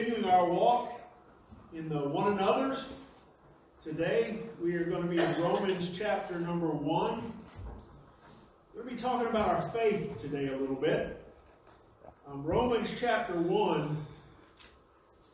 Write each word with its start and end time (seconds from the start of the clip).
Continuing 0.00 0.30
our 0.30 0.48
walk 0.48 1.00
in 1.74 1.88
the 1.88 1.98
one 1.98 2.32
another's. 2.34 2.84
Today 3.82 4.38
we 4.62 4.76
are 4.76 4.84
going 4.84 5.02
to 5.02 5.08
be 5.08 5.20
in 5.20 5.42
Romans 5.42 5.90
chapter 5.92 6.38
number 6.38 6.68
one. 6.68 7.32
We're 8.72 8.84
going 8.84 8.96
to 8.96 9.02
be 9.02 9.08
talking 9.08 9.26
about 9.26 9.48
our 9.48 9.68
faith 9.70 10.16
today 10.16 10.50
a 10.54 10.56
little 10.56 10.76
bit. 10.76 11.20
Um, 12.30 12.44
Romans 12.44 12.94
chapter 12.96 13.40
one 13.40 13.96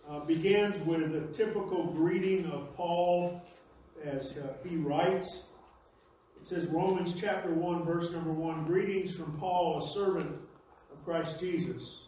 uh, 0.08 0.20
begins 0.20 0.80
with 0.86 1.14
a 1.14 1.26
typical 1.34 1.84
greeting 1.84 2.46
of 2.46 2.74
Paul 2.74 3.42
as 4.02 4.32
uh, 4.38 4.54
he 4.66 4.76
writes. 4.76 5.42
It 6.40 6.46
says 6.46 6.64
Romans 6.68 7.12
chapter 7.20 7.50
1, 7.50 7.84
verse 7.84 8.10
number 8.12 8.32
1 8.32 8.64
Greetings 8.64 9.12
from 9.12 9.36
Paul, 9.38 9.84
a 9.84 9.86
servant 9.86 10.34
of 10.90 11.04
Christ 11.04 11.38
Jesus 11.38 12.03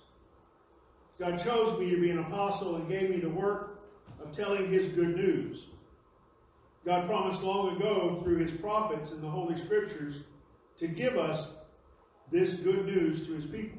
God 1.19 1.43
chose 1.43 1.79
me 1.79 1.91
to 1.91 2.01
be 2.01 2.11
an 2.11 2.19
apostle 2.19 2.77
and 2.77 2.89
gave 2.89 3.11
me 3.11 3.19
the 3.19 3.29
work 3.29 3.81
of 4.23 4.33
telling 4.33 4.71
his 4.71 4.89
good 4.89 5.17
news. 5.17 5.67
God 6.85 7.07
promised 7.07 7.43
long 7.43 7.77
ago 7.77 8.21
through 8.23 8.37
his 8.37 8.53
prophets 8.53 9.13
in 9.13 9.21
the 9.21 9.29
Holy 9.29 9.57
Scriptures 9.57 10.17
to 10.79 10.87
give 10.87 11.17
us 11.17 11.51
this 12.31 12.55
good 12.55 12.87
news 12.87 13.27
to 13.27 13.33
his 13.33 13.47
people. 13.47 13.79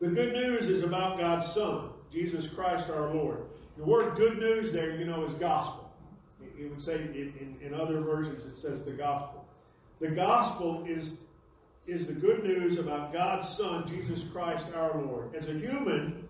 The 0.00 0.08
good 0.08 0.32
news 0.32 0.68
is 0.68 0.82
about 0.82 1.18
God's 1.18 1.46
Son, 1.52 1.90
Jesus 2.12 2.46
Christ 2.46 2.88
our 2.88 3.12
Lord. 3.12 3.42
The 3.76 3.84
word 3.84 4.16
good 4.16 4.38
news 4.38 4.72
there, 4.72 4.96
you 4.96 5.04
know, 5.04 5.24
is 5.26 5.34
gospel. 5.34 5.90
It 6.58 6.70
would 6.70 6.82
say 6.82 6.96
in, 6.96 7.34
in, 7.40 7.56
in 7.60 7.74
other 7.74 8.00
versions 8.00 8.44
it 8.44 8.58
says 8.58 8.84
the 8.84 8.92
gospel. 8.92 9.44
The 10.00 10.08
gospel 10.08 10.84
is 10.86 11.12
is 11.90 12.06
the 12.06 12.12
good 12.12 12.44
news 12.44 12.78
about 12.78 13.12
God's 13.12 13.48
Son, 13.48 13.84
Jesus 13.88 14.22
Christ 14.32 14.66
our 14.76 14.96
Lord. 15.02 15.34
As 15.34 15.48
a 15.48 15.52
human, 15.52 16.28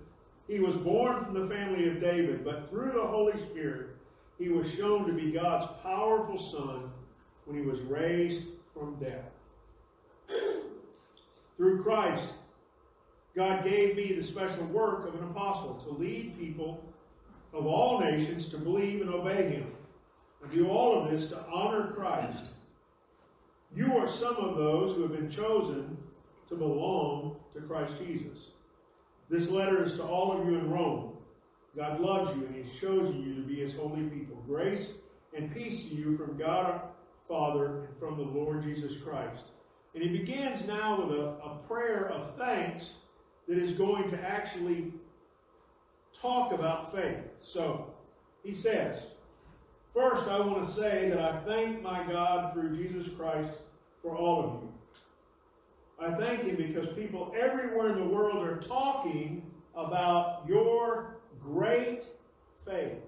he 0.49 0.59
was 0.59 0.75
born 0.75 1.23
from 1.23 1.35
the 1.35 1.55
family 1.55 1.87
of 1.87 2.01
David, 2.01 2.43
but 2.43 2.71
through 2.71 2.93
the 2.93 3.07
Holy 3.07 3.39
Spirit, 3.51 3.91
he 4.39 4.49
was 4.49 4.73
shown 4.73 5.07
to 5.07 5.13
be 5.13 5.31
God's 5.31 5.67
powerful 5.83 6.39
Son 6.39 6.91
when 7.45 7.59
he 7.59 7.63
was 7.63 7.83
raised 7.83 8.43
from 8.73 8.95
death. 8.95 9.27
through 11.59 11.83
Christ, 11.83 12.33
God 13.37 13.63
gave 13.63 13.97
me 13.97 14.15
the 14.15 14.23
special 14.23 14.65
work 14.65 15.07
of 15.07 15.15
an 15.15 15.25
apostle 15.25 15.75
to 15.75 15.91
lead 15.91 16.39
people 16.39 16.83
of 17.53 17.67
all 17.67 18.01
nations 18.01 18.49
to 18.49 18.57
believe 18.57 19.03
and 19.03 19.11
obey 19.11 19.51
him. 19.51 19.71
And 20.43 20.51
do 20.51 20.71
all 20.71 21.03
of 21.03 21.11
this 21.11 21.29
to 21.29 21.45
honor 21.53 21.89
Christ 21.89 22.45
you 23.75 23.97
are 23.97 24.09
some 24.09 24.37
of 24.37 24.57
those 24.57 24.95
who 24.95 25.03
have 25.03 25.13
been 25.13 25.31
chosen 25.31 25.97
to 26.49 26.57
belong 26.57 27.37
to 27.55 27.61
Christ 27.61 27.95
Jesus. 28.05 28.49
This 29.29 29.49
letter 29.49 29.85
is 29.85 29.95
to 29.95 30.03
all 30.03 30.33
of 30.33 30.47
you 30.47 30.59
in 30.59 30.71
Rome. 30.71 31.13
God 31.77 32.01
loves 32.01 32.37
you 32.37 32.47
and 32.47 32.55
He's 32.55 32.81
chosen 32.81 33.23
you 33.23 33.35
to 33.37 33.43
be 33.43 33.61
His 33.61 33.75
holy 33.75 34.03
people. 34.05 34.43
Grace 34.47 34.95
and 35.37 35.55
peace 35.55 35.89
to 35.89 35.95
you 35.95 36.17
from 36.17 36.37
God 36.37 36.67
our 36.67 36.83
Father 37.29 37.85
and 37.85 37.97
from 37.99 38.17
the 38.17 38.25
Lord 38.25 38.65
Jesus 38.65 38.97
Christ. 38.97 39.45
And 39.95 40.03
he 40.03 40.09
begins 40.09 40.67
now 40.67 41.01
with 41.01 41.17
a, 41.17 41.25
a 41.45 41.59
prayer 41.69 42.11
of 42.11 42.37
thanks 42.37 42.95
that 43.49 43.59
is 43.59 43.73
going 43.73 44.09
to 44.11 44.21
actually 44.21 44.93
talk 46.21 46.53
about 46.53 46.93
faith. 46.93 47.25
So 47.43 47.93
he 48.43 48.53
says, 48.53 49.03
First, 49.95 50.29
I 50.29 50.39
want 50.41 50.65
to 50.65 50.71
say 50.73 51.11
that 51.11 51.21
I 51.21 51.41
thank 51.41 51.83
my 51.83 52.05
God 52.05 52.53
through 52.53 52.77
Jesus 52.77 53.13
Christ 53.13 53.51
for 54.03 54.17
all 54.17 54.45
of 54.45 54.63
you. 54.63 54.73
I 55.99 56.17
thank 56.17 56.45
Him 56.45 56.57
because 56.57 56.89
people 56.91 57.35
everywhere 57.39 57.93
in 57.93 57.99
the 57.99 58.15
world 58.15 58.47
are 58.47 58.57
talking 58.57 59.51
about 59.75 60.45
your 60.49 61.17
great 61.43 62.05
faith. 62.65 62.99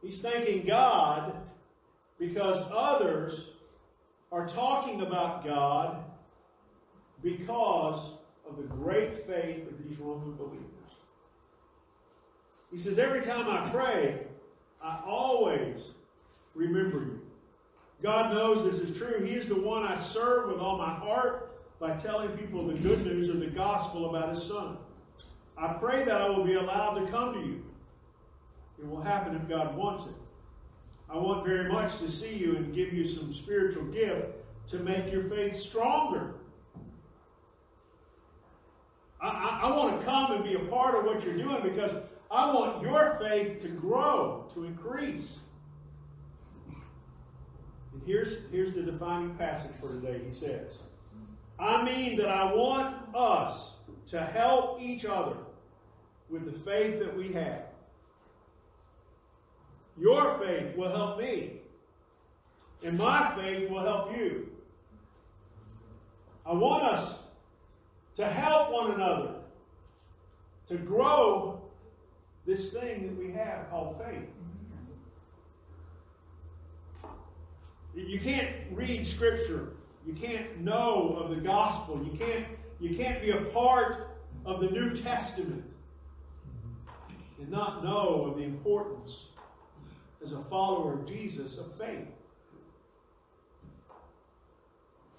He's 0.00 0.20
thanking 0.20 0.64
God 0.64 1.34
because 2.18 2.64
others 2.72 3.50
are 4.30 4.46
talking 4.46 5.02
about 5.02 5.44
God 5.44 6.04
because 7.22 8.12
of 8.48 8.56
the 8.56 8.62
great 8.62 9.26
faith 9.26 9.66
of 9.68 9.84
these 9.84 9.98
Roman 9.98 10.36
believers. 10.36 10.64
He 12.70 12.78
says, 12.78 12.98
Every 12.98 13.20
time 13.20 13.48
I 13.48 13.68
pray, 13.70 14.27
I 14.82 15.00
always 15.06 15.82
remember 16.54 16.98
you. 16.98 17.20
God 18.02 18.32
knows 18.32 18.64
this 18.64 18.88
is 18.88 18.96
true. 18.96 19.24
He 19.24 19.32
is 19.32 19.48
the 19.48 19.60
one 19.60 19.82
I 19.82 19.98
serve 19.98 20.48
with 20.48 20.60
all 20.60 20.78
my 20.78 20.94
heart 20.94 21.56
by 21.80 21.96
telling 21.96 22.30
people 22.30 22.66
the 22.66 22.74
good 22.74 23.04
news 23.04 23.28
of 23.28 23.40
the 23.40 23.46
gospel 23.46 24.10
about 24.10 24.34
His 24.34 24.44
Son. 24.44 24.76
I 25.56 25.72
pray 25.74 26.04
that 26.04 26.20
I 26.20 26.28
will 26.28 26.44
be 26.44 26.54
allowed 26.54 26.94
to 26.94 27.10
come 27.10 27.34
to 27.34 27.40
you. 27.40 27.64
It 28.78 28.88
will 28.88 29.02
happen 29.02 29.34
if 29.34 29.48
God 29.48 29.76
wants 29.76 30.04
it. 30.04 30.14
I 31.10 31.16
want 31.16 31.44
very 31.44 31.70
much 31.70 31.98
to 31.98 32.08
see 32.08 32.36
you 32.36 32.56
and 32.56 32.74
give 32.74 32.92
you 32.92 33.08
some 33.08 33.34
spiritual 33.34 33.84
gift 33.84 34.26
to 34.68 34.78
make 34.78 35.10
your 35.10 35.24
faith 35.24 35.56
stronger. 35.56 36.34
I, 39.20 39.28
I, 39.28 39.60
I 39.68 39.76
want 39.76 39.98
to 39.98 40.06
come 40.06 40.32
and 40.32 40.44
be 40.44 40.54
a 40.54 40.60
part 40.70 40.94
of 40.94 41.04
what 41.04 41.24
you're 41.24 41.36
doing 41.36 41.62
because 41.62 41.90
I 42.30 42.52
want 42.52 42.82
your 42.82 43.18
faith 43.22 43.62
to 43.62 43.68
grow, 43.68 44.50
to 44.54 44.64
increase. 44.64 45.36
And 47.92 48.02
here's, 48.04 48.38
here's 48.50 48.74
the 48.74 48.82
defining 48.82 49.34
passage 49.36 49.72
for 49.80 49.88
today. 49.88 50.20
He 50.26 50.34
says, 50.34 50.78
I 51.58 51.82
mean 51.82 52.16
that 52.18 52.28
I 52.28 52.52
want 52.52 52.96
us 53.14 53.72
to 54.08 54.20
help 54.20 54.80
each 54.80 55.04
other 55.04 55.36
with 56.28 56.44
the 56.44 56.58
faith 56.70 56.98
that 57.00 57.16
we 57.16 57.32
have. 57.32 57.62
Your 59.98 60.38
faith 60.38 60.76
will 60.76 60.94
help 60.94 61.18
me, 61.18 61.60
and 62.84 62.96
my 62.96 63.34
faith 63.36 63.68
will 63.68 63.82
help 63.82 64.16
you. 64.16 64.48
I 66.46 66.52
want 66.52 66.84
us 66.84 67.18
to 68.16 68.26
help 68.26 68.70
one 68.70 68.92
another 68.92 69.34
to 70.68 70.76
grow 70.76 71.57
this 72.48 72.72
thing 72.72 73.06
that 73.06 73.18
we 73.18 73.30
have 73.32 73.68
called 73.68 74.02
faith. 74.02 74.26
You 77.94 78.18
can't 78.18 78.48
read 78.72 79.06
scripture. 79.06 79.74
You 80.06 80.14
can't 80.14 80.60
know 80.60 81.18
of 81.22 81.28
the 81.28 81.42
gospel. 81.42 82.02
You 82.02 82.18
can't, 82.18 82.46
you 82.80 82.96
can't 82.96 83.20
be 83.20 83.30
a 83.30 83.42
part 83.42 84.16
of 84.46 84.60
the 84.60 84.70
New 84.70 84.96
Testament 84.96 85.62
and 87.38 87.50
not 87.50 87.84
know 87.84 88.24
of 88.24 88.38
the 88.38 88.44
importance 88.44 89.26
as 90.24 90.32
a 90.32 90.42
follower 90.44 90.94
of 90.94 91.06
Jesus 91.06 91.58
of 91.58 91.74
faith. 91.74 92.06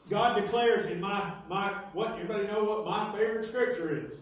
God 0.09 0.41
declares 0.41 0.91
in 0.91 0.99
my 0.99 1.33
my 1.47 1.67
what 1.93 2.13
anybody 2.13 2.47
know 2.47 2.63
what 2.63 2.85
my 2.85 3.15
favorite 3.15 3.45
scripture 3.45 4.07
is? 4.07 4.15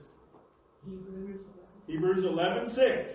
Hebrews 0.83 1.39
11. 1.45 1.56
Hebrews 1.87 2.25
11 2.25 2.67
6. 2.67 3.13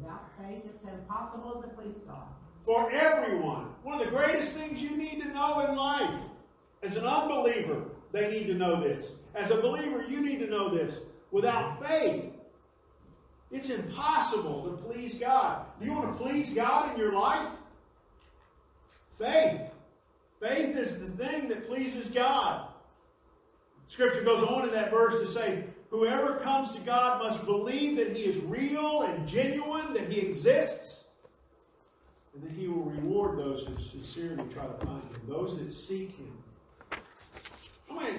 Without 0.00 0.30
faith, 0.38 0.62
it's 0.72 0.84
impossible 0.84 1.62
to 1.62 1.68
please 1.68 1.96
God. 2.06 2.28
For 2.64 2.90
everyone. 2.90 3.66
One 3.82 4.00
of 4.00 4.06
the 4.06 4.12
greatest 4.12 4.54
things 4.54 4.80
you 4.80 4.96
need 4.96 5.20
to 5.22 5.28
know 5.28 5.60
in 5.60 5.76
life. 5.76 6.20
As 6.82 6.96
an 6.96 7.04
unbeliever, 7.04 7.82
they 8.12 8.30
need 8.30 8.46
to 8.46 8.54
know 8.54 8.80
this. 8.80 9.12
As 9.34 9.50
a 9.50 9.56
believer, 9.56 10.04
you 10.08 10.20
need 10.20 10.38
to 10.40 10.46
know 10.46 10.68
this. 10.68 10.98
Without 11.30 11.84
faith, 11.84 12.32
it's 13.50 13.70
impossible 13.70 14.70
to 14.70 14.82
please 14.82 15.14
God. 15.14 15.66
Do 15.80 15.86
you 15.86 15.92
want 15.92 16.16
to 16.16 16.24
please 16.24 16.52
God 16.54 16.92
in 16.92 17.00
your 17.00 17.12
life? 17.12 17.48
Faith. 19.18 19.60
Faith 20.40 20.76
is 20.76 20.98
the 20.98 21.08
thing 21.08 21.48
that 21.48 21.66
pleases 21.66 22.06
God. 22.10 22.68
Scripture 23.88 24.22
goes 24.22 24.42
on 24.42 24.68
in 24.68 24.74
that 24.74 24.90
verse 24.90 25.20
to 25.20 25.26
say, 25.26 25.64
Whoever 25.90 26.36
comes 26.36 26.72
to 26.72 26.80
God 26.80 27.22
must 27.22 27.44
believe 27.44 27.96
that 27.96 28.16
He 28.16 28.24
is 28.24 28.36
real 28.44 29.02
and 29.02 29.28
genuine, 29.28 29.94
that 29.94 30.10
He 30.10 30.20
exists, 30.20 31.04
and 32.34 32.42
that 32.42 32.52
He 32.52 32.68
will 32.68 32.84
reward 32.84 33.38
those 33.38 33.64
who 33.64 33.74
sincerely 33.82 34.44
try 34.52 34.66
to 34.66 34.86
find 34.86 35.02
Him, 35.02 35.20
those 35.28 35.58
that 35.58 35.72
seek 35.72 36.16
Him. 36.16 36.32
I 37.90 37.94
mean, 37.94 38.18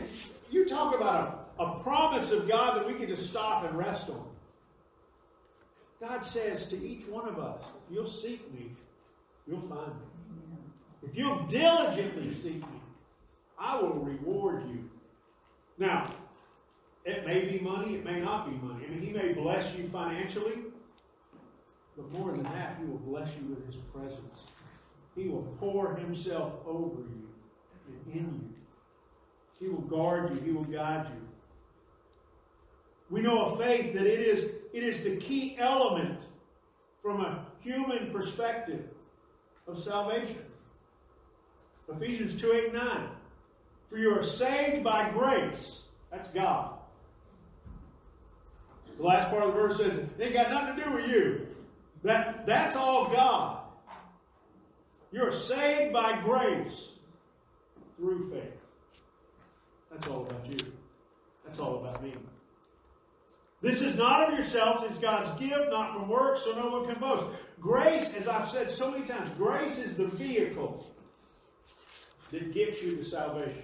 you 0.49 0.65
talk 0.65 0.95
about 0.95 1.51
a, 1.59 1.63
a 1.63 1.79
promise 1.79 2.31
of 2.31 2.47
God 2.47 2.77
that 2.77 2.87
we 2.87 2.93
can 2.93 3.07
just 3.07 3.29
stop 3.29 3.65
and 3.65 3.77
rest 3.77 4.09
on. 4.09 4.25
God 5.99 6.25
says 6.25 6.65
to 6.67 6.87
each 6.87 7.05
one 7.07 7.27
of 7.27 7.39
us, 7.39 7.63
if 7.89 7.95
you'll 7.95 8.07
seek 8.07 8.53
me, 8.53 8.71
you'll 9.47 9.61
find 9.61 9.87
me. 9.87 10.07
If 11.03 11.17
you'll 11.17 11.45
diligently 11.45 12.33
seek 12.33 12.61
me, 12.61 12.81
I 13.59 13.79
will 13.81 13.95
reward 13.95 14.63
you. 14.69 14.89
Now, 15.77 16.13
it 17.07 17.25
may 17.25 17.45
be 17.45 17.59
money, 17.59 17.95
it 17.95 18.03
may 18.03 18.19
not 18.19 18.49
be 18.49 18.67
money. 18.67 18.85
I 18.85 18.89
mean, 18.89 19.01
He 19.01 19.13
may 19.13 19.33
bless 19.33 19.75
you 19.75 19.87
financially, 19.87 20.55
but 21.95 22.11
more 22.11 22.31
than 22.31 22.43
that, 22.43 22.77
He 22.79 22.85
will 22.85 22.97
bless 22.97 23.29
you 23.35 23.47
with 23.47 23.65
His 23.65 23.77
presence. 23.93 24.43
He 25.15 25.29
will 25.29 25.55
pour 25.57 25.95
Himself 25.95 26.53
over 26.65 26.99
you 26.99 27.29
and 27.87 28.13
in 28.13 28.19
you. 28.19 28.53
He 29.59 29.67
will 29.69 29.81
guard 29.81 30.35
you, 30.35 30.41
He 30.41 30.51
will 30.51 30.65
guide 30.65 31.07
you. 31.09 31.21
We 33.09 33.21
know 33.21 33.41
of 33.41 33.59
faith 33.59 33.93
that 33.93 34.05
it 34.05 34.19
is, 34.19 34.51
it 34.73 34.83
is 34.83 35.01
the 35.01 35.15
key 35.15 35.55
element 35.57 36.19
from 37.01 37.21
a 37.21 37.45
human 37.61 38.11
perspective 38.11 38.83
of 39.65 39.81
salvation. 39.81 40.43
Ephesians 41.89 42.35
2 42.35 42.51
8 42.51 42.73
9. 42.73 43.09
For 43.89 43.97
you 43.97 44.13
are 44.13 44.23
saved 44.23 44.83
by 44.83 45.09
grace. 45.11 45.83
That's 46.11 46.27
God. 46.29 46.76
The 48.97 49.03
last 49.03 49.29
part 49.29 49.43
of 49.43 49.53
the 49.53 49.59
verse 49.59 49.77
says, 49.77 49.95
it 49.95 50.09
ain't 50.19 50.33
got 50.33 50.49
nothing 50.49 50.75
to 50.75 50.83
do 50.83 50.95
with 50.95 51.09
you. 51.09 51.47
That, 52.03 52.45
that's 52.45 52.75
all 52.75 53.09
God. 53.09 53.59
You're 55.11 55.31
saved 55.31 55.93
by 55.93 56.19
grace 56.21 56.89
through 57.97 58.31
faith. 58.31 58.57
That's 59.91 60.07
all 60.07 60.27
about 60.27 60.45
you. 60.45 60.73
That's 61.45 61.59
all 61.59 61.77
about 61.77 62.03
me. 62.03 62.13
This 63.61 63.81
is 63.81 63.95
not 63.95 64.29
of 64.29 64.37
yourselves, 64.37 64.83
it's 64.87 64.99
God's 64.99 65.39
gift, 65.39 65.71
not 65.71 65.93
from 65.93 66.07
works, 66.07 66.43
so 66.43 66.51
no 66.51 66.69
one 66.69 66.85
can 66.85 66.99
boast. 66.99 67.25
Grace, 67.59 68.13
as 68.13 68.27
I've 68.27 68.47
said 68.47 68.71
so 68.71 68.91
many 68.91 69.05
times, 69.05 69.31
grace 69.35 69.79
is 69.79 69.95
the 69.95 70.07
vehicle 70.07 70.85
that 72.31 72.53
gets 72.53 72.83
you 72.83 72.95
to 72.97 73.03
salvation. 73.03 73.63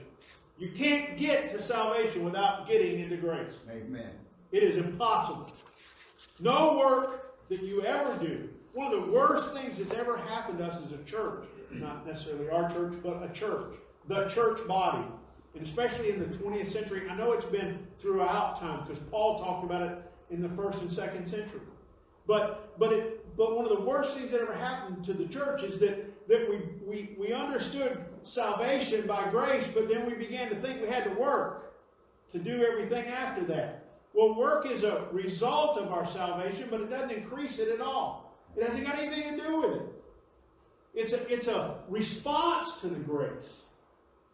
You 0.57 0.69
can't 0.69 1.18
get 1.18 1.51
to 1.51 1.62
salvation 1.62 2.24
without 2.24 2.68
getting 2.68 3.00
into 3.00 3.18
grace. 3.18 3.53
Amen. 3.69 4.12
It 4.53 4.61
is 4.61 4.77
impossible. 4.77 5.51
No 6.39 6.77
work 6.77 7.50
that 7.50 7.63
you 7.63 7.83
ever 7.83 8.15
do. 8.23 8.50
One 8.73 8.94
of 8.94 9.05
the 9.05 9.11
worst 9.11 9.51
things 9.51 9.79
that's 9.79 9.94
ever 9.94 10.15
happened 10.15 10.59
to 10.59 10.65
us 10.65 10.79
as 10.85 10.94
a 10.94 11.03
church, 11.03 11.45
not 11.71 12.05
necessarily 12.05 12.50
our 12.50 12.71
church, 12.71 12.94
but 13.03 13.23
a 13.23 13.33
church, 13.33 13.73
the 14.07 14.27
church 14.29 14.65
body, 14.67 15.05
and 15.55 15.63
especially 15.63 16.11
in 16.11 16.19
the 16.19 16.38
20th 16.38 16.71
century. 16.71 17.09
I 17.09 17.15
know 17.15 17.31
it's 17.31 17.47
been 17.47 17.79
throughout 18.00 18.59
time 18.59 18.85
because 18.85 19.01
Paul 19.09 19.39
talked 19.39 19.63
about 19.65 19.81
it 19.81 19.97
in 20.29 20.41
the 20.41 20.50
first 20.50 20.81
and 20.81 20.94
second 20.94 21.27
century. 21.27 21.61
But 22.27 22.77
but 22.77 22.94
it 22.94 23.35
but 23.35 23.55
one 23.55 23.65
of 23.65 23.71
the 23.71 23.81
worst 23.81 24.15
things 24.15 24.31
that 24.31 24.41
ever 24.41 24.53
happened 24.53 25.03
to 25.05 25.13
the 25.13 25.25
church 25.25 25.63
is 25.63 25.79
that 25.79 26.27
that 26.27 26.47
we 26.47 26.61
we, 26.85 27.15
we 27.17 27.33
understood 27.33 28.05
salvation 28.21 29.07
by 29.07 29.29
grace, 29.29 29.67
but 29.73 29.89
then 29.89 30.05
we 30.05 30.13
began 30.13 30.50
to 30.50 30.55
think 30.55 30.79
we 30.79 30.88
had 30.88 31.03
to 31.05 31.11
work 31.11 31.73
to 32.31 32.39
do 32.39 32.63
everything 32.63 33.07
after 33.07 33.44
that. 33.45 33.82
Well, 34.13 34.36
work 34.36 34.68
is 34.68 34.83
a 34.83 35.07
result 35.12 35.77
of 35.77 35.92
our 35.92 36.07
salvation, 36.07 36.68
but 36.69 36.81
it 36.81 36.89
doesn't 36.89 37.12
increase 37.12 37.57
it 37.57 37.69
at 37.69 37.81
all. 37.81 38.38
It 38.56 38.65
hasn't 38.65 38.86
got 38.86 39.00
anything 39.00 39.38
to 39.38 39.44
do 39.44 39.62
with 39.62 39.71
it. 39.71 39.81
It's 40.94 41.13
a, 41.13 41.33
it's 41.33 41.48
a 41.48 41.80
response 41.89 42.77
to 42.81 42.88
the 42.88 43.00
grace. 43.00 43.62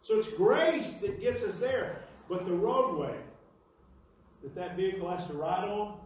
So 0.01 0.19
it's 0.19 0.33
grace 0.33 0.97
that 0.97 1.21
gets 1.21 1.43
us 1.43 1.59
there. 1.59 2.01
But 2.27 2.45
the 2.45 2.53
roadway 2.53 3.15
that 4.43 4.55
that 4.55 4.75
vehicle 4.75 5.09
has 5.09 5.25
to 5.27 5.33
ride 5.33 5.67
on, 5.67 5.97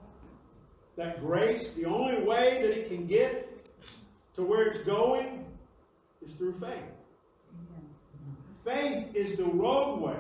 that 0.96 1.22
grace, 1.22 1.72
the 1.72 1.86
only 1.86 2.22
way 2.24 2.60
that 2.62 2.72
it 2.72 2.88
can 2.88 3.08
get 3.08 3.68
to 4.36 4.44
where 4.44 4.68
it's 4.68 4.80
going 4.80 5.46
is 6.24 6.34
through 6.34 6.60
faith. 6.60 6.84
Faith 8.64 9.16
is 9.16 9.36
the 9.38 9.46
roadway. 9.46 10.18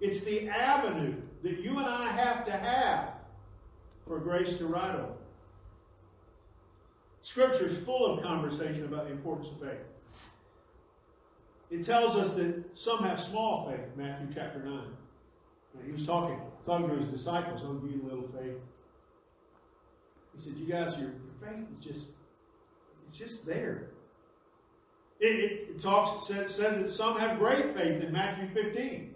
It's 0.00 0.20
the 0.22 0.48
avenue 0.48 1.14
that 1.42 1.60
you 1.60 1.78
and 1.78 1.86
I 1.86 2.08
have 2.08 2.44
to 2.46 2.52
have 2.52 3.14
for 4.06 4.18
grace 4.18 4.56
to 4.58 4.66
ride 4.66 4.96
on. 4.96 5.12
Scripture 7.22 7.66
is 7.66 7.76
full 7.76 8.06
of 8.06 8.22
conversation 8.22 8.84
about 8.84 9.06
the 9.06 9.12
importance 9.12 9.48
of 9.48 9.60
faith. 9.60 9.80
It 11.70 11.84
tells 11.84 12.16
us 12.16 12.34
that 12.34 12.64
some 12.74 13.04
have 13.04 13.20
small 13.20 13.70
faith, 13.70 13.86
Matthew 13.96 14.28
chapter 14.34 14.58
9. 14.58 14.80
he 15.86 15.92
was 15.92 16.04
talking, 16.04 16.40
talking 16.66 16.88
to 16.88 16.96
his 16.96 17.06
disciples, 17.06 17.62
oh, 17.64 17.80
you 17.86 18.02
little 18.02 18.28
faith. 18.36 18.56
He 20.36 20.42
said, 20.42 20.54
You 20.56 20.66
guys, 20.66 20.98
your, 20.98 21.10
your 21.10 21.48
faith 21.48 21.66
is 21.78 21.84
just, 21.84 22.08
it's 23.08 23.18
just 23.18 23.46
there. 23.46 23.90
It, 25.20 25.26
it, 25.26 25.52
it 25.70 25.78
talks, 25.78 26.26
said, 26.26 26.48
said 26.48 26.82
that 26.82 26.90
some 26.90 27.18
have 27.18 27.38
great 27.38 27.76
faith 27.76 28.02
in 28.02 28.10
Matthew 28.10 28.48
15. 28.48 29.14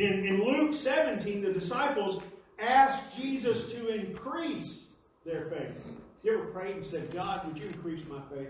In, 0.00 0.24
in 0.24 0.42
Luke 0.42 0.72
17, 0.72 1.42
the 1.42 1.52
disciples 1.52 2.22
asked 2.58 3.14
Jesus 3.20 3.70
to 3.72 3.88
increase 3.88 4.84
their 5.26 5.44
faith. 5.50 5.74
You 6.22 6.38
ever 6.38 6.46
prayed 6.46 6.76
and 6.76 6.86
said, 6.86 7.12
God, 7.12 7.46
would 7.46 7.58
you 7.58 7.66
increase 7.66 8.00
my 8.08 8.20
faith? 8.34 8.48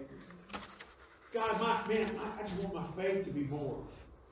God, 1.33 1.61
my 1.61 1.93
man, 1.93 2.09
I, 2.21 2.41
I 2.41 2.47
just 2.47 2.55
want 2.63 2.75
my 2.75 3.03
faith 3.03 3.25
to 3.25 3.33
be 3.33 3.41
more. 3.41 3.83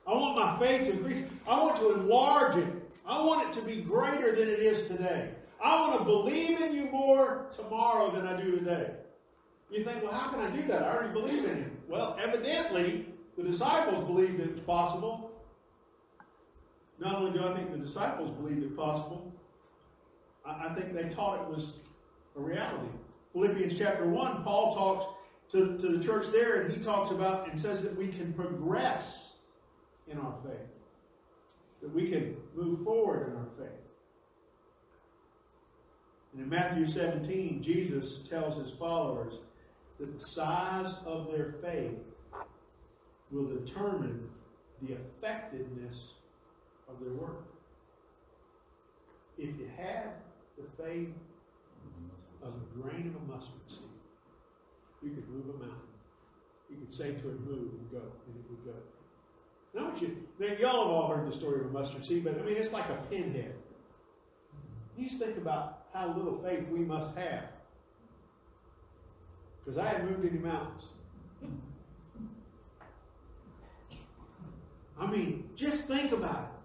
I 0.07 0.13
want 0.13 0.37
my 0.37 0.65
faith 0.65 0.87
to 0.87 0.93
increase. 0.93 1.23
I 1.45 1.61
want 1.61 1.75
to 1.79 1.91
enlarge 1.91 2.55
it. 2.55 2.73
I 3.05 3.21
want 3.21 3.49
it 3.49 3.59
to 3.59 3.65
be 3.67 3.81
greater 3.81 4.33
than 4.33 4.47
it 4.47 4.59
is 4.59 4.87
today. 4.87 5.31
I 5.61 5.81
want 5.81 5.99
to 5.99 6.05
believe 6.05 6.61
in 6.61 6.73
you 6.73 6.85
more 6.85 7.47
tomorrow 7.53 8.11
than 8.11 8.27
I 8.27 8.41
do 8.41 8.51
today. 8.51 8.91
You 9.69 9.83
think, 9.83 10.03
well, 10.03 10.13
how 10.13 10.29
can 10.29 10.39
I 10.39 10.49
do 10.55 10.65
that? 10.69 10.83
I 10.83 10.95
already 10.95 11.11
believe 11.11 11.43
in 11.43 11.55
him. 11.57 11.77
Well, 11.89 12.17
evidently, 12.21 13.07
the 13.35 13.43
disciples 13.43 14.05
believed 14.05 14.39
it 14.39 14.53
was 14.53 14.61
possible. 14.61 15.28
Not 16.99 17.15
only 17.15 17.31
do 17.31 17.45
I 17.45 17.55
think 17.55 17.71
the 17.71 17.77
disciples 17.77 18.31
believed 18.31 18.63
it 18.63 18.75
possible, 18.75 19.33
I, 20.45 20.67
I 20.67 20.73
think 20.73 20.93
they 20.93 21.09
taught 21.09 21.41
it 21.41 21.55
was 21.55 21.73
a 22.35 22.41
reality. 22.41 22.89
Philippians 23.33 23.77
chapter 23.77 24.05
1, 24.05 24.43
Paul 24.43 24.75
talks 24.75 25.05
to, 25.51 25.77
to 25.77 25.97
the 25.97 26.03
church 26.03 26.27
there, 26.27 26.61
and 26.61 26.73
he 26.73 26.79
talks 26.79 27.11
about 27.11 27.49
and 27.49 27.59
says 27.59 27.83
that 27.83 27.95
we 27.95 28.07
can 28.07 28.33
progress 28.33 29.33
in 30.07 30.17
our 30.17 30.35
faith, 30.43 30.67
that 31.81 31.93
we 31.93 32.09
can 32.09 32.35
move 32.55 32.83
forward 32.83 33.29
in 33.29 33.37
our 33.37 33.47
faith. 33.57 33.79
And 36.33 36.43
in 36.43 36.49
Matthew 36.49 36.85
17, 36.85 37.63
Jesus 37.63 38.19
tells 38.27 38.61
his 38.61 38.71
followers 38.77 39.33
that 39.99 40.19
the 40.19 40.25
size 40.25 40.93
of 41.05 41.31
their 41.31 41.55
faith 41.61 41.97
will 43.31 43.45
determine 43.45 44.27
the 44.81 44.95
effectiveness 44.95 46.13
of 46.89 46.99
their 46.99 47.13
work. 47.13 47.43
If 49.37 49.57
you 49.57 49.69
had 49.77 50.11
the 50.57 50.83
faith 50.83 51.09
of 52.41 52.49
a 52.49 52.81
grain 52.81 53.07
of 53.07 53.21
a 53.21 53.33
mustard 53.33 53.61
seed, 53.67 53.87
you 55.01 55.11
could 55.11 55.29
move 55.29 55.55
a 55.55 55.57
mountain. 55.59 55.79
You 56.69 56.77
could 56.77 56.93
say 56.93 57.11
to 57.11 57.29
it, 57.29 57.39
move 57.41 57.71
and 57.73 57.91
go, 57.91 58.01
and 58.27 58.35
it 58.35 58.45
would 58.49 58.65
go. 58.65 58.79
Now, 59.73 59.93
you, 59.99 60.17
now 60.39 60.47
y'all 60.59 60.81
have 60.81 60.91
all 60.91 61.07
heard 61.07 61.27
the 61.27 61.35
story 61.35 61.61
of 61.61 61.67
a 61.67 61.69
mustard 61.69 62.05
seed, 62.05 62.23
but 62.23 62.39
I 62.39 62.43
mean, 62.43 62.57
it's 62.57 62.73
like 62.73 62.89
a 62.89 62.97
pinhead. 63.09 63.55
You 64.97 65.07
just 65.07 65.19
think 65.19 65.37
about 65.37 65.85
how 65.93 66.07
little 66.07 66.39
faith 66.43 66.67
we 66.69 66.79
must 66.79 67.15
have. 67.17 67.43
Because 69.63 69.77
I 69.77 69.87
haven't 69.87 70.11
moved 70.11 70.25
any 70.25 70.39
mountains. 70.39 70.85
I 74.99 75.09
mean, 75.09 75.49
just 75.55 75.85
think 75.85 76.11
about 76.11 76.41
it. 76.41 76.58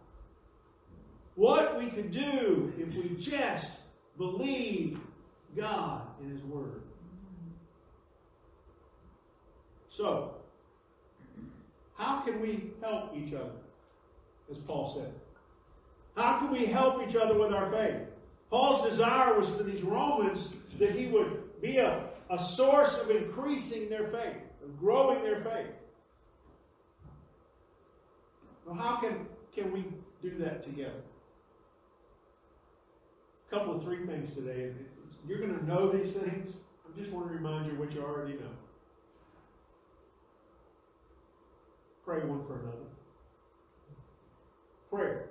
What 1.36 1.78
we 1.78 1.86
could 1.86 2.12
do 2.12 2.72
if 2.78 2.94
we 2.94 3.16
just 3.18 3.72
believe 4.16 4.98
God 5.56 6.02
in 6.22 6.30
His 6.30 6.42
Word. 6.42 6.82
So, 9.88 10.34
how 11.96 12.20
can 12.20 12.40
we 12.40 12.70
help 12.80 13.16
each 13.16 13.32
other? 13.34 13.50
As 14.50 14.58
Paul 14.58 14.92
said. 14.94 15.12
How 16.16 16.38
can 16.38 16.50
we 16.50 16.66
help 16.66 17.06
each 17.06 17.16
other 17.16 17.36
with 17.36 17.52
our 17.52 17.70
faith? 17.70 18.02
Paul's 18.50 18.88
desire 18.88 19.38
was 19.38 19.50
for 19.50 19.62
these 19.62 19.82
Romans 19.82 20.50
that 20.78 20.92
he 20.92 21.06
would 21.06 21.60
be 21.60 21.78
a, 21.78 22.04
a 22.30 22.38
source 22.38 22.98
of 22.98 23.10
increasing 23.10 23.88
their 23.88 24.08
faith, 24.08 24.42
of 24.62 24.78
growing 24.78 25.22
their 25.22 25.40
faith. 25.40 25.72
Well, 28.66 28.76
how 28.76 28.96
can, 28.96 29.26
can 29.54 29.72
we 29.72 29.84
do 30.22 30.36
that 30.38 30.62
together? 30.64 31.02
Couple 33.50 33.76
of 33.76 33.82
three 33.84 34.04
things 34.06 34.34
today. 34.34 34.72
You're 35.26 35.38
going 35.38 35.58
to 35.58 35.64
know 35.64 35.88
these 35.88 36.12
things. 36.12 36.54
I 36.86 36.98
just 36.98 37.12
want 37.12 37.28
to 37.28 37.34
remind 37.34 37.66
you 37.66 37.78
what 37.78 37.92
you 37.92 38.02
already 38.02 38.34
know. 38.34 38.50
Pray 42.04 42.20
one 42.24 42.44
for 42.46 42.60
another. 42.60 42.76
Prayer. 44.90 45.30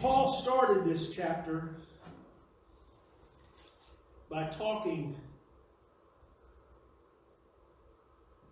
Paul 0.00 0.32
started 0.32 0.84
this 0.84 1.10
chapter 1.10 1.76
by 4.30 4.48
talking 4.48 5.16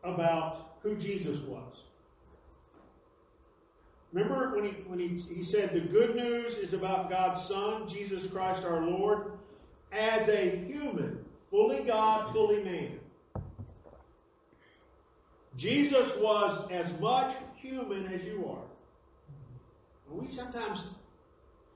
about 0.05 0.77
who 0.83 0.97
Jesus 0.97 1.41
was. 1.41 1.83
Remember 4.13 4.55
when 4.55 4.65
he 4.65 4.71
when 4.87 4.99
he, 4.99 5.09
he 5.09 5.43
said 5.43 5.73
the 5.73 5.81
good 5.81 6.15
news 6.15 6.59
is 6.59 6.75
about 6.75 7.09
God's 7.09 7.43
Son, 7.43 7.89
Jesus 7.89 8.27
Christ 8.27 8.65
our 8.65 8.83
Lord, 8.83 9.33
as 9.91 10.29
a 10.29 10.57
human, 10.67 11.25
fully 11.51 11.83
God, 11.85 12.33
fully 12.33 12.63
man. 12.63 12.99
Jesus 15.57 16.17
was 16.17 16.71
as 16.71 16.99
much 17.01 17.35
human 17.57 18.07
as 18.13 18.25
you 18.25 18.49
are. 18.51 18.65
And 20.11 20.21
we 20.21 20.27
sometimes 20.27 20.85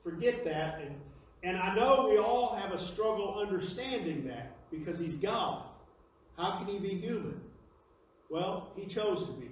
forget 0.03 0.43
that. 0.45 0.81
And, 0.81 0.95
and 1.43 1.57
I 1.57 1.75
know 1.75 2.07
we 2.09 2.17
all 2.17 2.55
have 2.55 2.71
a 2.71 2.77
struggle 2.77 3.39
understanding 3.39 4.27
that 4.27 4.55
because 4.71 4.99
he's 4.99 5.15
God. 5.15 5.63
How 6.37 6.57
can 6.57 6.67
he 6.67 6.79
be 6.79 6.89
human? 6.89 7.39
Well, 8.29 8.71
he 8.75 8.85
chose 8.85 9.25
to 9.25 9.31
be. 9.33 9.49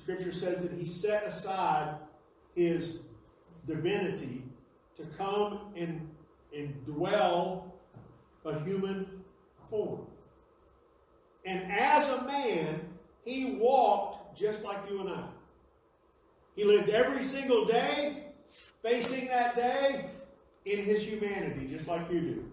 Scripture 0.00 0.32
says 0.32 0.62
that 0.62 0.72
he 0.72 0.84
set 0.84 1.24
aside 1.24 1.94
his 2.54 2.98
divinity 3.66 4.42
to 4.96 5.04
come 5.16 5.60
and, 5.76 6.08
and 6.56 6.86
dwell 6.86 7.74
a 8.44 8.58
human 8.60 9.06
form. 9.70 10.06
And 11.44 11.70
as 11.70 12.08
a 12.08 12.22
man, 12.24 12.80
he 13.24 13.56
walked 13.60 14.38
just 14.38 14.62
like 14.62 14.78
you 14.88 15.00
and 15.00 15.10
I. 15.10 15.24
He 16.56 16.64
lived 16.64 16.88
every 16.88 17.22
single 17.22 17.64
day 17.64 18.26
facing 18.82 19.28
that 19.28 19.56
day 19.56 20.06
in 20.64 20.84
his 20.84 21.02
humanity, 21.02 21.66
just 21.66 21.88
like 21.88 22.10
you 22.10 22.20
do. 22.20 22.50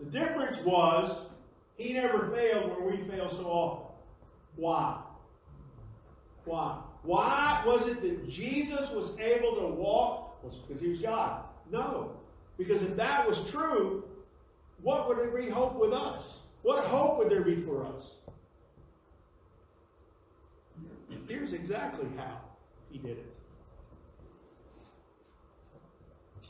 The 0.00 0.06
difference 0.06 0.58
was 0.58 1.16
he 1.76 1.92
never 1.94 2.30
failed 2.34 2.70
where 2.70 2.90
we 2.90 2.96
fail 3.08 3.30
so 3.30 3.44
often. 3.44 3.86
Why? 4.56 5.00
Why? 6.44 6.78
Why 7.02 7.62
was 7.66 7.86
it 7.88 8.00
that 8.02 8.28
Jesus 8.28 8.90
was 8.90 9.18
able 9.18 9.56
to 9.56 9.66
walk? 9.66 10.42
Was 10.44 10.56
because 10.56 10.80
he 10.80 10.88
was 10.88 10.98
God? 10.98 11.44
No. 11.70 12.12
Because 12.56 12.82
if 12.82 12.96
that 12.96 13.28
was 13.28 13.50
true, 13.50 14.04
what 14.82 15.08
would 15.08 15.18
there 15.18 15.30
be 15.30 15.48
hope 15.48 15.74
with 15.74 15.92
us? 15.92 16.38
What 16.62 16.84
hope 16.84 17.18
would 17.18 17.30
there 17.30 17.42
be 17.42 17.56
for 17.62 17.84
us? 17.86 18.16
Here's 21.28 21.52
exactly 21.52 22.06
how 22.16 22.40
he 22.90 22.98
did 22.98 23.18
it. 23.18 23.34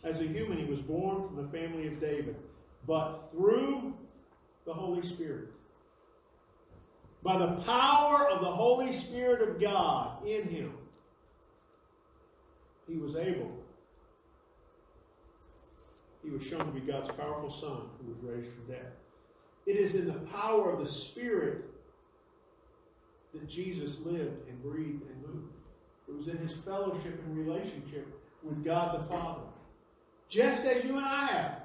As 0.05 0.21
a 0.21 0.25
human, 0.25 0.59
he 0.59 0.65
was 0.65 0.81
born 0.81 1.27
from 1.27 1.37
the 1.37 1.49
family 1.57 1.87
of 1.87 2.01
David, 2.01 2.37
but 2.87 3.31
through 3.31 3.95
the 4.65 4.75
Holy 4.75 5.07
Spirit. 5.07 5.49
By 7.23 7.39
the 7.39 7.53
power 7.63 8.29
of 8.29 8.41
the 8.41 8.51
Holy 8.51 8.93
Spirit 8.93 9.49
of 9.49 9.61
God 9.61 10.27
in 10.27 10.49
him, 10.49 10.73
he 12.89 12.97
was 12.97 13.15
able. 13.15 13.59
He 16.25 16.31
was 16.31 16.45
shown 16.45 16.61
to 16.67 16.73
be 16.73 16.81
God's 16.81 17.11
powerful 17.13 17.51
Son 17.51 17.83
who 18.01 18.13
was 18.13 18.23
raised 18.23 18.53
from 18.55 18.75
death. 18.75 18.93
It 19.67 19.77
is 19.77 19.95
in 19.95 20.07
the 20.07 20.21
power 20.31 20.73
of 20.73 20.81
the 20.81 20.91
Spirit 20.91 21.65
that 23.33 23.49
Jesus 23.49 23.99
lived 24.01 24.49
and 24.49 24.63
breathed 24.63 25.03
and 25.03 25.23
moved. 25.23 25.53
It 26.09 26.17
was 26.17 26.29
in 26.29 26.37
his 26.39 26.53
fellowship 26.65 27.23
and 27.25 27.37
relationship 27.37 28.07
with 28.43 28.65
God 28.65 29.01
the 29.01 29.05
Father. 29.07 29.43
Just 30.29 30.65
as 30.65 30.85
you 30.85 30.97
and 30.97 31.07
I 31.07 31.27
have. 31.27 31.63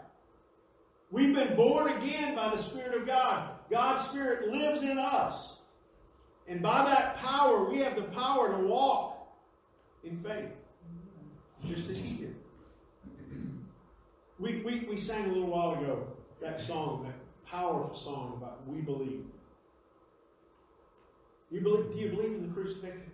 We've 1.10 1.34
been 1.34 1.56
born 1.56 1.90
again 1.92 2.36
by 2.36 2.56
the 2.56 2.62
Spirit 2.62 2.96
of 2.96 3.08
God. 3.08 3.50
God's 3.70 4.08
Spirit 4.10 4.50
lives 4.50 4.82
in 4.82 4.98
us. 4.98 5.58
And 6.48 6.62
by 6.62 6.84
that 6.86 7.18
power, 7.18 7.70
we 7.70 7.80
have 7.80 7.96
the 7.96 8.04
power 8.04 8.52
to 8.58 8.68
walk 8.68 9.28
in 10.04 10.18
faith, 10.22 10.52
just 11.66 11.90
as 11.90 11.98
He 11.98 12.14
did. 12.14 12.36
We, 14.40 14.62
we, 14.62 14.86
we 14.90 14.98
sang 14.98 15.26
a 15.26 15.28
little 15.30 15.50
while 15.50 15.74
ago 15.74 16.08
that 16.42 16.60
song, 16.60 17.04
that 17.06 17.16
powerful 17.50 17.96
song 17.96 18.34
about 18.38 18.68
we 18.68 18.82
believe. 18.82 19.26
You 21.50 21.62
believe 21.62 21.94
do 21.94 22.00
you 22.00 22.10
believe 22.10 22.34
in 22.34 22.48
the 22.48 22.54
crucifixion? 22.54 23.12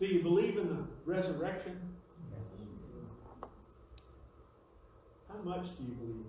Do 0.00 0.06
you 0.06 0.22
believe 0.22 0.58
in 0.58 0.68
the 0.68 0.84
resurrection? 1.04 1.78
How 5.32 5.42
much 5.42 5.64
do 5.78 5.84
you 5.84 5.94
believe? 5.94 6.24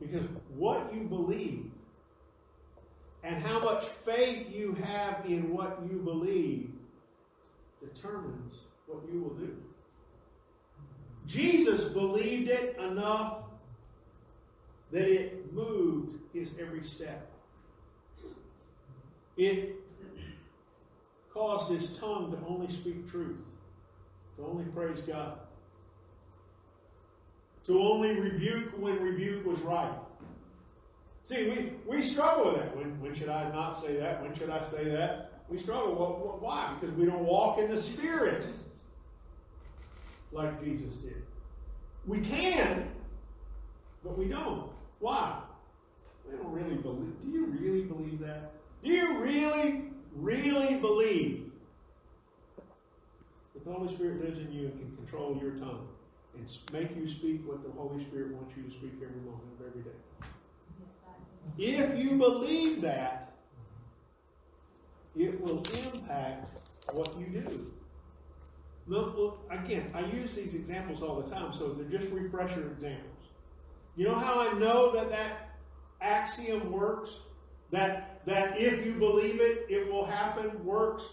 Because 0.00 0.28
what 0.54 0.92
you 0.94 1.00
believe 1.04 1.70
and 3.22 3.42
how 3.42 3.58
much 3.60 3.86
faith 4.04 4.54
you 4.54 4.74
have 4.74 5.24
in 5.26 5.52
what 5.52 5.80
you 5.90 5.98
believe 5.98 6.70
determines 7.80 8.60
what 8.86 9.02
you 9.12 9.20
will 9.22 9.34
do. 9.34 9.56
Jesus 11.26 11.84
believed 11.84 12.48
it 12.48 12.78
enough 12.78 13.38
that 14.92 15.08
it 15.08 15.52
moved 15.52 16.18
his 16.32 16.50
every 16.60 16.84
step. 16.84 17.28
It 19.36 19.74
caused 21.32 21.70
his 21.72 21.98
tongue 21.98 22.30
to 22.30 22.38
only 22.46 22.72
speak 22.72 23.10
truth, 23.10 23.36
to 24.36 24.44
only 24.44 24.64
praise 24.64 25.02
God, 25.02 25.38
to 27.66 27.80
only 27.80 28.18
rebuke 28.18 28.72
when 28.78 29.00
rebuke 29.00 29.44
was 29.44 29.58
right. 29.60 29.92
See, 31.24 31.48
we, 31.48 31.72
we 31.86 32.02
struggle 32.02 32.52
with 32.52 32.56
that. 32.56 32.76
When, 32.76 33.00
when 33.00 33.14
should 33.14 33.28
I 33.28 33.50
not 33.50 33.72
say 33.72 33.96
that? 33.96 34.22
When 34.22 34.32
should 34.34 34.50
I 34.50 34.62
say 34.62 34.84
that? 34.90 35.32
We 35.48 35.58
struggle. 35.58 35.94
Well, 35.94 36.38
why? 36.40 36.76
Because 36.78 36.94
we 36.96 37.04
don't 37.04 37.24
walk 37.24 37.58
in 37.58 37.68
the 37.68 37.80
Spirit 37.80 38.46
like 40.32 40.62
Jesus 40.62 40.94
did. 40.98 41.22
We 42.06 42.20
can, 42.20 42.88
but 44.04 44.16
we 44.16 44.26
don't. 44.26 44.70
Why? 45.00 45.40
We 46.24 46.36
don't 46.36 46.52
really 46.52 46.76
believe. 46.76 47.12
Do 47.24 47.30
you 47.30 47.46
really 47.46 47.82
believe 47.82 48.20
that? 48.20 48.52
Do 48.84 48.90
you 48.90 49.18
really, 49.18 49.84
really 50.14 50.76
believe 50.76 51.50
the 53.66 53.72
Holy 53.72 53.92
Spirit 53.92 54.24
lives 54.24 54.38
in 54.38 54.52
you 54.52 54.66
and 54.66 54.78
can 54.78 54.96
control 54.96 55.36
your 55.42 55.52
tongue 55.52 55.88
and 56.36 56.58
make 56.72 56.96
you 56.96 57.08
speak 57.08 57.46
what 57.46 57.64
the 57.64 57.70
Holy 57.72 58.04
Spirit 58.04 58.32
wants 58.32 58.54
you 58.56 58.62
to 58.62 58.70
speak 58.70 58.92
every 59.02 59.20
moment 59.22 59.42
of 59.58 59.66
every 59.66 59.82
day? 59.82 59.90
If 61.58 61.98
you 61.98 62.16
believe 62.16 62.80
that, 62.82 63.32
it 65.16 65.40
will 65.40 65.58
impact 65.58 66.60
what 66.92 67.18
you 67.18 67.26
do. 67.40 67.72
Look, 68.86 69.40
again, 69.50 69.90
I 69.94 70.04
use 70.04 70.36
these 70.36 70.54
examples 70.54 71.02
all 71.02 71.20
the 71.20 71.28
time, 71.28 71.52
so 71.52 71.72
they're 71.72 71.98
just 71.98 72.12
refresher 72.12 72.70
examples. 72.70 73.10
You 73.96 74.06
know 74.06 74.14
how 74.14 74.48
I 74.48 74.52
know 74.58 74.92
that 74.92 75.10
that 75.10 75.56
axiom 76.00 76.70
works? 76.70 77.18
That, 77.72 78.20
that 78.26 78.60
if 78.60 78.86
you 78.86 78.94
believe 78.94 79.40
it, 79.40 79.66
it 79.68 79.90
will 79.90 80.04
happen 80.04 80.64
works? 80.64 81.08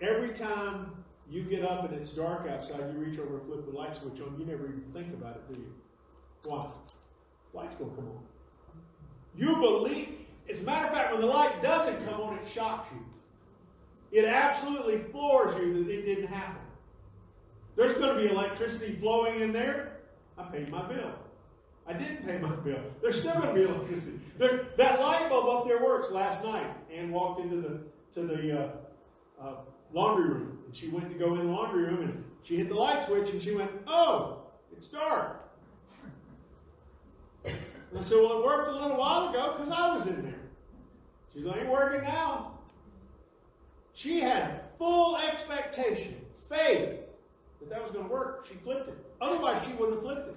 Every 0.00 0.30
time 0.30 0.92
you 1.30 1.42
get 1.42 1.64
up 1.64 1.84
and 1.84 1.94
it's 1.94 2.10
dark 2.10 2.48
outside, 2.48 2.80
you 2.92 2.98
reach 2.98 3.18
over 3.18 3.38
and 3.38 3.46
flip 3.46 3.64
the 3.64 3.76
light 3.76 3.96
switch 3.96 4.20
on, 4.20 4.36
you 4.38 4.46
never 4.46 4.66
even 4.66 4.84
think 4.92 5.12
about 5.14 5.36
it, 5.36 5.52
do 5.52 5.60
you? 5.60 5.72
Why? 6.44 6.66
Light's 7.52 7.76
to 7.76 7.84
come 7.84 8.08
on. 8.08 8.20
You 9.36 9.56
believe, 9.56 10.08
as 10.50 10.60
a 10.60 10.64
matter 10.64 10.86
of 10.86 10.92
fact, 10.92 11.12
when 11.12 11.20
the 11.20 11.26
light 11.26 11.62
doesn't 11.62 12.04
come 12.04 12.20
on, 12.20 12.36
it 12.36 12.48
shocks 12.48 12.88
you. 12.92 14.18
It 14.18 14.24
absolutely 14.26 14.98
floors 15.10 15.58
you 15.58 15.84
that 15.84 15.90
it 15.90 16.02
didn't 16.02 16.28
happen. 16.28 16.62
There's 17.76 17.94
going 17.94 18.16
to 18.16 18.22
be 18.22 18.28
electricity 18.28 18.96
flowing 19.00 19.40
in 19.40 19.52
there. 19.52 19.98
I 20.38 20.44
paid 20.44 20.68
my 20.70 20.86
bill. 20.86 21.12
I 21.86 21.92
didn't 21.92 22.24
pay 22.24 22.38
my 22.38 22.54
bill. 22.56 22.80
There's 23.02 23.18
still 23.18 23.34
going 23.34 23.48
to 23.48 23.54
be 23.54 23.62
electricity. 23.62 24.20
There, 24.38 24.66
that 24.76 25.00
light 25.00 25.28
bulb 25.28 25.48
up 25.48 25.68
there 25.68 25.82
works. 25.82 26.10
Last 26.10 26.44
night, 26.44 26.66
Ann 26.92 27.10
walked 27.10 27.40
into 27.40 27.56
the 27.56 27.80
to 28.14 28.26
the 28.26 28.60
uh, 28.60 28.70
uh, 29.42 29.54
laundry 29.94 30.28
room, 30.28 30.58
and 30.66 30.76
she 30.76 30.88
went 30.88 31.08
to 31.10 31.14
go 31.14 31.34
in 31.34 31.46
the 31.46 31.52
laundry 31.52 31.84
room, 31.84 32.02
and 32.02 32.24
she 32.42 32.56
hit 32.56 32.68
the 32.68 32.74
light 32.74 33.02
switch, 33.06 33.30
and 33.30 33.42
she 33.42 33.54
went, 33.54 33.70
"Oh, 33.86 34.42
it's 34.76 34.88
dark." 34.88 35.40
And 37.44 37.98
I 37.98 38.02
said, 38.02 38.18
"Well, 38.20 38.40
it 38.40 38.44
worked 38.44 38.68
a 38.68 38.72
little 38.72 38.96
while 38.96 39.30
ago 39.30 39.54
because 39.56 39.72
I 39.72 39.96
was 39.96 40.06
in 40.06 40.22
there." 40.22 40.34
She's 41.32 41.46
ain't 41.46 41.68
working 41.68 42.02
now. 42.02 42.58
She 43.92 44.20
had 44.20 44.62
full 44.78 45.16
expectation, 45.16 46.16
faith 46.48 47.00
that 47.60 47.70
that 47.70 47.82
was 47.82 47.92
going 47.92 48.06
to 48.06 48.12
work. 48.12 48.46
She 48.48 48.54
flipped 48.56 48.88
it. 48.88 48.96
Otherwise, 49.20 49.64
she 49.64 49.72
wouldn't 49.72 49.94
have 49.94 50.02
flipped 50.02 50.28
it. 50.28 50.36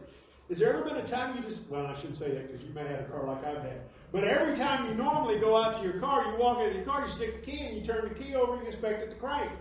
Has 0.49 0.59
there 0.59 0.73
ever 0.73 0.83
been 0.83 0.95
a 0.95 1.07
time 1.07 1.35
you 1.35 1.49
just, 1.49 1.67
well, 1.69 1.85
I 1.85 1.95
shouldn't 1.95 2.17
say 2.17 2.31
that 2.31 2.47
because 2.47 2.65
you 2.65 2.73
may 2.73 2.87
have 2.87 3.01
a 3.01 3.03
car 3.03 3.25
like 3.25 3.45
I've 3.45 3.61
had. 3.61 3.81
But 4.11 4.23
every 4.23 4.55
time 4.55 4.87
you 4.87 4.93
normally 4.95 5.37
go 5.39 5.61
out 5.61 5.77
to 5.77 5.83
your 5.83 5.99
car, 5.99 6.25
you 6.31 6.37
walk 6.37 6.59
into 6.59 6.75
your 6.75 6.85
car, 6.85 7.01
you 7.01 7.07
stick 7.09 7.43
the 7.45 7.51
key 7.51 7.65
in, 7.65 7.75
you 7.75 7.81
turn 7.81 8.07
the 8.07 8.15
key 8.15 8.35
over, 8.35 8.55
you 8.55 8.67
expect 8.67 9.03
it 9.03 9.09
to 9.09 9.15
crank. 9.15 9.51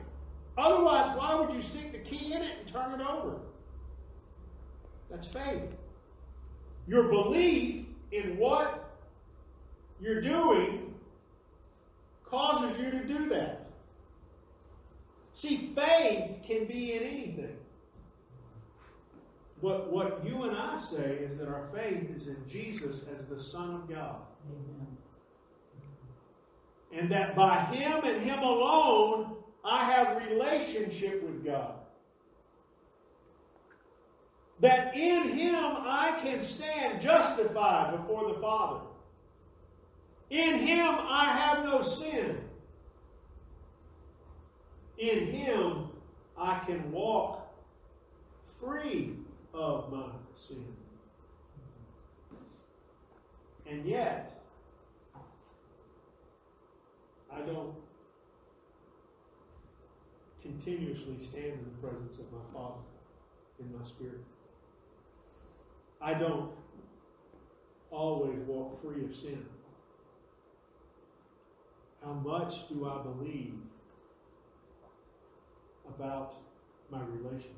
Otherwise, 0.56 1.16
why 1.16 1.34
would 1.34 1.52
you 1.52 1.60
stick 1.60 1.92
the 1.92 1.98
key 1.98 2.32
in 2.32 2.42
it 2.42 2.52
and 2.60 2.68
turn 2.72 2.98
it 2.98 3.06
over? 3.06 3.36
That's 5.10 5.26
faith. 5.26 5.76
Your 6.86 7.04
belief 7.04 7.86
in 8.12 8.36
what 8.38 8.94
you're 10.00 10.22
doing 10.22 10.94
causes 12.24 12.78
you 12.78 12.90
to 12.90 13.04
do 13.04 13.28
that. 13.30 13.70
See, 15.32 15.72
faith 15.74 16.30
can 16.46 16.64
be 16.64 16.94
in 16.94 17.02
anything. 17.02 17.56
But 19.62 19.92
what 19.92 20.24
you 20.24 20.44
and 20.44 20.56
I 20.56 20.80
say 20.80 21.16
is 21.16 21.36
that 21.38 21.48
our 21.48 21.68
faith 21.74 22.10
is 22.14 22.28
in 22.28 22.36
Jesus 22.48 23.04
as 23.16 23.26
the 23.26 23.38
Son 23.38 23.74
of 23.74 23.88
God. 23.88 24.16
And 26.92 27.10
that 27.10 27.36
by 27.36 27.58
Him 27.66 28.04
and 28.04 28.22
Him 28.22 28.38
alone, 28.40 29.36
I 29.64 29.84
have 29.84 30.28
relationship 30.30 31.22
with 31.22 31.44
God. 31.44 31.74
That 34.60 34.96
in 34.96 35.28
Him 35.28 35.54
I 35.56 36.18
can 36.22 36.40
stand 36.40 37.02
justified 37.02 37.96
before 37.96 38.32
the 38.32 38.40
Father. 38.40 38.80
In 40.30 40.58
Him 40.58 40.94
I 40.98 41.24
have 41.26 41.64
no 41.64 41.82
sin. 41.82 42.38
In 44.98 45.26
Him 45.26 45.90
I 46.38 46.58
can 46.66 46.90
walk 46.90 47.54
free 48.58 49.16
of 49.52 49.92
my 49.92 50.06
sin. 50.34 50.64
And 53.68 53.84
yet, 53.84 54.35
I 57.36 57.40
don't 57.40 57.74
continuously 60.40 61.16
stand 61.20 61.44
in 61.44 61.64
the 61.64 61.86
presence 61.86 62.18
of 62.18 62.32
my 62.32 62.38
Father 62.52 62.80
in 63.60 63.76
my 63.76 63.84
spirit. 63.84 64.20
I 66.00 66.14
don't 66.14 66.50
always 67.90 68.38
walk 68.46 68.80
free 68.82 69.04
of 69.04 69.14
sin. 69.14 69.44
How 72.04 72.12
much 72.12 72.68
do 72.68 72.88
I 72.88 73.02
believe 73.02 73.54
about 75.88 76.36
my 76.90 77.00
relationship? 77.00 77.52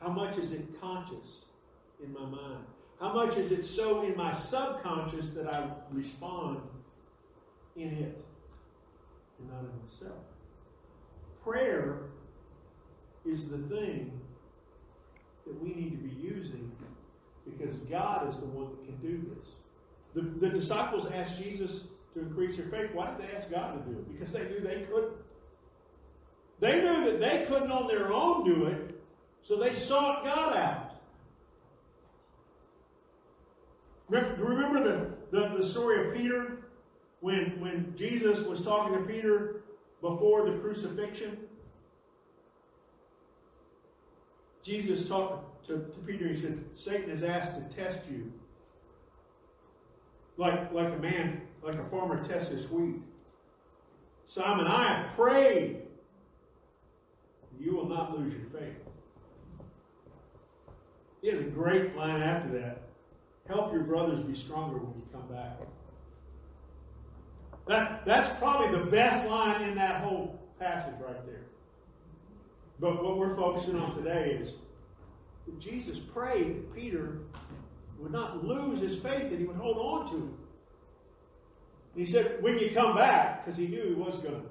How 0.00 0.08
much 0.08 0.36
is 0.38 0.52
it 0.52 0.80
conscious 0.80 1.42
in 2.02 2.12
my 2.12 2.24
mind? 2.24 2.64
How 2.98 3.12
much 3.12 3.36
is 3.36 3.52
it 3.52 3.64
so 3.64 4.02
in 4.02 4.16
my 4.16 4.32
subconscious 4.32 5.30
that 5.30 5.52
I 5.52 5.68
respond 5.92 6.60
in 7.76 7.88
it 7.88 8.24
and 9.38 9.50
not 9.50 9.60
in 9.60 9.88
myself? 9.88 10.18
Prayer 11.42 11.98
is 13.24 13.48
the 13.48 13.58
thing 13.58 14.20
that 15.46 15.62
we 15.62 15.74
need 15.74 15.90
to 15.90 15.96
be 15.96 16.14
using 16.20 16.70
because 17.44 17.76
God 17.78 18.28
is 18.28 18.36
the 18.36 18.46
one 18.46 18.70
that 18.70 18.84
can 18.84 18.96
do 18.96 19.34
this. 19.34 19.48
The, 20.14 20.46
the 20.46 20.52
disciples 20.52 21.06
asked 21.12 21.42
Jesus 21.42 21.84
to 22.14 22.20
increase 22.20 22.56
their 22.56 22.66
faith. 22.66 22.90
Why 22.92 23.10
did 23.10 23.26
they 23.26 23.36
ask 23.36 23.50
God 23.50 23.84
to 23.84 23.90
do 23.90 23.98
it? 23.98 24.12
Because 24.12 24.32
they 24.32 24.44
knew 24.44 24.60
they 24.60 24.82
couldn't. 24.82 25.14
They 26.60 26.80
knew 26.80 27.04
that 27.04 27.18
they 27.18 27.44
couldn't 27.48 27.72
on 27.72 27.88
their 27.88 28.12
own 28.12 28.44
do 28.44 28.66
it, 28.66 29.02
so 29.42 29.56
they 29.56 29.72
sought 29.72 30.24
God 30.24 30.56
out. 30.56 30.88
Remember 34.08 34.84
the, 34.84 35.10
the, 35.36 35.56
the 35.56 35.66
story 35.66 36.06
of 36.06 36.14
Peter 36.14 36.58
when, 37.22 37.60
when 37.60 37.94
Jesus 37.96 38.40
was 38.40 38.62
talking 38.62 38.98
to 38.98 39.04
Peter 39.04 39.62
before 40.00 40.44
the 40.50 40.58
crucifixion? 40.58 41.38
Jesus 44.64 45.08
talked 45.08 45.66
to, 45.68 45.74
to 45.74 45.98
Peter, 46.04 46.26
he 46.26 46.36
said, 46.36 46.64
Satan 46.74 47.10
is 47.10 47.22
asked 47.22 47.54
to 47.54 47.76
test 47.76 48.00
you. 48.10 48.32
Like, 50.36 50.72
like 50.72 50.92
a 50.92 50.98
man, 50.98 51.42
like 51.62 51.76
a 51.76 51.84
farmer 51.84 52.18
tests 52.18 52.50
his 52.50 52.68
wheat. 52.68 52.96
Simon, 54.26 54.66
I 54.66 54.84
have 54.88 55.14
prayed. 55.14 55.82
You 57.60 57.76
will 57.76 57.88
not 57.88 58.18
lose 58.18 58.34
your 58.34 58.46
faith. 58.46 58.78
He 61.20 61.28
has 61.28 61.38
a 61.38 61.44
great 61.44 61.96
line 61.96 62.20
after 62.20 62.58
that. 62.58 62.82
Help 63.46 63.72
your 63.72 63.84
brothers 63.84 64.18
be 64.20 64.34
stronger 64.34 64.78
when 64.78 64.96
you 64.96 65.06
come 65.12 65.28
back. 65.28 65.60
That, 67.66 68.04
that's 68.04 68.28
probably 68.38 68.76
the 68.76 68.86
best 68.86 69.26
line 69.28 69.62
in 69.62 69.74
that 69.76 70.02
whole 70.02 70.40
passage 70.58 70.94
right 71.00 71.26
there. 71.26 71.44
But 72.80 73.02
what 73.02 73.18
we're 73.18 73.36
focusing 73.36 73.78
on 73.78 73.96
today 73.96 74.38
is 74.40 74.54
Jesus 75.58 75.98
prayed 75.98 76.56
that 76.56 76.74
Peter 76.74 77.18
would 77.98 78.12
not 78.12 78.44
lose 78.44 78.80
his 78.80 78.98
faith, 78.98 79.30
that 79.30 79.38
he 79.38 79.44
would 79.44 79.56
hold 79.56 79.78
on 79.78 80.10
to 80.10 80.16
it. 80.16 80.34
And 81.94 82.06
he 82.06 82.06
said, 82.06 82.42
when 82.42 82.58
you 82.58 82.70
come 82.70 82.96
back, 82.96 83.44
because 83.44 83.58
he 83.58 83.68
knew 83.68 83.86
he 83.86 83.94
was 83.94 84.16
going 84.18 84.34
to 84.34 84.42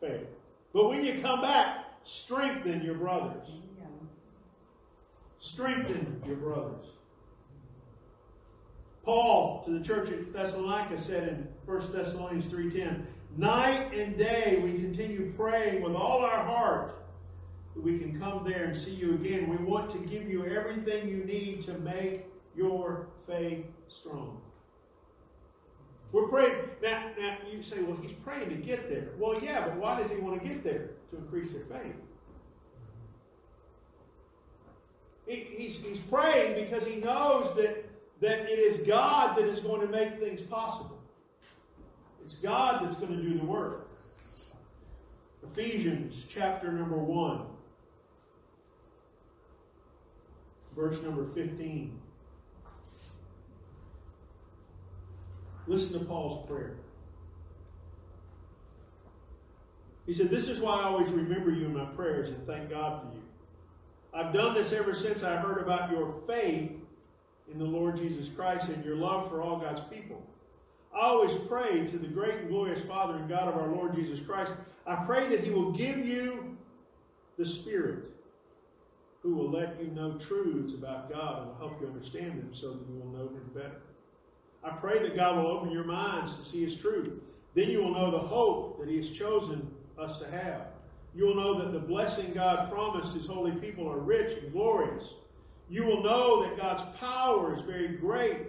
fail. 0.00 0.20
But 0.72 0.88
when 0.88 1.04
you 1.04 1.20
come 1.20 1.42
back, 1.42 1.84
strengthen 2.04 2.82
your 2.82 2.94
brothers. 2.94 3.46
Strengthen 5.40 6.22
your 6.26 6.36
brothers. 6.36 6.86
Paul 9.04 9.62
to 9.64 9.78
the 9.78 9.84
church 9.84 10.10
at 10.10 10.32
Thessalonica 10.32 10.98
said 11.00 11.28
in 11.28 11.48
1 11.66 11.92
Thessalonians 11.92 12.44
3.10, 12.46 13.02
Night 13.36 13.92
and 13.94 14.16
day 14.16 14.60
we 14.62 14.72
continue 14.74 15.32
praying 15.36 15.82
with 15.82 15.94
all 15.94 16.18
our 16.18 16.44
heart 16.44 17.02
that 17.74 17.82
we 17.82 17.98
can 17.98 18.18
come 18.18 18.44
there 18.44 18.64
and 18.64 18.76
see 18.76 18.94
you 18.94 19.14
again. 19.14 19.48
We 19.48 19.56
want 19.56 19.90
to 19.90 19.98
give 19.98 20.28
you 20.28 20.44
everything 20.44 21.08
you 21.08 21.24
need 21.24 21.62
to 21.62 21.72
make 21.78 22.26
your 22.54 23.06
faith 23.26 23.64
strong. 23.88 24.40
We're 26.12 26.28
praying. 26.28 26.56
Now, 26.82 27.10
now 27.18 27.38
you 27.50 27.62
say, 27.62 27.80
well, 27.82 27.96
he's 28.02 28.12
praying 28.12 28.50
to 28.50 28.56
get 28.56 28.90
there. 28.90 29.08
Well, 29.18 29.42
yeah, 29.42 29.66
but 29.66 29.76
why 29.78 30.00
does 30.00 30.10
he 30.10 30.18
want 30.18 30.42
to 30.42 30.46
get 30.46 30.62
there? 30.62 30.90
To 31.10 31.16
increase 31.16 31.52
their 31.52 31.64
faith. 31.64 31.94
He, 35.26 35.36
he's, 35.56 35.76
he's 35.76 36.00
praying 36.00 36.62
because 36.62 36.86
he 36.86 36.96
knows 36.96 37.54
that, 37.56 37.86
that 38.22 38.48
it 38.48 38.58
is 38.60 38.78
God 38.86 39.36
that 39.36 39.48
is 39.48 39.58
going 39.58 39.80
to 39.80 39.88
make 39.88 40.20
things 40.20 40.42
possible. 40.42 40.96
It's 42.24 42.36
God 42.36 42.84
that's 42.84 42.94
going 42.94 43.16
to 43.16 43.20
do 43.20 43.36
the 43.36 43.44
work. 43.44 43.88
Ephesians 45.42 46.24
chapter 46.32 46.70
number 46.70 46.96
1, 46.96 47.42
verse 50.76 51.02
number 51.02 51.26
15. 51.34 51.98
Listen 55.66 55.98
to 55.98 56.04
Paul's 56.04 56.46
prayer. 56.48 56.76
He 60.06 60.12
said, 60.12 60.30
This 60.30 60.48
is 60.48 60.60
why 60.60 60.80
I 60.80 60.84
always 60.84 61.10
remember 61.10 61.50
you 61.50 61.66
in 61.66 61.74
my 61.74 61.86
prayers 61.86 62.28
and 62.28 62.46
thank 62.46 62.70
God 62.70 63.02
for 63.02 63.08
you. 63.16 63.22
I've 64.14 64.32
done 64.32 64.54
this 64.54 64.72
ever 64.72 64.94
since 64.94 65.24
I 65.24 65.36
heard 65.36 65.58
about 65.58 65.90
your 65.90 66.12
faith 66.28 66.81
in 67.52 67.58
the 67.58 67.64
Lord 67.64 67.96
Jesus 67.96 68.28
Christ 68.28 68.68
and 68.68 68.84
your 68.84 68.96
love 68.96 69.28
for 69.28 69.42
all 69.42 69.58
God's 69.58 69.82
people. 69.94 70.22
I 70.94 71.06
always 71.06 71.34
pray 71.34 71.86
to 71.86 71.98
the 71.98 72.06
great 72.06 72.34
and 72.34 72.48
glorious 72.48 72.82
Father 72.82 73.16
and 73.16 73.28
God 73.28 73.48
of 73.48 73.56
our 73.56 73.68
Lord 73.68 73.94
Jesus 73.94 74.20
Christ. 74.20 74.52
I 74.86 74.96
pray 74.96 75.26
that 75.28 75.40
He 75.44 75.50
will 75.50 75.72
give 75.72 76.06
you 76.06 76.56
the 77.38 77.46
Spirit 77.46 78.10
who 79.22 79.34
will 79.34 79.50
let 79.50 79.80
you 79.80 79.88
know 79.88 80.18
truths 80.18 80.74
about 80.74 81.10
God 81.10 81.38
and 81.38 81.46
will 81.48 81.68
help 81.68 81.80
you 81.80 81.86
understand 81.86 82.32
them 82.32 82.50
so 82.52 82.72
that 82.72 82.88
you 82.88 83.00
will 83.00 83.18
know 83.18 83.28
Him 83.28 83.50
better. 83.54 83.80
I 84.64 84.70
pray 84.70 84.98
that 85.00 85.16
God 85.16 85.36
will 85.36 85.50
open 85.50 85.70
your 85.70 85.84
minds 85.84 86.36
to 86.36 86.44
see 86.44 86.64
His 86.64 86.76
truth. 86.76 87.10
Then 87.54 87.70
you 87.70 87.82
will 87.82 87.92
know 87.92 88.10
the 88.10 88.18
hope 88.18 88.78
that 88.80 88.88
He 88.88 88.96
has 88.96 89.10
chosen 89.10 89.70
us 89.98 90.18
to 90.18 90.30
have. 90.30 90.66
You 91.14 91.26
will 91.26 91.34
know 91.34 91.58
that 91.58 91.72
the 91.72 91.78
blessing 91.78 92.32
God 92.32 92.70
promised 92.70 93.14
His 93.14 93.26
holy 93.26 93.52
people 93.52 93.88
are 93.90 93.98
rich 93.98 94.38
and 94.38 94.52
glorious. 94.52 95.14
You 95.72 95.84
will 95.84 96.02
know 96.02 96.42
that 96.42 96.58
God's 96.58 96.82
power 96.98 97.56
is 97.56 97.62
very 97.62 97.96
great 97.96 98.48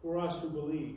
for 0.00 0.18
us 0.18 0.40
who 0.40 0.48
believe. 0.48 0.96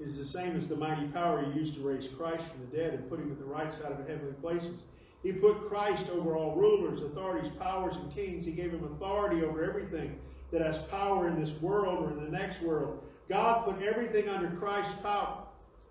It 0.00 0.08
is 0.08 0.16
the 0.16 0.24
same 0.24 0.56
as 0.56 0.68
the 0.68 0.74
mighty 0.74 1.06
power 1.06 1.44
He 1.44 1.56
used 1.56 1.76
to 1.76 1.80
raise 1.80 2.08
Christ 2.08 2.42
from 2.42 2.58
the 2.68 2.76
dead 2.76 2.94
and 2.94 3.08
put 3.08 3.20
Him 3.20 3.30
at 3.30 3.38
the 3.38 3.44
right 3.44 3.72
side 3.72 3.92
of 3.92 3.98
the 3.98 4.12
heavenly 4.12 4.32
places. 4.42 4.80
He 5.22 5.30
put 5.30 5.68
Christ 5.68 6.08
over 6.10 6.36
all 6.36 6.56
rulers, 6.56 7.02
authorities, 7.02 7.52
powers, 7.60 7.98
and 7.98 8.12
kings. 8.12 8.44
He 8.44 8.50
gave 8.50 8.72
Him 8.72 8.82
authority 8.82 9.44
over 9.44 9.62
everything 9.62 10.18
that 10.50 10.60
has 10.60 10.78
power 10.78 11.28
in 11.28 11.40
this 11.40 11.54
world 11.60 12.02
or 12.04 12.10
in 12.10 12.24
the 12.24 12.36
next 12.36 12.62
world. 12.62 13.00
God 13.28 13.64
put 13.64 13.80
everything 13.80 14.28
under 14.28 14.50
Christ's 14.56 14.94
power, 15.04 15.44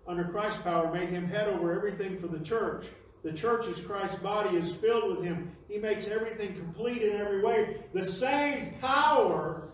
under 0.06 0.24
Christ's 0.24 0.60
power, 0.60 0.92
made 0.92 1.08
him 1.08 1.26
head 1.26 1.48
over 1.48 1.72
everything 1.72 2.18
for 2.18 2.26
the 2.26 2.40
church. 2.40 2.84
The 3.22 3.32
church 3.32 3.66
is 3.66 3.80
Christ's 3.80 4.16
body, 4.16 4.56
is 4.56 4.72
filled 4.72 5.16
with 5.16 5.24
him. 5.24 5.52
He 5.68 5.78
makes 5.78 6.08
everything 6.08 6.54
complete 6.54 7.02
in 7.02 7.16
every 7.16 7.42
way. 7.42 7.76
The 7.92 8.04
same 8.04 8.74
power 8.80 9.68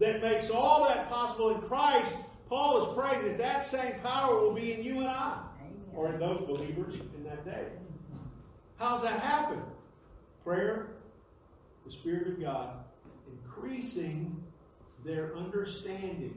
that 0.00 0.20
makes 0.20 0.50
all 0.50 0.88
that 0.88 1.08
possible 1.08 1.50
in 1.50 1.60
Christ, 1.62 2.16
Paul 2.48 2.82
is 2.82 2.94
praying 2.96 3.24
that 3.26 3.38
that 3.38 3.64
same 3.64 4.00
power 4.02 4.40
will 4.40 4.54
be 4.54 4.72
in 4.72 4.82
you 4.82 4.98
and 4.98 5.08
I, 5.08 5.38
or 5.94 6.12
in 6.12 6.18
those 6.18 6.40
believers 6.46 6.94
in 7.16 7.24
that 7.24 7.44
day. 7.44 7.66
How's 8.76 9.02
that 9.02 9.20
happen? 9.20 9.62
Prayer, 10.42 10.88
the 11.86 11.92
Spirit 11.92 12.26
of 12.28 12.40
God, 12.40 12.76
increasing 13.30 14.42
their 15.04 15.36
understanding, 15.36 16.34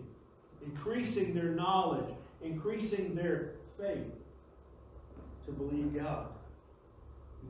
increasing 0.63 1.33
their 1.33 1.51
knowledge, 1.51 2.13
increasing 2.43 3.15
their 3.15 3.53
faith 3.79 4.11
to 5.45 5.51
believe 5.51 5.95
God 5.95 6.27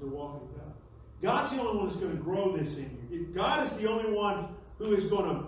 walk 0.02 0.42
God. 0.58 0.74
God's 1.22 1.52
the 1.52 1.62
only 1.62 1.78
one 1.78 1.88
that's 1.88 2.00
going 2.00 2.16
to 2.16 2.22
grow 2.22 2.56
this 2.56 2.78
in 2.78 2.98
you. 3.10 3.28
God 3.34 3.66
is 3.66 3.74
the 3.76 3.90
only 3.90 4.12
one 4.12 4.48
who 4.78 4.94
is 4.94 5.06
going 5.06 5.30
to 5.30 5.46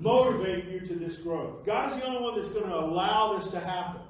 motivate 0.00 0.66
you 0.68 0.80
to 0.80 0.94
this 0.94 1.16
growth. 1.16 1.64
God 1.64 1.92
is 1.92 1.98
the 1.98 2.06
only 2.06 2.22
one 2.22 2.36
that's 2.36 2.48
going 2.48 2.68
to 2.68 2.78
allow 2.78 3.36
this 3.38 3.48
to 3.50 3.60
happen. 3.60 4.00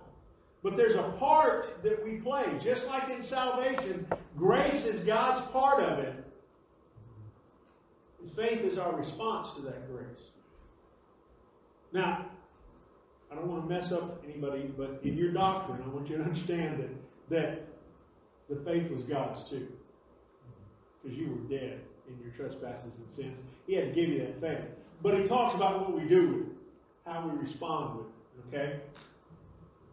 But 0.62 0.76
there's 0.76 0.96
a 0.96 1.02
part 1.18 1.82
that 1.82 2.04
we 2.04 2.16
play. 2.16 2.44
Just 2.60 2.86
like 2.86 3.08
in 3.10 3.22
salvation, 3.22 4.06
grace 4.36 4.84
is 4.84 5.00
God's 5.00 5.40
part 5.52 5.82
of 5.82 5.98
it. 6.00 6.14
And 8.20 8.32
faith 8.32 8.62
is 8.62 8.78
our 8.78 8.94
response 8.94 9.52
to 9.52 9.62
that 9.62 9.90
grace. 9.90 10.30
Now, 11.92 12.26
I 13.30 13.34
don't 13.34 13.48
want 13.48 13.68
to 13.68 13.68
mess 13.68 13.92
up 13.92 14.22
anybody, 14.24 14.70
but 14.76 15.00
in 15.02 15.16
your 15.16 15.32
doctrine, 15.32 15.82
I 15.84 15.88
want 15.88 16.08
you 16.08 16.16
to 16.16 16.22
understand 16.22 16.80
that, 16.80 16.90
that 17.30 17.65
the 18.48 18.56
faith 18.56 18.90
was 18.90 19.02
God's 19.02 19.48
too. 19.48 19.68
Because 21.02 21.18
you 21.18 21.28
were 21.30 21.58
dead 21.58 21.80
in 22.08 22.18
your 22.22 22.32
trespasses 22.36 22.98
and 22.98 23.10
sins. 23.10 23.38
He 23.66 23.74
had 23.74 23.94
to 23.94 24.00
give 24.00 24.08
you 24.08 24.20
that 24.20 24.40
faith. 24.40 24.68
But 25.02 25.18
he 25.18 25.24
talks 25.24 25.54
about 25.54 25.80
what 25.80 26.00
we 26.00 26.08
do 26.08 26.28
with 26.28 26.40
it, 26.46 26.52
how 27.06 27.28
we 27.28 27.38
respond 27.38 27.98
with 27.98 28.06
it. 28.06 28.56
Okay? 28.56 28.80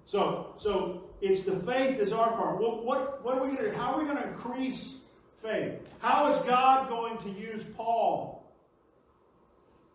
So, 0.06 0.54
so 0.58 1.04
it's 1.22 1.44
the 1.44 1.56
faith 1.62 1.98
that's 1.98 2.12
our 2.12 2.32
part. 2.34 2.60
What, 2.60 2.86
what, 2.86 3.24
what 3.24 3.38
are 3.38 3.44
we 3.44 3.56
going 3.56 3.72
to 3.72 3.78
How 3.78 3.94
are 3.94 4.00
we 4.00 4.06
going 4.06 4.18
to 4.18 4.28
increase 4.28 4.96
faith? 5.42 5.80
How 6.00 6.32
is 6.32 6.38
God 6.40 6.90
going 6.90 7.18
to 7.20 7.30
use 7.30 7.64
Paul 7.76 8.44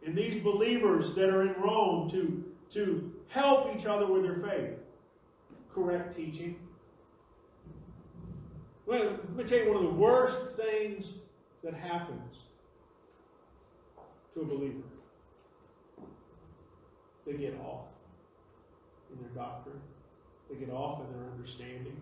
and 0.04 0.16
these 0.16 0.42
believers 0.42 1.14
that 1.14 1.28
are 1.28 1.42
in 1.42 1.54
Rome 1.60 2.10
to, 2.10 2.44
to 2.70 3.12
help 3.28 3.74
each 3.76 3.86
other 3.86 4.06
with 4.06 4.22
their 4.22 4.36
faith? 4.36 4.74
Correct 5.74 6.16
teaching. 6.16 6.58
Let 8.88 9.36
me 9.36 9.44
tell 9.44 9.58
you 9.58 9.68
one 9.68 9.76
of 9.76 9.82
the 9.82 9.98
worst 9.98 10.38
things 10.56 11.04
that 11.62 11.74
happens 11.74 12.36
to 14.32 14.40
a 14.40 14.44
believer. 14.46 14.78
They 17.26 17.34
get 17.34 17.60
off 17.60 17.84
in 19.12 19.20
their 19.20 19.44
doctrine. 19.44 19.78
They 20.48 20.56
get 20.56 20.70
off 20.70 21.00
in 21.00 21.12
their 21.14 21.30
understanding. 21.30 22.00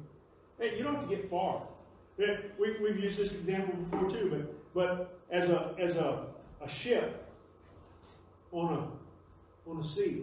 Hey, 0.60 0.78
you 0.78 0.84
don't 0.84 0.94
have 0.94 1.08
to 1.08 1.16
get 1.16 1.28
far. 1.28 1.62
We, 2.18 2.78
we've 2.80 3.00
used 3.00 3.18
this 3.18 3.34
example 3.34 3.74
before 3.74 4.08
too, 4.08 4.30
but 4.30 4.72
but 4.72 5.20
as 5.30 5.50
a 5.50 5.74
as 5.78 5.96
a, 5.96 6.26
a 6.62 6.68
ship 6.68 7.28
on 8.52 8.74
a 8.74 9.70
on 9.70 9.80
a 9.80 9.84
sea 9.84 10.22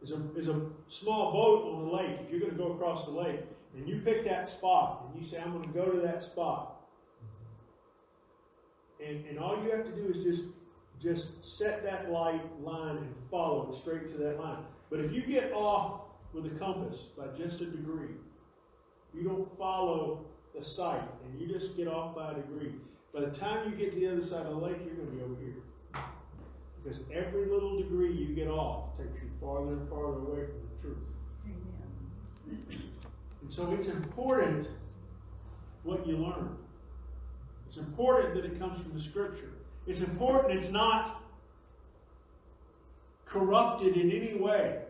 is 0.00 0.12
a 0.12 0.20
is 0.36 0.46
a 0.46 0.60
small 0.88 1.32
boat 1.32 1.74
on 1.74 1.86
the 1.86 1.92
lake. 1.96 2.18
If 2.24 2.30
you're 2.30 2.40
going 2.40 2.52
to 2.52 2.58
go 2.58 2.72
across 2.72 3.06
the 3.06 3.10
lake 3.10 3.40
and 3.76 3.88
you 3.88 4.00
pick 4.04 4.24
that 4.24 4.48
spot 4.48 5.04
and 5.12 5.22
you 5.22 5.28
say, 5.28 5.38
I'm 5.38 5.52
going 5.52 5.62
to 5.62 5.68
go 5.70 5.86
to 5.86 6.00
that 6.00 6.22
spot. 6.22 6.76
And, 9.04 9.24
and 9.26 9.38
all 9.38 9.62
you 9.62 9.70
have 9.70 9.84
to 9.84 9.92
do 9.92 10.12
is 10.14 10.24
just 10.24 10.42
just 11.02 11.58
set 11.58 11.82
that 11.82 12.10
light 12.10 12.42
line 12.62 12.98
and 12.98 13.14
follow 13.30 13.70
it 13.70 13.74
straight 13.74 14.12
to 14.12 14.18
that 14.18 14.38
line. 14.38 14.62
But 14.90 15.00
if 15.00 15.12
you 15.14 15.22
get 15.22 15.52
off 15.54 16.02
with 16.34 16.44
a 16.46 16.58
compass 16.58 16.98
by 17.16 17.24
just 17.38 17.60
a 17.62 17.64
degree, 17.64 18.14
you 19.14 19.22
don't 19.22 19.58
follow 19.58 20.26
the 20.56 20.64
sight 20.64 21.02
and 21.24 21.40
you 21.40 21.46
just 21.48 21.76
get 21.76 21.88
off 21.88 22.14
by 22.14 22.32
a 22.32 22.34
degree. 22.34 22.74
By 23.14 23.20
the 23.20 23.30
time 23.30 23.70
you 23.70 23.76
get 23.76 23.94
to 23.94 24.00
the 24.00 24.12
other 24.12 24.22
side 24.22 24.46
of 24.46 24.60
the 24.60 24.66
lake, 24.66 24.76
you're 24.84 24.94
going 24.94 25.08
to 25.08 25.16
be 25.16 25.22
over 25.22 25.40
here. 25.40 26.04
Because 26.82 27.00
every 27.12 27.46
little 27.46 27.78
degree 27.78 28.12
you 28.12 28.34
get 28.34 28.48
off 28.48 28.96
takes 28.96 29.22
you 29.22 29.30
farther 29.40 29.72
and 29.72 29.88
farther 29.88 30.18
away 30.18 30.46
from 30.46 30.60
the 30.62 30.82
truth. 30.82 30.98
Amen. 31.46 32.89
And 33.42 33.52
so 33.52 33.72
it's 33.72 33.88
important 33.88 34.68
what 35.82 36.06
you 36.06 36.16
learn. 36.16 36.56
It's 37.66 37.78
important 37.78 38.34
that 38.34 38.44
it 38.44 38.58
comes 38.58 38.80
from 38.80 38.92
the 38.92 39.00
scripture. 39.00 39.52
It's 39.86 40.00
important 40.00 40.58
it's 40.58 40.70
not 40.70 41.22
corrupted 43.24 43.96
in 43.96 44.10
any 44.10 44.34
way. 44.34 44.82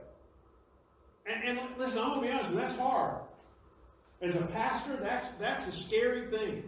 And, 1.26 1.58
and 1.58 1.60
listen, 1.78 1.98
I'm 1.98 2.08
going 2.08 2.22
to 2.22 2.26
be 2.26 2.32
honest 2.32 2.50
with 2.50 2.58
you, 2.58 2.66
that's 2.66 2.78
hard. 2.78 3.16
As 4.22 4.34
a 4.34 4.42
pastor, 4.42 4.96
that's, 4.96 5.28
that's 5.32 5.66
a 5.68 5.72
scary 5.72 6.30
thing. 6.30 6.64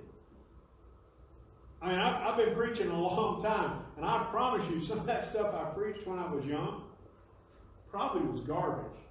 I 1.80 1.90
mean, 1.90 1.98
I've, 1.98 2.28
I've 2.28 2.36
been 2.36 2.54
preaching 2.54 2.88
a 2.88 3.00
long 3.00 3.42
time, 3.42 3.80
and 3.96 4.06
I 4.06 4.24
promise 4.30 4.68
you, 4.70 4.80
some 4.80 5.00
of 5.00 5.06
that 5.06 5.24
stuff 5.24 5.52
I 5.54 5.64
preached 5.74 6.06
when 6.06 6.18
I 6.18 6.30
was 6.32 6.44
young 6.44 6.84
probably 7.90 8.22
was 8.22 8.40
garbage. 8.40 9.01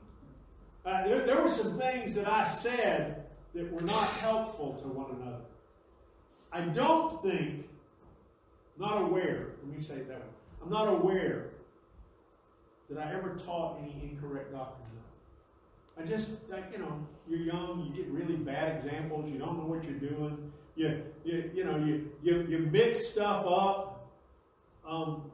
Uh, 0.86 1.04
there, 1.06 1.26
there 1.26 1.42
were 1.42 1.52
some 1.52 1.78
things 1.78 2.16
that 2.16 2.28
I 2.28 2.48
said 2.48 3.26
that 3.54 3.72
were 3.72 3.82
not 3.82 4.08
helpful 4.08 4.80
to 4.82 4.88
one 4.88 5.12
another. 5.22 5.44
I 6.52 6.62
don't 6.62 7.22
think, 7.22 7.68
not 8.78 9.02
aware, 9.02 9.50
let 9.64 9.78
me 9.78 9.84
say 9.84 9.96
it 9.96 10.08
that 10.08 10.20
way, 10.20 10.26
I'm 10.64 10.70
not 10.70 10.88
aware 10.88 11.50
that 12.90 12.98
I 13.00 13.14
ever 13.14 13.36
taught 13.36 13.80
any 13.82 13.96
incorrect 14.04 14.52
doctrine. 14.52 14.88
I 16.00 16.04
just, 16.04 16.32
you 16.72 16.80
know, 16.80 17.06
you're 17.28 17.40
young, 17.40 17.86
you 17.86 18.04
get 18.04 18.12
really 18.12 18.36
bad 18.36 18.76
examples, 18.76 19.30
you 19.30 19.38
don't 19.38 19.58
know 19.58 19.66
what 19.66 19.84
you're 19.84 19.94
doing, 19.94 20.52
you, 20.76 21.04
you, 21.24 21.52
you 21.54 21.64
know, 21.64 21.78
you, 21.78 22.10
you, 22.24 22.42
you 22.44 22.60
mix 22.72 23.10
stuff 23.10 23.46
up. 23.46 24.10
Um, 24.88 25.31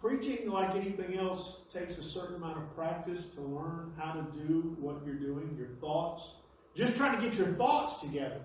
preaching, 0.00 0.50
like 0.50 0.74
anything 0.74 1.18
else, 1.18 1.60
takes 1.72 1.98
a 1.98 2.02
certain 2.02 2.36
amount 2.36 2.56
of 2.58 2.74
practice 2.74 3.26
to 3.34 3.40
learn 3.40 3.92
how 3.98 4.12
to 4.12 4.22
do 4.38 4.76
what 4.80 4.96
you're 5.04 5.14
doing, 5.14 5.54
your 5.58 5.68
thoughts. 5.80 6.30
Just 6.74 6.96
trying 6.96 7.20
to 7.20 7.22
get 7.22 7.36
your 7.36 7.48
thoughts 7.48 8.00
together. 8.00 8.40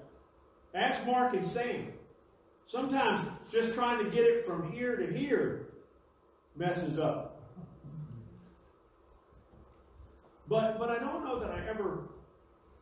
Ask 0.73 1.05
Mark 1.05 1.33
and 1.33 1.45
Sam. 1.45 1.93
Sometimes 2.67 3.29
just 3.51 3.73
trying 3.73 4.03
to 4.03 4.09
get 4.09 4.25
it 4.25 4.45
from 4.45 4.71
here 4.71 4.95
to 4.97 5.05
here 5.05 5.67
messes 6.55 6.99
up. 6.99 7.41
But, 10.47 10.77
but 10.77 10.89
I 10.89 10.99
don't 10.99 11.23
know 11.23 11.39
that 11.39 11.51
I 11.51 11.67
ever 11.67 12.09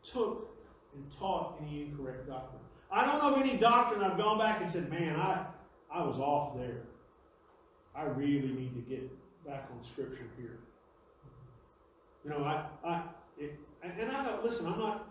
took 0.02 0.50
and 0.96 1.12
taught 1.12 1.62
any 1.62 1.84
incorrect 1.84 2.28
doctrine. 2.28 2.62
I 2.92 3.06
don't 3.06 3.20
know 3.20 3.34
of 3.36 3.42
any 3.42 3.58
doctrine 3.58 4.04
I've 4.04 4.18
gone 4.18 4.38
back 4.38 4.62
and 4.62 4.70
said, 4.70 4.90
man, 4.90 5.16
I, 5.16 5.46
I 5.92 6.04
was 6.04 6.18
off 6.18 6.58
there. 6.58 6.84
I 7.96 8.04
really 8.04 8.52
need 8.52 8.74
to 8.76 8.82
get 8.90 9.10
back 9.46 9.70
on 9.72 9.84
scripture 9.84 10.28
here. 10.38 10.58
You 12.24 12.32
know, 12.32 12.44
I, 12.44 12.66
I 12.86 13.04
it, 13.38 13.60
and 13.84 14.12
I 14.12 14.24
know, 14.24 14.40
listen, 14.44 14.68
I'm 14.68 14.80
not 14.80 15.10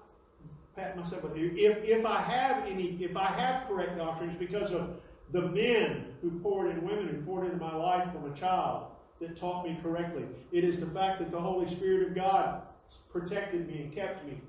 patting 0.75 1.01
myself 1.01 1.23
with 1.25 1.37
you. 1.37 1.53
If, 1.57 1.85
if 1.85 2.07
I 2.07 2.21
have 2.21 2.67
any, 2.67 2.97
if 3.03 3.17
I 3.17 3.27
have 3.27 3.69
correct 3.69 3.99
doctrines 3.99 4.37
because 4.39 4.73
of 4.73 4.97
the 5.33 5.43
men 5.43 6.07
who 6.23 6.31
poured 6.41 6.71
in 6.71 6.83
women 6.87 7.09
who 7.09 7.21
poured 7.23 7.45
into 7.47 7.59
my 7.59 7.75
life 7.75 8.11
from 8.13 8.31
a 8.31 8.35
child, 8.35 8.87
that 9.23 9.37
taught 9.37 9.65
me 9.65 9.79
correctly. 9.83 10.25
It 10.51 10.65
is 10.65 10.81
the 10.81 10.87
fact 10.87 11.21
that 11.21 11.31
the 11.31 11.41
Holy 11.41 11.71
Spirit 11.71 12.09
of 12.09 12.15
God 12.15 12.63
protected 13.11 13.69
me 13.69 13.83
and 13.83 13.93
kept 13.93 14.27
me 14.27 14.41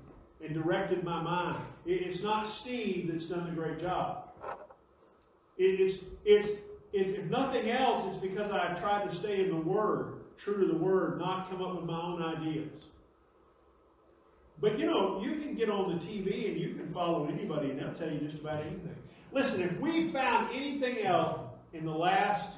and 0.44 0.52
directed 0.52 1.04
my 1.04 1.22
mind. 1.22 1.62
It's 1.86 2.22
not 2.22 2.46
Steve 2.46 3.08
that's 3.10 3.26
done 3.26 3.46
the 3.46 3.52
great 3.52 3.80
job. 3.80 4.28
It's, 5.56 6.02
it's, 6.24 6.48
it's, 6.94 7.10
if 7.10 7.24
nothing 7.24 7.68
else, 7.70 8.04
it's 8.06 8.16
because 8.18 8.50
I've 8.50 8.80
tried 8.80 9.08
to 9.08 9.14
stay 9.14 9.42
in 9.42 9.50
the 9.50 9.56
Word, 9.56 10.20
true 10.38 10.58
to 10.60 10.66
the 10.66 10.78
Word, 10.78 11.18
not 11.18 11.50
come 11.50 11.60
up 11.60 11.74
with 11.74 11.84
my 11.84 12.00
own 12.00 12.22
ideas. 12.22 12.70
But 14.60 14.78
you 14.78 14.86
know, 14.86 15.20
you 15.20 15.40
can 15.40 15.56
get 15.56 15.68
on 15.68 15.90
the 15.90 16.04
TV 16.04 16.52
and 16.52 16.60
you 16.60 16.74
can 16.74 16.86
follow 16.86 17.26
anybody 17.26 17.70
and 17.70 17.80
they'll 17.80 17.92
tell 17.92 18.08
you 18.08 18.20
just 18.20 18.40
about 18.40 18.60
anything. 18.60 18.94
Listen, 19.32 19.62
if 19.62 19.78
we 19.80 20.12
found 20.12 20.54
anything 20.54 21.04
else 21.04 21.40
in 21.72 21.84
the 21.84 21.92
last 21.92 22.50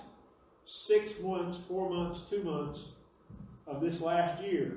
six 0.67 1.19
months, 1.21 1.59
four 1.67 1.89
months, 1.89 2.21
two 2.29 2.43
months 2.43 2.85
of 3.67 3.81
this 3.81 4.03
last 4.03 4.43
year 4.43 4.77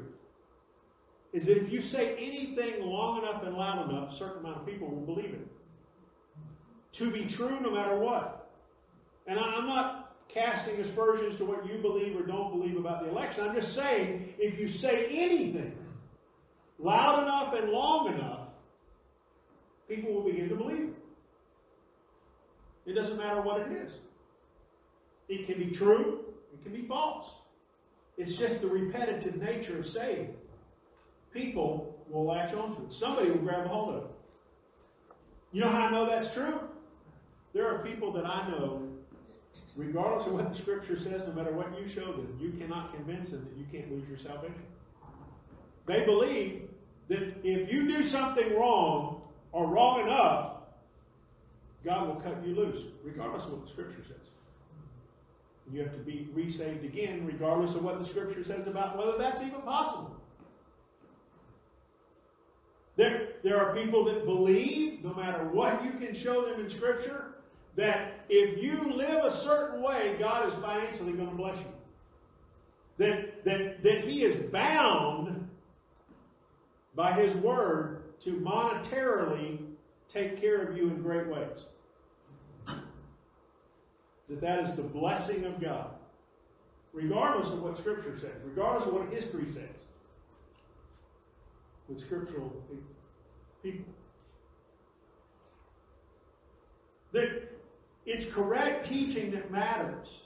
is 1.33 1.45
that 1.45 1.57
if 1.57 1.69
you 1.69 1.81
say 1.81 2.15
anything 2.15 2.81
long 2.81 3.21
enough 3.21 3.43
and 3.43 3.55
loud 3.55 3.89
enough, 3.89 4.13
a 4.13 4.15
certain 4.15 4.39
amount 4.39 4.61
of 4.61 4.65
people 4.65 4.87
will 4.87 5.05
believe 5.05 5.33
it. 5.33 5.47
To 6.93 7.11
be 7.11 7.25
true 7.25 7.59
no 7.59 7.71
matter 7.71 7.99
what. 7.99 8.38
And 9.27 9.39
I'm 9.39 9.67
not 9.67 10.15
casting 10.27 10.79
aspersions 10.79 11.35
to 11.37 11.45
what 11.45 11.67
you 11.67 11.79
believe 11.79 12.15
or 12.15 12.23
don't 12.23 12.51
believe 12.51 12.77
about 12.77 13.03
the 13.03 13.09
election. 13.09 13.47
I'm 13.47 13.55
just 13.55 13.73
saying 13.73 14.33
if 14.37 14.59
you 14.59 14.67
say 14.67 15.07
anything 15.11 15.75
loud 16.77 17.23
enough 17.23 17.53
and 17.53 17.71
long 17.71 18.13
enough, 18.13 18.39
people 19.87 20.13
will 20.13 20.23
begin 20.23 20.49
to 20.49 20.55
believe 20.55 20.89
it. 20.89 20.95
It 22.85 22.93
doesn't 22.93 23.17
matter 23.17 23.41
what 23.41 23.61
it 23.61 23.71
is. 23.71 23.91
It 25.27 25.45
can 25.45 25.59
be 25.59 25.71
true, 25.71 26.25
it 26.53 26.63
can 26.63 26.73
be 26.73 26.87
false. 26.87 27.27
It's 28.17 28.35
just 28.35 28.61
the 28.61 28.67
repetitive 28.67 29.37
nature 29.37 29.79
of 29.79 29.87
saying. 29.87 30.33
People 31.33 31.95
will 32.09 32.25
latch 32.25 32.53
onto 32.53 32.83
it. 32.83 32.91
Somebody 32.91 33.29
will 33.29 33.37
grab 33.37 33.65
a 33.65 33.69
hold 33.69 33.91
of 33.91 34.03
it. 34.03 34.09
You 35.51 35.61
know 35.61 35.69
how 35.69 35.87
I 35.87 35.91
know 35.91 36.05
that's 36.05 36.33
true? 36.33 36.59
There 37.53 37.67
are 37.67 37.79
people 37.79 38.11
that 38.13 38.25
I 38.25 38.47
know, 38.49 38.88
regardless 39.75 40.27
of 40.27 40.33
what 40.33 40.49
the 40.51 40.57
scripture 40.57 40.99
says, 40.99 41.25
no 41.27 41.33
matter 41.33 41.51
what 41.51 41.79
you 41.79 41.87
show 41.87 42.11
them, 42.11 42.37
you 42.39 42.51
cannot 42.51 42.93
convince 42.93 43.31
them 43.31 43.47
that 43.49 43.57
you 43.57 43.65
can't 43.71 43.91
lose 43.91 44.07
your 44.07 44.17
salvation. 44.17 44.63
They 45.85 46.05
believe 46.05 46.69
that 47.07 47.35
if 47.43 47.71
you 47.71 47.87
do 47.87 48.07
something 48.07 48.55
wrong 48.55 49.27
or 49.51 49.67
wrong 49.67 50.01
enough, 50.01 50.57
God 51.83 52.07
will 52.07 52.15
cut 52.15 52.45
you 52.45 52.53
loose, 52.53 52.83
regardless 53.03 53.45
of 53.45 53.53
what 53.53 53.65
the 53.65 53.71
Scripture 53.71 54.03
says. 54.07 54.17
You 55.71 55.81
have 55.81 55.93
to 55.93 55.99
be 55.99 56.27
resaved 56.33 56.83
again, 56.83 57.25
regardless 57.25 57.75
of 57.75 57.83
what 57.83 57.99
the 57.99 58.05
Scripture 58.05 58.43
says 58.43 58.67
about 58.67 58.97
whether 58.97 59.17
that's 59.17 59.41
even 59.41 59.61
possible. 59.61 60.15
There, 62.95 63.29
there 63.43 63.57
are 63.57 63.75
people 63.75 64.03
that 64.05 64.25
believe, 64.25 65.03
no 65.03 65.13
matter 65.13 65.45
what 65.45 65.83
you 65.85 65.91
can 65.91 66.13
show 66.13 66.45
them 66.45 66.59
in 66.59 66.69
Scripture, 66.69 67.35
that 67.75 68.18
if 68.29 68.61
you 68.61 68.93
live 68.93 69.25
a 69.25 69.31
certain 69.31 69.81
way, 69.81 70.15
God 70.19 70.47
is 70.47 70.53
financially 70.55 71.13
going 71.13 71.29
to 71.29 71.35
bless 71.35 71.57
you. 71.57 71.65
That, 72.97 73.43
that, 73.43 73.83
that 73.83 74.01
He 74.01 74.23
is 74.23 74.35
bound 74.51 75.49
by 76.95 77.13
His 77.13 77.35
Word 77.35 78.03
to 78.21 78.33
monetarily 78.33 79.59
take 80.07 80.39
care 80.39 80.61
of 80.61 80.77
you 80.77 80.83
in 80.83 81.01
great 81.01 81.27
ways. 81.27 81.65
That 84.27 84.41
that 84.41 84.63
is 84.65 84.75
the 84.75 84.83
blessing 84.83 85.45
of 85.45 85.59
God. 85.59 85.89
Regardless 86.93 87.51
of 87.51 87.63
what 87.63 87.77
Scripture 87.77 88.17
says, 88.19 88.31
regardless 88.43 88.87
of 88.87 88.93
what 88.93 89.09
history 89.09 89.49
says. 89.49 89.63
With 91.87 91.99
scriptural 91.99 92.53
people. 93.63 93.85
That 97.11 97.58
it's 98.05 98.25
correct 98.25 98.87
teaching 98.87 99.31
that 99.31 99.51
matters. 99.51 100.21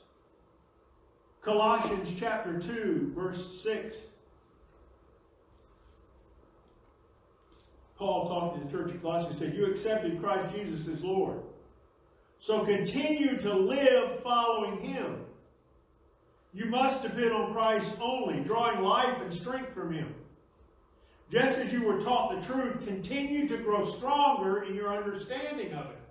Colossians 1.41 2.13
chapter 2.17 2.57
2, 2.57 3.11
verse 3.15 3.61
6. 3.61 3.97
Paul 7.97 8.27
talking 8.27 8.61
to 8.61 8.67
the 8.67 8.71
church 8.71 8.93
of 8.93 9.01
Colossians 9.01 9.39
said, 9.39 9.53
You 9.53 9.65
accepted 9.65 10.21
Christ 10.21 10.53
Jesus 10.55 10.87
as 10.87 11.03
Lord. 11.03 11.39
So 12.37 12.65
continue 12.65 13.37
to 13.39 13.53
live 13.53 14.21
following 14.21 14.79
him. 14.79 15.21
You 16.53 16.65
must 16.65 17.01
depend 17.01 17.31
on 17.31 17.53
Christ 17.53 17.95
only, 17.99 18.41
drawing 18.41 18.81
life 18.81 19.21
and 19.21 19.33
strength 19.33 19.73
from 19.73 19.91
him. 19.91 20.13
Just 21.31 21.57
as 21.57 21.73
you 21.73 21.83
were 21.83 21.99
taught 21.99 22.35
the 22.35 22.45
truth, 22.45 22.85
continue 22.85 23.47
to 23.47 23.57
grow 23.57 23.83
stronger 23.83 24.63
in 24.63 24.75
your 24.75 24.95
understanding 24.95 25.73
of 25.73 25.87
it. 25.87 26.02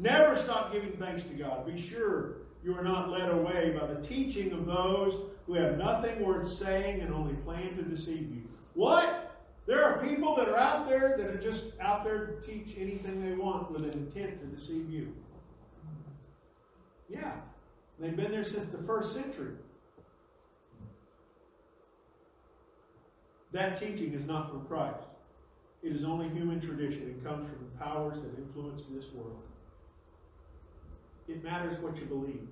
Never 0.00 0.34
stop 0.34 0.72
giving 0.72 0.92
thanks 0.92 1.24
to 1.24 1.34
God. 1.34 1.66
Be 1.66 1.78
sure 1.78 2.36
you 2.64 2.74
are 2.74 2.82
not 2.82 3.10
led 3.10 3.28
away 3.28 3.76
by 3.78 3.86
the 3.86 4.00
teaching 4.00 4.50
of 4.52 4.64
those 4.64 5.18
who 5.46 5.54
have 5.54 5.76
nothing 5.76 6.24
worth 6.24 6.48
saying 6.48 7.02
and 7.02 7.12
only 7.12 7.34
plan 7.34 7.76
to 7.76 7.82
deceive 7.82 8.34
you. 8.34 8.42
What? 8.72 9.38
There 9.66 9.84
are 9.84 10.02
people 10.02 10.34
that 10.36 10.48
are 10.48 10.56
out 10.56 10.88
there 10.88 11.16
that 11.18 11.26
are 11.26 11.38
just 11.40 11.64
out 11.80 12.02
there 12.02 12.26
to 12.26 12.40
teach 12.40 12.76
anything 12.78 13.22
they 13.22 13.34
want 13.36 13.70
with 13.70 13.82
an 13.82 13.90
intent 13.90 14.40
to 14.40 14.46
deceive 14.46 14.90
you. 14.90 15.14
Yeah. 17.10 17.34
They've 17.98 18.16
been 18.16 18.32
there 18.32 18.44
since 18.44 18.72
the 18.72 18.82
first 18.84 19.12
century. 19.12 19.52
That 23.52 23.78
teaching 23.78 24.14
is 24.14 24.24
not 24.24 24.48
from 24.48 24.64
Christ. 24.64 25.04
It 25.82 25.94
is 25.94 26.04
only 26.04 26.30
human 26.30 26.58
tradition. 26.58 27.02
It 27.02 27.22
comes 27.22 27.46
from 27.46 27.58
the 27.58 27.84
powers 27.84 28.22
that 28.22 28.38
influence 28.38 28.84
this 28.84 29.12
world. 29.12 29.42
It 31.30 31.44
matters 31.44 31.78
what 31.78 31.96
you 31.96 32.06
believe. 32.06 32.48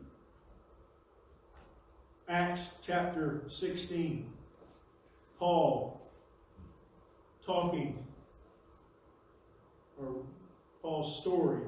Acts 2.29 2.69
chapter 2.81 3.43
16. 3.49 4.31
Paul 5.37 6.01
talking, 7.45 7.99
or 10.01 10.23
Paul's 10.83 11.21
story. 11.21 11.63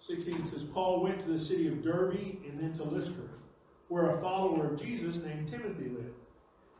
Sixteen 0.00 0.44
says 0.44 0.62
Paul 0.64 1.02
went 1.02 1.20
to 1.20 1.28
the 1.32 1.38
city 1.38 1.68
of 1.68 1.82
Derbe 1.82 2.38
and 2.46 2.60
then 2.60 2.72
to 2.74 2.84
Lystra, 2.84 3.24
where 3.88 4.16
a 4.16 4.20
follower 4.20 4.72
of 4.72 4.80
Jesus 4.80 5.16
named 5.16 5.48
Timothy 5.48 5.88
lived. 5.88 6.25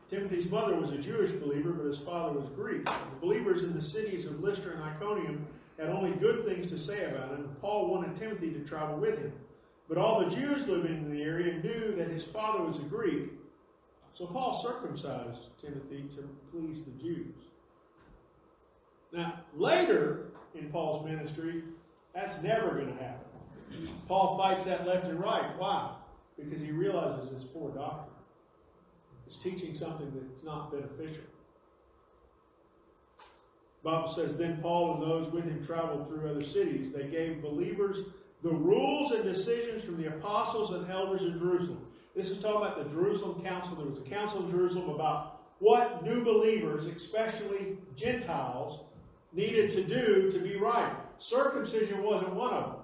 Timothy's 0.09 0.49
mother 0.49 0.75
was 0.75 0.91
a 0.91 0.97
Jewish 0.97 1.31
believer, 1.31 1.71
but 1.71 1.85
his 1.85 1.99
father 1.99 2.39
was 2.39 2.49
Greek. 2.55 2.85
The 2.85 3.19
believers 3.19 3.63
in 3.63 3.73
the 3.73 3.81
cities 3.81 4.25
of 4.25 4.41
Lystra 4.41 4.73
and 4.73 4.83
Iconium 4.83 5.45
had 5.77 5.89
only 5.89 6.11
good 6.11 6.45
things 6.45 6.71
to 6.71 6.77
say 6.77 7.05
about 7.05 7.31
him. 7.31 7.49
Paul 7.61 7.87
wanted 7.89 8.15
Timothy 8.15 8.51
to 8.51 8.59
travel 8.61 8.97
with 8.97 9.19
him. 9.19 9.33
But 9.89 9.97
all 9.97 10.23
the 10.23 10.35
Jews 10.35 10.67
living 10.67 10.97
in 10.97 11.11
the 11.11 11.21
area 11.23 11.61
knew 11.61 11.95
that 11.97 12.09
his 12.09 12.23
father 12.23 12.63
was 12.63 12.79
a 12.79 12.83
Greek, 12.83 13.31
so 14.13 14.25
Paul 14.25 14.61
circumcised 14.61 15.41
Timothy 15.61 16.05
to 16.15 16.27
please 16.51 16.83
the 16.83 16.91
Jews. 17.01 17.35
Now, 19.13 19.41
later 19.55 20.25
in 20.55 20.69
Paul's 20.69 21.05
ministry, 21.05 21.63
that's 22.13 22.41
never 22.41 22.71
going 22.71 22.87
to 22.87 23.03
happen. 23.03 23.89
Paul 24.07 24.37
fights 24.37 24.63
that 24.65 24.87
left 24.87 25.05
and 25.05 25.19
right. 25.19 25.57
Why? 25.57 25.93
Because 26.37 26.61
he 26.61 26.71
realizes 26.71 27.29
it's 27.31 27.43
poor 27.43 27.69
doctrine. 27.71 28.16
It's 29.27 29.35
teaching 29.35 29.75
something 29.75 30.09
that's 30.15 30.43
not 30.45 30.71
beneficial. 30.71 31.25
Bible 33.83 34.09
says, 34.09 34.37
Then 34.37 34.59
Paul 34.61 34.95
and 34.95 35.03
those 35.03 35.29
with 35.29 35.43
him 35.43 35.63
traveled 35.63 36.07
through 36.07 36.29
other 36.29 36.43
cities. 36.43 36.93
They 36.93 37.07
gave 37.07 37.41
believers 37.41 38.03
the 38.41 38.49
rules 38.49 39.11
and 39.11 39.25
decisions 39.25 39.83
from 39.83 40.01
the 40.01 40.07
apostles 40.07 40.71
and 40.71 40.89
elders 40.89 41.23
in 41.23 41.37
Jerusalem. 41.37 41.85
This 42.15 42.29
is 42.29 42.39
talking 42.39 42.61
about 42.61 42.81
the 42.81 42.89
Jerusalem 42.89 43.43
Council. 43.43 43.75
There 43.75 43.85
was 43.85 43.99
a 43.99 44.09
council 44.09 44.45
in 44.45 44.51
Jerusalem 44.51 44.89
about 44.89 45.41
what 45.59 46.03
new 46.03 46.23
believers, 46.23 46.85
especially 46.85 47.77
Gentiles, 47.95 48.79
needed 49.33 49.69
to 49.71 49.83
do 49.83 50.31
to 50.31 50.39
be 50.39 50.55
right. 50.55 50.93
Circumcision 51.19 52.01
wasn't 52.01 52.33
one 52.33 52.53
of 52.53 52.71
them. 52.71 52.81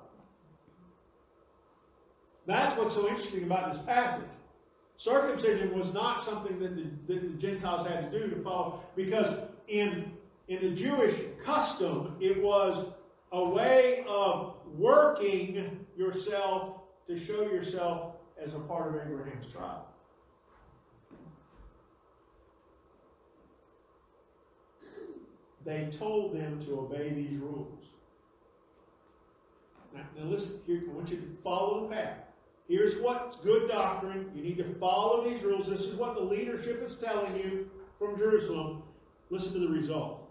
That's 2.45 2.77
what's 2.77 2.95
so 2.95 3.07
interesting 3.07 3.43
about 3.43 3.71
this 3.71 3.81
passage. 3.83 4.27
Circumcision 5.03 5.77
was 5.77 5.93
not 5.93 6.23
something 6.23 6.57
that 6.59 6.77
the, 6.77 7.13
that 7.13 7.21
the 7.21 7.37
Gentiles 7.37 7.85
had 7.85 8.09
to 8.09 8.19
do 8.19 8.33
to 8.33 8.41
follow, 8.41 8.81
because 8.95 9.37
in, 9.67 10.09
in 10.47 10.61
the 10.61 10.69
Jewish 10.69 11.13
custom, 11.43 12.15
it 12.21 12.41
was 12.41 12.85
a 13.33 13.43
way 13.43 14.05
of 14.07 14.55
working 14.77 15.85
yourself 15.97 16.77
to 17.07 17.19
show 17.19 17.41
yourself 17.41 18.13
as 18.41 18.53
a 18.53 18.59
part 18.59 18.95
of 18.95 19.01
Abraham's 19.01 19.51
tribe. 19.51 19.81
They 25.65 25.89
told 25.99 26.33
them 26.33 26.63
to 26.63 26.79
obey 26.79 27.09
these 27.09 27.37
rules. 27.41 27.83
Now, 29.93 30.03
now 30.17 30.23
listen, 30.23 30.61
here, 30.65 30.81
I 30.89 30.93
want 30.93 31.09
you 31.09 31.17
to 31.17 31.37
follow 31.43 31.89
the 31.89 31.93
path. 31.93 32.19
Here's 32.67 32.99
what's 32.99 33.35
good 33.37 33.69
doctrine. 33.69 34.31
You 34.35 34.43
need 34.43 34.57
to 34.57 34.73
follow 34.75 35.23
these 35.29 35.43
rules. 35.43 35.67
This 35.67 35.81
is 35.81 35.95
what 35.95 36.15
the 36.15 36.21
leadership 36.21 36.81
is 36.85 36.95
telling 36.95 37.35
you 37.35 37.69
from 37.99 38.17
Jerusalem. 38.17 38.83
Listen 39.29 39.53
to 39.53 39.59
the 39.59 39.67
result. 39.67 40.29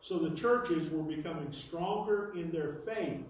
So 0.00 0.18
the 0.18 0.34
churches 0.34 0.90
were 0.90 1.02
becoming 1.02 1.52
stronger 1.52 2.32
in 2.34 2.50
their 2.50 2.74
faith. 2.84 3.22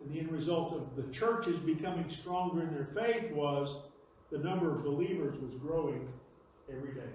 And 0.00 0.14
the 0.14 0.20
end 0.20 0.32
result 0.32 0.72
of 0.72 0.96
the 0.96 1.12
churches 1.12 1.58
becoming 1.58 2.08
stronger 2.08 2.62
in 2.62 2.72
their 2.72 2.88
faith 2.94 3.30
was 3.32 3.76
the 4.30 4.38
number 4.38 4.74
of 4.74 4.82
believers 4.82 5.38
was 5.40 5.54
growing 5.60 6.08
every 6.72 6.94
day. 6.94 7.10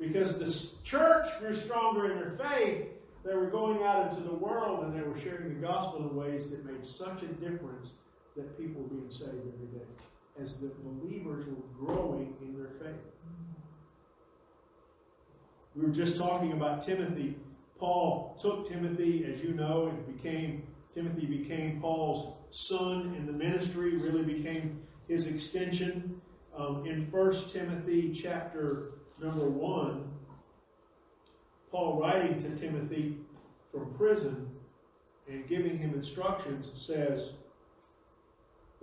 Because 0.00 0.38
the 0.38 0.82
church 0.82 1.28
grew 1.40 1.54
stronger 1.54 2.10
in 2.10 2.18
their 2.18 2.38
faith, 2.48 2.86
they 3.24 3.34
were 3.34 3.46
going 3.46 3.82
out 3.82 4.10
into 4.10 4.22
the 4.22 4.34
world 4.34 4.84
and 4.84 4.94
they 4.94 5.06
were 5.06 5.18
sharing 5.18 5.48
the 5.48 5.66
gospel 5.66 6.08
in 6.08 6.16
ways 6.16 6.50
that 6.50 6.64
made 6.64 6.84
such 6.84 7.22
a 7.22 7.26
difference 7.26 7.90
that 8.36 8.58
people 8.58 8.82
were 8.82 8.88
being 8.88 9.10
saved 9.10 9.30
every 9.30 9.78
day. 9.78 9.86
As 10.42 10.60
the 10.60 10.70
believers 10.82 11.46
were 11.46 11.86
growing 11.86 12.34
in 12.42 12.56
their 12.56 12.70
faith. 12.80 13.00
We 15.76 15.86
were 15.86 15.92
just 15.92 16.18
talking 16.18 16.52
about 16.52 16.84
Timothy. 16.84 17.36
Paul 17.78 18.36
took 18.40 18.68
Timothy, 18.68 19.26
as 19.30 19.42
you 19.42 19.54
know, 19.54 19.88
and 19.88 20.16
became 20.16 20.62
Timothy 20.94 21.26
became 21.26 21.80
Paul's 21.80 22.34
son 22.50 23.14
in 23.18 23.26
the 23.26 23.32
ministry, 23.32 23.96
really 23.96 24.22
became 24.22 24.80
his 25.08 25.26
extension. 25.26 26.20
Um, 26.56 26.86
in 26.86 27.10
1 27.10 27.32
Timothy 27.50 28.12
chapter 28.12 28.92
number 29.20 29.48
1, 29.48 30.08
Paul 31.72 32.00
writing 32.00 32.40
to 32.42 32.56
Timothy 32.56 33.18
from 33.72 33.92
prison 33.94 34.48
and 35.28 35.48
giving 35.48 35.76
him 35.76 35.94
instructions 35.94 36.70
says, 36.76 37.32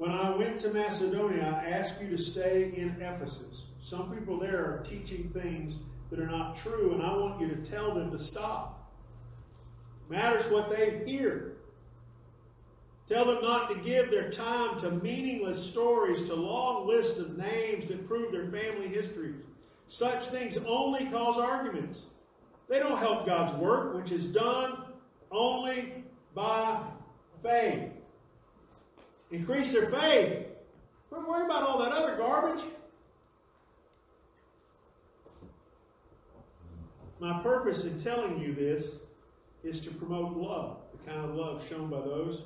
When 0.01 0.13
I 0.13 0.35
went 0.35 0.59
to 0.61 0.73
Macedonia, 0.73 1.61
I 1.63 1.69
asked 1.69 2.01
you 2.01 2.09
to 2.09 2.17
stay 2.17 2.73
in 2.75 2.99
Ephesus. 2.99 3.65
Some 3.83 4.11
people 4.11 4.39
there 4.39 4.57
are 4.57 4.83
teaching 4.83 5.29
things 5.31 5.75
that 6.09 6.17
are 6.17 6.25
not 6.25 6.55
true, 6.55 6.95
and 6.95 7.03
I 7.03 7.15
want 7.15 7.39
you 7.39 7.47
to 7.49 7.57
tell 7.57 7.93
them 7.93 8.09
to 8.09 8.17
stop. 8.17 8.91
Matters 10.09 10.49
what 10.49 10.75
they 10.75 11.03
hear. 11.05 11.57
Tell 13.07 13.25
them 13.25 13.43
not 13.43 13.69
to 13.69 13.75
give 13.75 14.09
their 14.09 14.31
time 14.31 14.79
to 14.79 14.89
meaningless 14.89 15.63
stories, 15.63 16.23
to 16.29 16.33
long 16.33 16.87
lists 16.87 17.19
of 17.19 17.37
names 17.37 17.87
that 17.89 18.07
prove 18.07 18.31
their 18.31 18.49
family 18.49 18.87
histories, 18.87 19.35
Such 19.87 20.29
things 20.29 20.57
only 20.65 21.05
cause 21.11 21.37
arguments. 21.37 22.05
They 22.67 22.79
don't 22.79 22.97
help 22.97 23.27
God's 23.27 23.53
work, 23.53 23.93
which 23.93 24.11
is 24.11 24.25
done 24.25 24.81
only 25.31 26.03
by 26.33 26.81
faith. 27.43 27.91
Increase 29.31 29.71
their 29.71 29.89
faith. 29.89 30.47
Don't 31.09 31.27
worry 31.27 31.45
about 31.45 31.63
all 31.63 31.79
that 31.79 31.91
other 31.91 32.15
garbage. 32.15 32.63
My 37.19 37.39
purpose 37.41 37.83
in 37.83 37.99
telling 37.99 38.39
you 38.39 38.53
this 38.53 38.95
is 39.63 39.79
to 39.81 39.91
promote 39.91 40.35
love, 40.35 40.77
the 40.91 41.11
kind 41.11 41.23
of 41.23 41.35
love 41.35 41.67
shown 41.67 41.89
by 41.89 41.99
those 41.99 42.43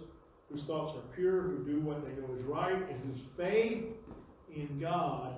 whose 0.52 0.64
thoughts 0.64 0.94
are 0.94 1.16
pure, 1.16 1.42
who 1.42 1.64
do 1.64 1.80
what 1.80 2.04
they 2.04 2.12
know 2.22 2.28
is 2.38 2.44
right, 2.44 2.90
and 2.90 3.02
whose 3.08 3.22
faith 3.38 3.96
in 4.54 4.78
God 4.80 5.38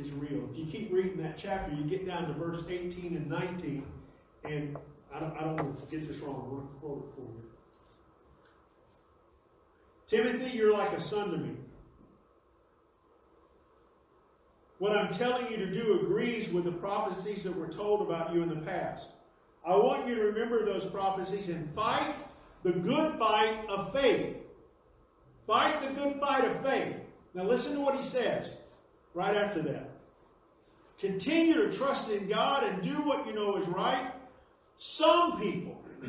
is 0.00 0.10
real. 0.10 0.48
If 0.50 0.58
you 0.58 0.66
keep 0.66 0.92
reading 0.92 1.16
that 1.22 1.38
chapter, 1.38 1.74
you 1.74 1.84
get 1.84 2.06
down 2.06 2.26
to 2.28 2.32
verse 2.32 2.62
18 2.68 3.16
and 3.16 3.28
19, 3.28 3.86
and 4.44 4.76
I 5.14 5.20
don't, 5.20 5.36
I 5.36 5.40
don't 5.44 5.62
want 5.62 5.88
to 5.88 5.96
get 5.96 6.08
this 6.08 6.18
wrong. 6.18 6.46
I 6.48 6.54
want 6.54 6.70
to 6.72 6.78
quote 6.78 6.98
it 6.98 7.14
for 7.14 7.20
you. 7.20 7.55
Timothy, 10.06 10.56
you're 10.56 10.72
like 10.72 10.92
a 10.92 11.00
son 11.00 11.30
to 11.32 11.38
me. 11.38 11.56
What 14.78 14.96
I'm 14.96 15.10
telling 15.10 15.50
you 15.50 15.56
to 15.56 15.66
do 15.66 16.00
agrees 16.00 16.50
with 16.50 16.64
the 16.64 16.72
prophecies 16.72 17.44
that 17.44 17.56
were 17.56 17.68
told 17.68 18.02
about 18.02 18.34
you 18.34 18.42
in 18.42 18.48
the 18.48 18.56
past. 18.56 19.08
I 19.66 19.74
want 19.76 20.06
you 20.06 20.14
to 20.14 20.22
remember 20.22 20.64
those 20.64 20.86
prophecies 20.86 21.48
and 21.48 21.68
fight 21.74 22.14
the 22.62 22.72
good 22.72 23.18
fight 23.18 23.58
of 23.68 23.92
faith. 23.92 24.36
Fight 25.46 25.80
the 25.80 25.88
good 26.00 26.20
fight 26.20 26.44
of 26.44 26.62
faith. 26.62 26.96
Now 27.34 27.44
listen 27.44 27.74
to 27.74 27.80
what 27.80 27.96
he 27.96 28.02
says 28.02 28.52
right 29.14 29.36
after 29.36 29.62
that. 29.62 29.90
Continue 30.98 31.54
to 31.54 31.72
trust 31.76 32.10
in 32.10 32.28
God 32.28 32.64
and 32.64 32.82
do 32.82 33.02
what 33.02 33.26
you 33.26 33.34
know 33.34 33.56
is 33.56 33.68
right. 33.68 34.12
Some 34.78 35.38
people 35.38 35.80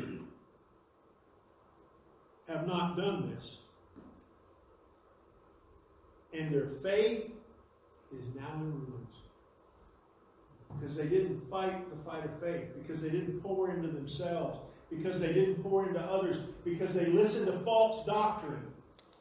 have 2.48 2.66
not 2.66 2.96
done 2.96 3.32
this. 3.34 3.58
And 6.38 6.54
their 6.54 6.66
faith 6.66 7.30
is 8.12 8.34
now 8.36 8.54
in 8.54 8.70
ruins. 8.70 9.16
Because 10.78 10.94
they 10.94 11.06
didn't 11.08 11.40
fight 11.50 11.90
the 11.90 11.96
fight 12.08 12.24
of 12.24 12.40
faith, 12.40 12.68
because 12.80 13.02
they 13.02 13.10
didn't 13.10 13.40
pour 13.40 13.70
into 13.70 13.88
themselves, 13.88 14.70
because 14.88 15.20
they 15.20 15.32
didn't 15.32 15.62
pour 15.62 15.88
into 15.88 16.00
others, 16.00 16.36
because 16.64 16.94
they 16.94 17.06
listened 17.06 17.46
to 17.46 17.58
false 17.60 18.06
doctrine, 18.06 18.62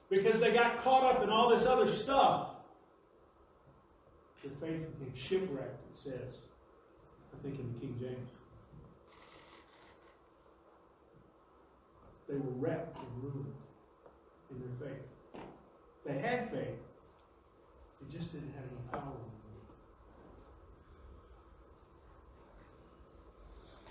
because 0.10 0.39
they 0.39 0.53
got 0.53 0.77
caught 0.84 1.03
up 1.03 1.23
in 1.23 1.30
all 1.30 1.49
this 1.49 1.65
other 1.65 1.88
stuff. 1.88 2.49
Their 4.43 4.51
faith 4.62 4.88
became 4.99 5.15
shipwrecked, 5.15 5.82
it 5.93 5.97
says. 5.97 6.39
I 7.34 7.41
think 7.41 7.60
in 7.60 7.73
the 7.73 7.80
King 7.80 7.97
James. 7.99 8.30
They 12.30 12.36
were 12.36 12.51
wrecked 12.58 12.97
and 12.97 13.23
ruined 13.23 13.53
in 14.51 14.60
their 14.60 14.89
faith. 14.89 15.43
They 16.06 16.19
had 16.19 16.51
faith, 16.51 16.77
they 18.07 18.17
just 18.17 18.31
didn't 18.31 18.53
have 18.53 18.63
any 18.63 19.01
power 19.01 19.13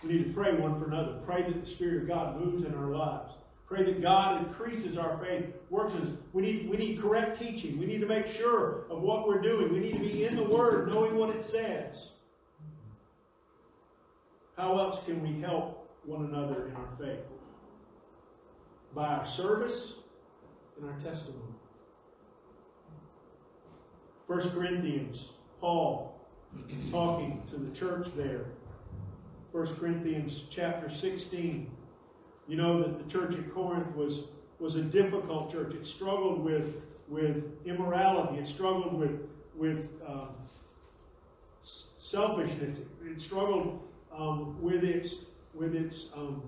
We 0.02 0.12
need 0.12 0.24
to 0.26 0.32
pray 0.32 0.52
one 0.54 0.78
for 0.78 0.86
another. 0.86 1.18
Pray 1.24 1.42
that 1.42 1.64
the 1.64 1.66
Spirit 1.68 2.02
of 2.02 2.08
God 2.08 2.40
moves 2.40 2.64
in 2.64 2.74
our 2.74 2.94
lives. 2.94 3.32
Pray 3.66 3.82
that 3.82 4.00
God 4.00 4.46
increases 4.46 4.96
our 4.96 5.18
faith, 5.18 5.46
works 5.70 5.94
in 5.94 6.02
us. 6.02 6.10
We 6.32 6.42
need, 6.42 6.70
we 6.70 6.76
need 6.76 7.00
correct 7.00 7.40
teaching. 7.40 7.78
We 7.78 7.86
need 7.86 8.00
to 8.02 8.06
make 8.06 8.28
sure 8.28 8.84
of 8.88 9.02
what 9.02 9.26
we're 9.26 9.40
doing. 9.40 9.72
We 9.72 9.80
need 9.80 9.94
to 9.94 9.98
be 9.98 10.24
in 10.24 10.36
the 10.36 10.44
Word, 10.44 10.88
knowing 10.88 11.16
what 11.16 11.30
it 11.30 11.42
says. 11.42 12.10
How 14.56 14.78
else 14.78 15.00
can 15.04 15.20
we 15.20 15.40
help 15.40 15.90
one 16.04 16.26
another 16.26 16.68
in 16.68 16.76
our 16.76 16.88
faith? 17.00 17.24
By 18.94 19.08
our 19.08 19.26
service 19.26 19.94
and 20.80 20.88
our 20.88 20.98
testimony. 21.00 21.55
1 24.26 24.50
Corinthians, 24.50 25.30
Paul 25.60 26.20
talking 26.90 27.42
to 27.50 27.56
the 27.56 27.74
church 27.76 28.08
there 28.16 28.46
1 29.56 29.66
Corinthians 29.76 30.44
chapter 30.50 30.90
16. 30.90 31.70
You 32.46 32.56
know 32.56 32.82
that 32.82 32.98
the 32.98 33.10
church 33.10 33.34
at 33.38 33.54
Corinth 33.54 33.94
was, 33.96 34.24
was 34.58 34.74
a 34.74 34.82
difficult 34.82 35.50
church. 35.50 35.72
It 35.72 35.86
struggled 35.86 36.44
with, 36.44 36.74
with 37.08 37.42
immorality. 37.64 38.38
It 38.38 38.46
struggled 38.46 38.92
with, 38.92 39.18
with 39.56 39.92
um, 40.06 40.28
selfishness. 41.62 42.80
It 43.02 43.18
struggled 43.18 43.80
um, 44.14 44.60
with 44.60 44.84
its, 44.84 45.24
with 45.54 45.74
its 45.74 46.08
um, 46.14 46.42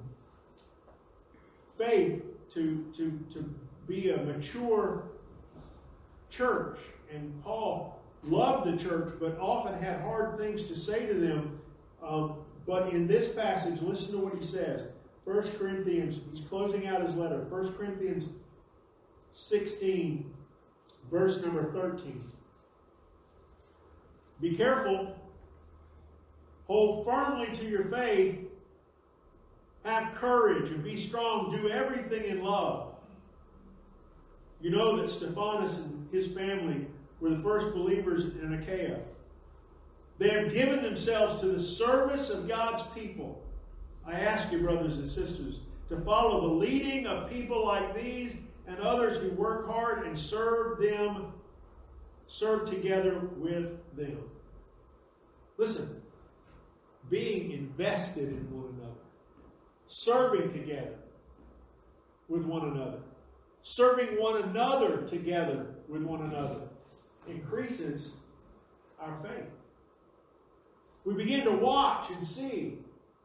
faith 1.79 2.23
to, 2.53 2.85
to, 2.95 3.19
to 3.33 3.55
be 3.87 4.11
a 4.11 4.19
mature 4.19 5.05
church. 6.29 6.79
And 7.13 7.43
Paul 7.43 8.01
loved 8.25 8.71
the 8.71 8.83
church, 8.83 9.15
but 9.21 9.39
often 9.39 9.81
had 9.81 10.01
hard 10.01 10.39
things 10.39 10.65
to 10.65 10.79
say 10.79 11.07
to 11.07 11.15
them 11.15 11.59
um, 12.03 12.35
but 12.67 12.93
in 12.93 13.07
this 13.07 13.29
passage, 13.29 13.81
listen 13.81 14.13
to 14.13 14.19
what 14.19 14.35
he 14.35 14.45
says. 14.45 14.83
1 15.25 15.43
Corinthians, 15.59 16.21
he's 16.31 16.47
closing 16.47 16.87
out 16.87 17.05
his 17.05 17.15
letter. 17.15 17.45
1 17.49 17.73
Corinthians 17.75 18.29
16, 19.33 20.31
verse 21.11 21.43
number 21.43 21.73
13. 21.73 22.23
Be 24.41 24.57
careful. 24.57 25.17
Hold 26.67 27.05
firmly 27.07 27.55
to 27.55 27.65
your 27.67 27.85
faith. 27.85 28.39
Have 29.85 30.15
courage 30.15 30.71
and 30.71 30.85
be 30.85 30.97
strong. 30.97 31.51
Do 31.51 31.71
everything 31.71 32.25
in 32.25 32.43
love. 32.43 32.95
You 34.61 34.71
know 34.71 35.01
that 35.01 35.09
Stephanas 35.09 35.77
and 35.77 36.09
his 36.13 36.29
family 36.29 36.87
were 37.21 37.31
the 37.31 37.43
first 37.43 37.75
believers 37.75 38.25
in 38.25 38.55
Achaia. 38.55 39.01
They 40.19 40.31
have 40.31 40.53
given 40.53 40.83
themselves 40.83 41.41
to 41.41 41.47
the 41.47 41.61
service 41.61 42.31
of 42.31 42.49
God's 42.49 42.83
people. 42.95 43.43
I 44.07 44.13
ask 44.13 44.51
you, 44.51 44.61
brothers 44.61 44.97
and 44.97 45.09
sisters, 45.09 45.61
to 45.89 46.01
follow 46.01 46.49
the 46.49 46.55
leading 46.55 47.07
of 47.07 47.31
people 47.31 47.65
like 47.65 47.95
these 47.95 48.35
and 48.67 48.79
others 48.81 49.19
who 49.19 49.31
work 49.31 49.67
hard 49.67 50.07
and 50.07 50.19
serve 50.19 50.81
them, 50.81 51.33
serve 52.27 52.69
together 52.69 53.21
with 53.37 53.79
them. 53.97 54.19
Listen, 55.57 56.01
being 57.11 57.53
invested 57.53 58.29
in 58.29 58.51
one 58.51 58.75
another, 58.79 59.01
serving 59.87 60.53
together 60.53 60.97
with 62.29 62.45
one 62.45 62.69
another, 62.69 62.99
serving 63.63 64.21
one 64.21 64.43
another 64.43 65.03
together 65.03 65.75
with 65.89 66.03
one 66.03 66.23
another 66.23 66.68
increases 67.31 68.11
our 69.01 69.17
faith. 69.23 69.49
We 71.05 71.15
begin 71.15 71.45
to 71.45 71.53
watch 71.53 72.11
and 72.11 72.25
see 72.25 72.79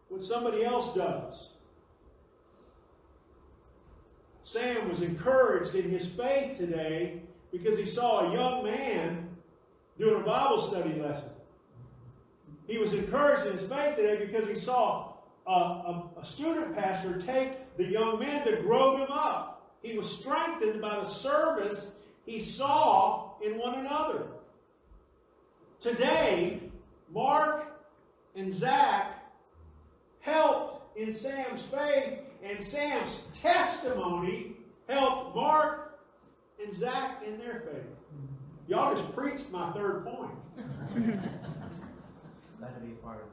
what 0.10 0.24
somebody 0.24 0.64
else 0.64 0.94
does. 0.94 1.50
Sam 4.44 4.90
was 4.90 5.02
encouraged 5.02 5.76
in 5.76 5.90
his 5.90 6.06
faith 6.06 6.58
today 6.58 7.22
because 7.52 7.78
he 7.78 7.86
saw 7.86 8.30
a 8.30 8.34
young 8.34 8.64
man 8.64 9.30
doing 9.98 10.22
a 10.22 10.26
Bible 10.26 10.62
study 10.62 10.94
lesson. 11.00 11.30
He 12.68 12.78
was 12.78 12.94
encouraged 12.94 13.46
in 13.48 13.54
his 13.54 13.68
faith 13.68 13.96
today 13.96 14.26
because 14.26 14.48
he 14.48 14.60
saw 14.60 15.14
a, 15.48 15.52
a, 15.52 16.10
a 16.22 16.26
student 16.26 16.76
pastor 16.76 17.20
take 17.20 17.76
the 17.78 17.86
young 17.86 18.20
man 18.20 18.46
to 18.46 18.58
grow 18.58 18.98
him 18.98 19.12
up. 19.12 19.74
He 19.82 19.98
was 19.98 20.10
strengthened 20.10 20.82
by 20.82 20.96
the 20.96 21.06
service 21.06 21.92
he 22.26 22.40
saw 22.40 23.33
in 23.44 23.58
one 23.58 23.76
another. 23.76 24.28
Today, 25.80 26.62
Mark 27.14 27.66
and 28.36 28.54
Zach 28.54 29.24
helped 30.22 30.98
in 30.98 31.14
Sam's 31.14 31.62
faith, 31.64 32.20
and 32.44 32.64
Sam's 32.64 33.24
testimony 33.34 34.56
helped 34.88 35.36
Mark 35.36 36.00
and 36.64 36.74
Zach 36.74 37.22
in 37.26 37.38
their 37.38 37.64
faith. 37.66 37.84
Y'all 38.68 38.96
just 38.96 39.14
preached 39.14 39.52
my 39.52 39.72
third 39.72 40.06
point. 40.06 40.32
Glad 42.60 42.76
to 42.76 42.80
be 42.82 42.94
a 42.94 42.96
part 43.04 43.18
of 43.18 43.24
it. 43.24 43.30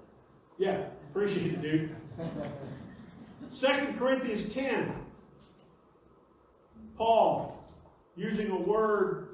Yeah, 0.59 0.83
appreciate 1.11 1.55
it, 1.55 1.63
dude. 1.63 1.95
Second 3.49 3.97
Corinthians 3.97 4.53
10. 4.53 4.93
Paul, 6.97 7.65
using 8.17 8.51
a 8.51 8.59
word 8.59 9.30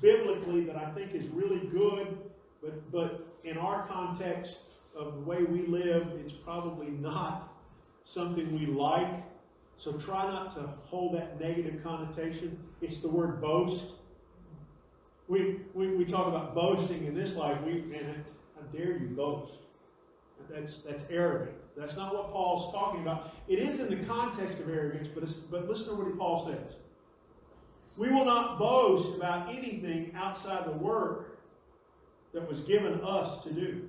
biblically 0.00 0.64
that 0.64 0.76
I 0.76 0.90
think 0.90 1.14
is 1.14 1.28
really 1.28 1.66
good, 1.68 2.18
but, 2.62 2.90
but 2.92 3.26
in 3.44 3.58
our 3.58 3.86
context 3.86 4.58
of 4.96 5.14
the 5.14 5.20
way 5.20 5.42
we 5.42 5.66
live, 5.66 6.08
it's 6.24 6.32
probably 6.32 6.88
not 6.88 7.54
something 8.04 8.58
we 8.58 8.66
like. 8.66 9.24
So 9.76 9.92
try 9.92 10.26
not 10.26 10.54
to 10.56 10.62
hold 10.86 11.14
that 11.14 11.40
negative 11.40 11.82
connotation. 11.82 12.58
It's 12.80 12.98
the 12.98 13.08
word 13.08 13.40
boast. 13.40 13.86
We, 15.28 15.60
we, 15.74 15.88
we 15.88 16.04
talk 16.04 16.26
about 16.26 16.54
boasting 16.54 17.04
in 17.06 17.14
this 17.14 17.36
life. 17.36 17.60
We, 17.64 17.72
and 17.94 18.24
How 18.56 18.62
dare 18.76 18.96
you 18.96 19.08
boast? 19.14 19.52
That's, 20.50 20.76
that's 20.76 21.04
arrogant. 21.10 21.56
That's 21.76 21.96
not 21.96 22.14
what 22.14 22.32
Paul's 22.32 22.72
talking 22.72 23.02
about. 23.02 23.34
It 23.46 23.58
is 23.58 23.80
in 23.80 23.88
the 23.88 24.04
context 24.06 24.58
of 24.58 24.68
arrogance, 24.68 25.06
but, 25.06 25.28
but 25.50 25.68
listen 25.68 25.88
to 25.88 26.02
what 26.02 26.18
Paul 26.18 26.46
says. 26.46 26.76
We 27.98 28.10
will 28.10 28.24
not 28.24 28.60
boast 28.60 29.16
about 29.16 29.48
anything 29.50 30.12
outside 30.14 30.64
the 30.66 30.72
work 30.72 31.40
that 32.32 32.48
was 32.48 32.62
given 32.62 33.00
us 33.02 33.42
to 33.42 33.52
do. 33.52 33.88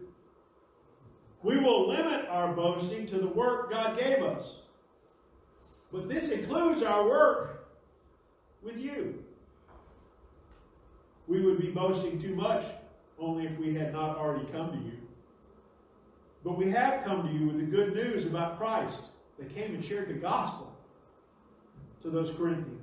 We 1.43 1.57
will 1.57 1.88
limit 1.88 2.28
our 2.28 2.53
boasting 2.53 3.05
to 3.07 3.20
the 3.20 3.28
work 3.28 3.70
God 3.70 3.99
gave 3.99 4.24
us. 4.24 4.45
But 5.91 6.10
this 6.10 6.30
includes 6.30 6.82
our 6.82 7.07
work 7.07 7.70
with 8.64 8.78
you. 8.78 9.24
We 11.28 11.41
would 11.41 11.62
be 11.62 11.68
boasting 11.68 12.18
too 12.20 12.36
much 12.36 12.66
only 13.20 13.45
if 13.45 13.57
we 13.60 13.76
had 13.76 13.93
not 13.93 14.18
already 14.18 14.45
come 14.51 14.72
to 14.72 14.78
you. 14.78 14.97
But 16.43 16.57
we 16.57 16.72
have 16.72 17.03
come 17.03 17.28
to 17.28 17.34
you 17.34 17.47
with 17.47 17.57
the 17.57 17.66
good 17.66 17.93
news 17.93 18.26
about 18.26 18.57
Christ. 18.57 19.03
They 19.38 19.45
came 19.45 19.76
and 19.76 19.86
shared 19.86 20.10
the 20.10 20.14
gospel 20.14 20.76
to 22.01 22.10
those 22.10 22.32
Corinthians. 22.32 22.78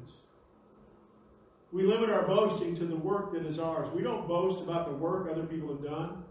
We 1.77 1.83
limit 1.83 2.09
our 2.09 2.23
boasting 2.23 2.75
to 2.77 2.87
the 2.87 2.97
work 2.97 3.35
that 3.35 3.45
is 3.45 3.59
ours. 3.59 3.91
We 3.95 4.01
don't 4.01 4.27
boast 4.27 4.63
about 4.63 4.87
the 4.87 4.95
work 4.95 5.29
other 5.31 5.45
people 5.45 5.69
have 5.69 5.85
done. 5.85 6.25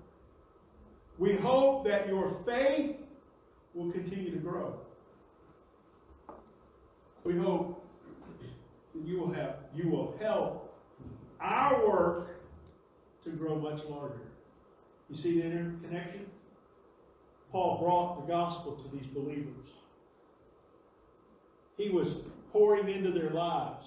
We 1.20 1.36
hope 1.36 1.86
that 1.86 2.08
your 2.08 2.32
faith 2.48 2.96
will 3.76 3.92
continue 3.92 4.32
to 4.32 4.38
grow. 4.38 4.80
We 7.24 7.38
hope 7.38 7.86
that 8.42 9.08
you 9.08 9.20
will 9.20 9.32
have 9.34 9.58
you 9.76 9.88
will 9.88 10.18
help 10.20 10.76
our 11.40 11.88
work 11.88 12.42
to 13.26 13.30
grow 13.30 13.56
much 13.56 13.84
larger. 13.84 14.32
You 15.12 15.16
see 15.16 15.40
the 15.40 15.46
interconnection? 15.46 16.26
Paul 17.52 17.78
brought 17.84 18.26
the 18.26 18.34
gospel 18.34 18.78
to 18.78 18.98
these 18.98 19.06
believers. 19.06 19.70
He 21.78 21.90
was 21.90 22.16
pouring 22.52 22.90
into 22.90 23.12
their 23.12 23.30
lives. 23.30 23.86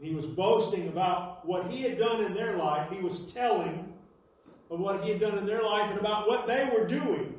He 0.00 0.14
was 0.14 0.26
boasting 0.26 0.88
about 0.88 1.46
what 1.46 1.70
he 1.70 1.82
had 1.82 1.98
done 1.98 2.24
in 2.24 2.34
their 2.34 2.56
life. 2.56 2.90
He 2.90 3.00
was 3.00 3.32
telling 3.32 3.92
of 4.70 4.80
what 4.80 5.02
he 5.02 5.10
had 5.10 5.20
done 5.20 5.38
in 5.38 5.46
their 5.46 5.62
life 5.62 5.90
and 5.90 5.98
about 5.98 6.28
what 6.28 6.46
they 6.46 6.68
were 6.72 6.86
doing. 6.86 7.34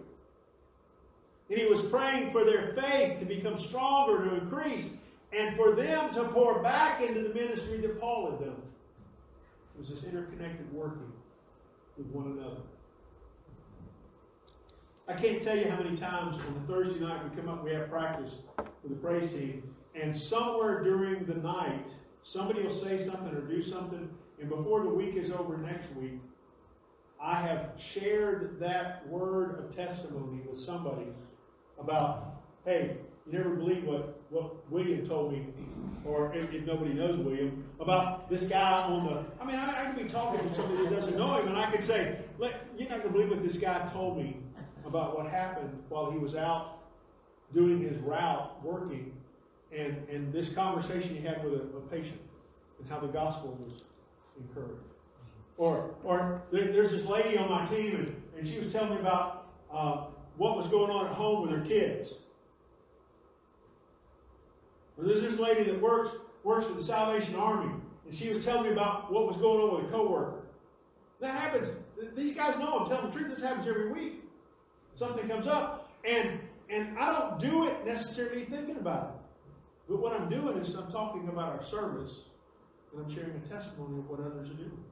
And 1.49 1.60
he 1.60 1.66
was 1.66 1.82
praying 1.84 2.32
for 2.32 2.43
their 2.43 2.74
faith 2.74 3.20
to 3.20 3.26
become 3.26 3.58
stronger, 3.58 4.26
to 4.26 4.36
increase, 4.36 4.91
and 5.32 5.55
for 5.55 5.72
them 5.74 6.14
to 6.14 6.24
pour 6.26 6.62
back 6.62 7.01
into 7.01 7.22
the 7.22 7.34
ministry 7.34 7.78
that 7.78 7.99
Paul 7.99 8.32
had 8.32 8.39
done. 8.39 8.62
It 9.76 9.80
was 9.80 9.89
this 9.89 10.03
interconnected 10.03 10.72
working 10.74 11.12
with 11.97 12.08
one 12.08 12.38
another. 12.38 12.62
I 15.08 15.14
can't 15.14 15.41
tell 15.41 15.58
you 15.58 15.70
how 15.70 15.78
many 15.78 15.95
times 15.95 16.41
on 16.43 16.64
a 16.64 16.68
Thursday 16.68 16.99
night 16.99 17.22
we 17.24 17.36
come 17.39 17.47
up, 17.47 17.64
we 17.64 17.72
have 17.72 17.89
practice 17.89 18.36
with 18.58 18.89
the 18.89 18.95
praise 18.95 19.32
team, 19.32 19.64
and 19.95 20.16
somewhere 20.16 20.84
during 20.84 21.26
the 21.26 21.36
night, 21.36 21.88
somebody 22.28 22.62
will 22.62 22.70
say 22.70 22.98
something 22.98 23.34
or 23.34 23.40
do 23.42 23.64
something, 23.64 24.10
and 24.40 24.50
before 24.50 24.84
the 24.84 24.90
week 24.90 25.16
is 25.16 25.32
over 25.32 25.58
next 25.58 25.88
week, 25.96 26.20
I 27.22 27.40
have 27.40 27.72
shared 27.78 28.60
that 28.60 29.08
word 29.08 29.58
of 29.58 29.74
testimony 29.74 30.42
with 30.48 30.60
somebody 30.60 31.08
about, 31.80 32.42
hey, 32.66 32.98
you 33.26 33.38
never 33.38 33.52
believe 33.52 33.86
what, 33.86 34.20
what 34.30 34.70
William 34.70 35.08
told 35.08 35.32
me, 35.32 35.48
or 36.04 36.34
if, 36.36 36.54
if, 36.54 36.66
nobody 36.66 36.94
knows 36.94 37.18
William, 37.18 37.64
about 37.80 38.30
this 38.30 38.44
guy 38.44 38.84
on 38.84 39.06
the. 39.06 39.24
I 39.42 39.46
mean, 39.46 39.56
I, 39.56 39.84
I 39.84 39.86
could 39.86 40.04
be 40.04 40.10
talking 40.10 40.48
to 40.48 40.56
somebody 40.56 40.84
that 40.84 40.96
doesn't 40.96 41.18
know 41.18 41.40
him, 41.40 41.48
and 41.48 41.58
I 41.58 41.72
could 41.72 41.84
say, 41.84 42.20
you're 42.40 42.90
not 42.90 43.00
going 43.00 43.02
to 43.04 43.10
believe 43.10 43.30
what 43.30 43.42
this 43.42 43.58
guy 43.58 43.90
told 43.94 44.18
me 44.18 44.36
about 44.86 45.18
what 45.18 45.28
happened 45.28 45.82
while 45.88 46.12
he 46.12 46.18
was 46.18 46.36
out 46.36 46.80
doing 47.54 47.82
his 47.82 47.98
route, 48.00 48.64
working, 48.64 49.14
and, 49.76 50.07
and 50.09 50.34
this 50.34 50.49
conversation 50.49 51.15
he 51.15 51.22
had 51.22 51.43
with 51.43 51.53
a, 51.53 51.78
a 51.78 51.82
patient, 51.89 52.20
and 52.80 52.89
how 52.89 52.99
the 52.99 53.07
gospel 53.07 53.57
was 53.63 53.74
encouraged. 54.39 54.82
Or, 55.57 55.95
or 56.03 56.43
there's 56.51 56.91
this 56.91 57.05
lady 57.05 57.38
on 57.38 57.49
my 57.49 57.65
team, 57.65 57.95
and, 57.95 58.24
and 58.38 58.47
she 58.47 58.59
was 58.59 58.72
telling 58.72 58.91
me 58.91 58.99
about 58.99 59.47
uh, 59.74 60.05
what 60.38 60.55
was 60.55 60.68
going 60.68 60.91
on 60.91 61.07
at 61.07 61.13
home 61.13 61.41
with 61.41 61.51
her 61.51 61.65
kids. 61.65 62.13
Or 64.97 65.05
there's 65.05 65.22
this 65.22 65.39
lady 65.39 65.63
that 65.63 65.82
works 65.82 66.11
works 66.43 66.65
for 66.65 66.74
the 66.74 66.84
Salvation 66.84 67.36
Army, 67.36 67.72
and 68.05 68.15
she 68.15 68.34
was 68.34 68.45
telling 68.45 68.63
me 68.63 68.72
about 68.72 69.11
what 69.11 69.28
was 69.28 69.38
going 69.38 69.61
on 69.61 69.76
with 69.76 69.91
a 69.91 69.91
coworker. 69.91 70.43
That 71.20 71.38
happens. 71.38 71.70
These 72.15 72.36
guys 72.36 72.57
know 72.57 72.80
I'm 72.80 72.88
telling 72.88 73.11
the 73.11 73.18
truth. 73.18 73.34
This 73.34 73.43
happens 73.43 73.68
every 73.68 73.91
week. 73.91 74.24
Something 74.95 75.28
comes 75.28 75.47
up, 75.47 75.91
and 76.07 76.39
and 76.70 76.97
I 76.97 77.20
don't 77.20 77.39
do 77.39 77.68
it 77.68 77.86
necessarily 77.86 78.45
thinking 78.45 78.78
about 78.78 79.15
it. 79.15 79.27
But 79.88 80.00
what 80.00 80.20
I'm 80.20 80.30
doing 80.30 80.58
is 80.58 80.76
I'm 80.76 80.92
talking 80.92 81.28
about 81.30 81.54
our 81.54 81.64
service, 81.64 82.22
and 82.92 83.04
I'm 83.04 83.14
sharing 83.14 83.32
a 83.32 83.48
testimony 83.48 84.00
of 84.00 84.10
what 84.10 84.20
others 84.20 84.50
are 84.50 84.54
doing. 84.54 84.84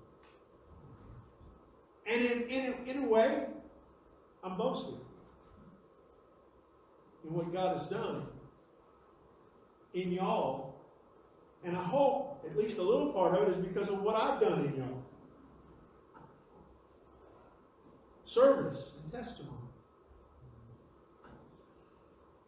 And 2.08 2.22
in, 2.22 2.44
in, 2.50 2.74
in 2.88 3.04
a 3.04 3.08
way, 3.08 3.46
I'm 4.44 4.58
boasting 4.58 5.00
in 7.28 7.34
what 7.34 7.52
God 7.52 7.78
has 7.78 7.88
done 7.88 8.28
in 9.94 10.12
y'all. 10.12 10.76
And 11.64 11.76
I 11.76 11.84
hope 11.84 12.46
at 12.46 12.56
least 12.56 12.78
a 12.78 12.84
little 12.84 13.12
part 13.12 13.36
of 13.36 13.50
it 13.50 13.58
is 13.58 13.66
because 13.66 13.90
of 13.90 14.02
what 14.02 14.16
I've 14.16 14.40
done 14.40 14.66
in 14.66 14.76
y'all. 14.76 15.04
Service 18.26 18.92
and 19.02 19.12
testimony. 19.12 19.52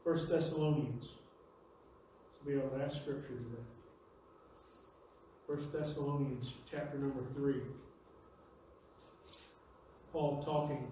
First 0.03 0.29
Thessalonians. 0.29 1.16
Be 2.47 2.55
our 2.55 2.79
last 2.79 3.01
scripture 3.01 3.27
today. 3.27 3.63
First 5.45 5.73
Thessalonians 5.73 6.53
chapter 6.71 6.97
number 6.97 7.21
three. 7.35 7.59
Paul 10.13 10.41
talking 10.45 10.87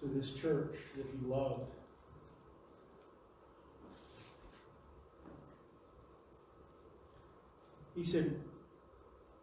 to 0.00 0.06
this 0.06 0.30
church 0.30 0.76
that 0.96 1.04
he 1.04 1.30
loved. 1.30 1.74
He 7.94 8.02
said, 8.02 8.34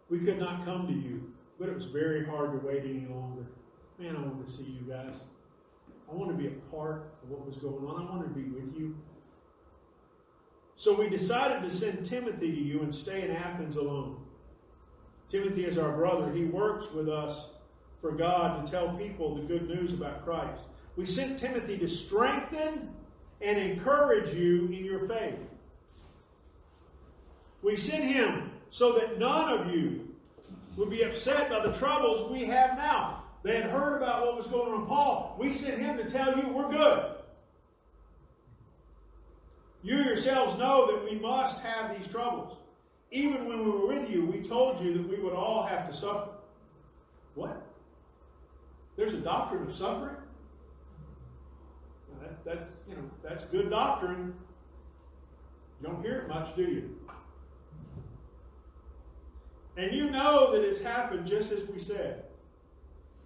We 0.09 0.17
could 0.21 0.39
not 0.39 0.65
come 0.65 0.87
to 0.87 0.93
you, 0.93 1.31
but 1.59 1.69
it 1.69 1.75
was 1.75 1.85
very 1.85 2.25
hard 2.25 2.53
to 2.53 2.67
wait 2.67 2.85
any 2.85 3.05
longer. 3.05 3.45
Man, 3.99 4.15
I 4.15 4.21
want 4.21 4.43
to 4.43 4.51
see 4.51 4.63
you 4.63 4.91
guys. 4.91 5.13
I 6.11 6.15
want 6.15 6.31
to 6.31 6.37
be 6.37 6.47
a 6.47 6.75
part 6.75 7.13
of 7.21 7.29
what 7.29 7.45
was 7.45 7.57
going 7.57 7.85
on. 7.85 8.07
I 8.07 8.09
want 8.09 8.23
to 8.23 8.33
be 8.33 8.49
with 8.49 8.75
you. 8.75 8.95
So 10.83 10.93
we 10.93 11.07
decided 11.07 11.63
to 11.63 11.73
send 11.73 12.05
Timothy 12.05 12.51
to 12.51 12.61
you 12.61 12.81
and 12.81 12.93
stay 12.93 13.21
in 13.21 13.31
Athens 13.31 13.77
alone. 13.77 14.17
Timothy 15.29 15.63
is 15.63 15.77
our 15.77 15.93
brother. 15.93 16.29
He 16.33 16.43
works 16.43 16.91
with 16.91 17.07
us 17.07 17.45
for 18.01 18.11
God 18.11 18.65
to 18.65 18.69
tell 18.69 18.93
people 18.97 19.33
the 19.33 19.43
good 19.43 19.69
news 19.69 19.93
about 19.93 20.25
Christ. 20.25 20.59
We 20.97 21.05
sent 21.05 21.39
Timothy 21.39 21.77
to 21.77 21.87
strengthen 21.87 22.89
and 23.39 23.57
encourage 23.57 24.33
you 24.33 24.65
in 24.65 24.83
your 24.83 25.07
faith. 25.07 25.39
We 27.61 27.77
sent 27.77 28.03
him 28.03 28.51
so 28.69 28.91
that 28.99 29.17
none 29.17 29.57
of 29.57 29.73
you 29.73 30.09
would 30.75 30.89
be 30.89 31.03
upset 31.03 31.49
by 31.49 31.65
the 31.65 31.71
troubles 31.71 32.29
we 32.29 32.43
have 32.43 32.75
now. 32.75 33.23
They 33.41 33.55
had 33.55 33.69
heard 33.69 34.01
about 34.01 34.25
what 34.25 34.35
was 34.35 34.47
going 34.47 34.73
on 34.73 34.85
Paul. 34.85 35.37
We 35.39 35.53
sent 35.53 35.79
him 35.79 35.95
to 35.95 36.09
tell 36.09 36.37
you 36.37 36.49
we're 36.49 36.69
good. 36.69 37.22
You 39.83 39.97
yourselves 39.97 40.57
know 40.57 40.87
that 40.87 41.03
we 41.03 41.19
must 41.19 41.59
have 41.61 41.97
these 41.97 42.07
troubles. 42.07 42.57
Even 43.11 43.47
when 43.47 43.65
we 43.65 43.69
were 43.69 43.85
with 43.85 44.09
you, 44.09 44.25
we 44.25 44.41
told 44.41 44.83
you 44.83 44.93
that 44.93 45.07
we 45.07 45.17
would 45.17 45.33
all 45.33 45.63
have 45.63 45.87
to 45.89 45.93
suffer. 45.93 46.29
What? 47.35 47.61
There's 48.95 49.13
a 49.13 49.17
doctrine 49.17 49.67
of 49.67 49.75
suffering. 49.75 50.15
That, 52.21 52.45
that's 52.45 52.73
you 52.87 52.95
know 52.95 53.03
that's 53.21 53.45
good 53.45 53.69
doctrine. 53.69 54.33
You 55.81 55.89
don't 55.89 56.01
hear 56.01 56.19
it 56.19 56.29
much, 56.29 56.55
do 56.55 56.63
you? 56.63 56.97
And 59.75 59.93
you 59.93 60.09
know 60.09 60.51
that 60.53 60.63
it's 60.63 60.79
happened 60.79 61.27
just 61.27 61.51
as 61.51 61.67
we 61.67 61.79
said. 61.79 62.23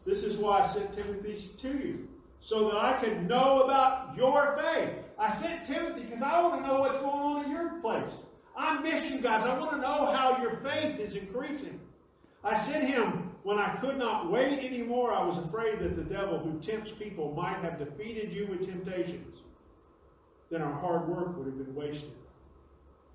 This 0.05 0.24
is 0.24 0.38
why 0.38 0.62
I 0.62 0.68
sent 0.68 0.93
Timothy 0.93 1.38
to 1.60 1.68
you, 1.68 2.08
so 2.39 2.70
that 2.70 2.78
I 2.78 2.93
could 2.93 3.28
know 3.28 3.64
about 3.64 4.16
your 4.18 4.58
faith. 4.58 5.07
I 5.20 5.34
sent 5.34 5.65
Timothy 5.65 6.03
because 6.03 6.22
I 6.22 6.41
want 6.41 6.61
to 6.61 6.68
know 6.68 6.80
what's 6.82 6.99
going 6.99 7.20
on 7.20 7.45
in 7.45 7.51
your 7.51 7.70
place. 7.80 8.13
I 8.55 8.80
miss 8.82 9.09
you 9.09 9.20
guys. 9.20 9.43
I 9.43 9.57
want 9.57 9.72
to 9.72 9.78
know 9.78 10.05
how 10.05 10.41
your 10.41 10.57
faith 10.57 10.99
is 10.99 11.15
increasing. 11.15 11.80
I 12.43 12.57
sent 12.57 12.88
him 12.88 13.32
when 13.43 13.57
I 13.57 13.70
could 13.76 13.97
not 13.97 14.32
wait 14.32 14.59
anymore. 14.59 15.13
I 15.13 15.24
was 15.24 15.38
afraid 15.38 15.80
that 15.80 15.95
the 15.95 16.03
devil 16.03 16.39
who 16.39 16.59
tempts 16.59 16.91
people 16.91 17.34
might 17.34 17.57
have 17.57 17.80
defeated 17.80 18.32
you 18.32 18.47
with 18.47 18.65
temptations. 18.65 19.39
Then 20.49 20.61
our 20.61 20.74
hard 20.74 21.07
work 21.07 21.38
would 21.38 21.45
have 21.45 21.57
been 21.57 21.76
wasted. 21.76 22.11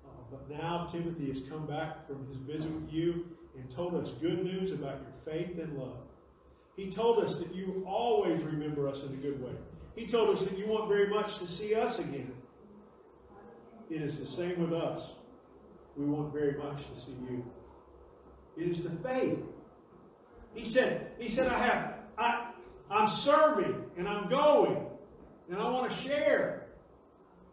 Uh, 0.05 0.09
but 0.29 0.49
now 0.49 0.87
Timothy 0.91 1.27
has 1.27 1.41
come 1.41 1.65
back 1.65 2.07
from 2.07 2.27
his 2.27 2.37
visit 2.37 2.71
with 2.71 2.91
you 2.91 3.25
and 3.57 3.69
told 3.69 3.95
us 3.95 4.11
good 4.21 4.43
news 4.43 4.71
about 4.71 4.99
your 5.01 5.33
faith 5.33 5.57
and 5.57 5.77
love. 5.77 5.97
He 6.75 6.89
told 6.89 7.23
us 7.23 7.37
that 7.39 7.53
you 7.53 7.83
always 7.87 8.41
remember 8.41 8.87
us 8.87 9.03
in 9.03 9.13
a 9.13 9.17
good 9.17 9.41
way. 9.41 9.53
He 9.95 10.07
told 10.07 10.29
us 10.29 10.45
that 10.45 10.57
you 10.57 10.67
want 10.67 10.89
very 10.89 11.07
much 11.07 11.37
to 11.39 11.47
see 11.47 11.75
us 11.75 11.99
again. 11.99 12.31
It 13.89 14.01
is 14.01 14.19
the 14.19 14.25
same 14.25 14.59
with 14.59 14.73
us. 14.73 15.11
We 15.95 16.05
want 16.05 16.33
very 16.33 16.57
much 16.57 16.77
to 16.77 16.99
see 16.99 17.15
you. 17.29 17.45
It 18.57 18.67
is 18.67 18.83
the 18.83 18.89
faith. 19.07 19.39
He 20.55 20.65
said, 20.65 21.11
He 21.19 21.29
said, 21.29 21.47
I 21.47 21.59
have 21.59 21.93
I 22.17 22.51
I'm 22.89 23.07
serving 23.07 23.83
and 23.97 24.07
I'm 24.07 24.29
going 24.29 24.85
and 25.49 25.59
I 25.59 25.69
want 25.69 25.91
to 25.91 25.97
share. 25.97 26.67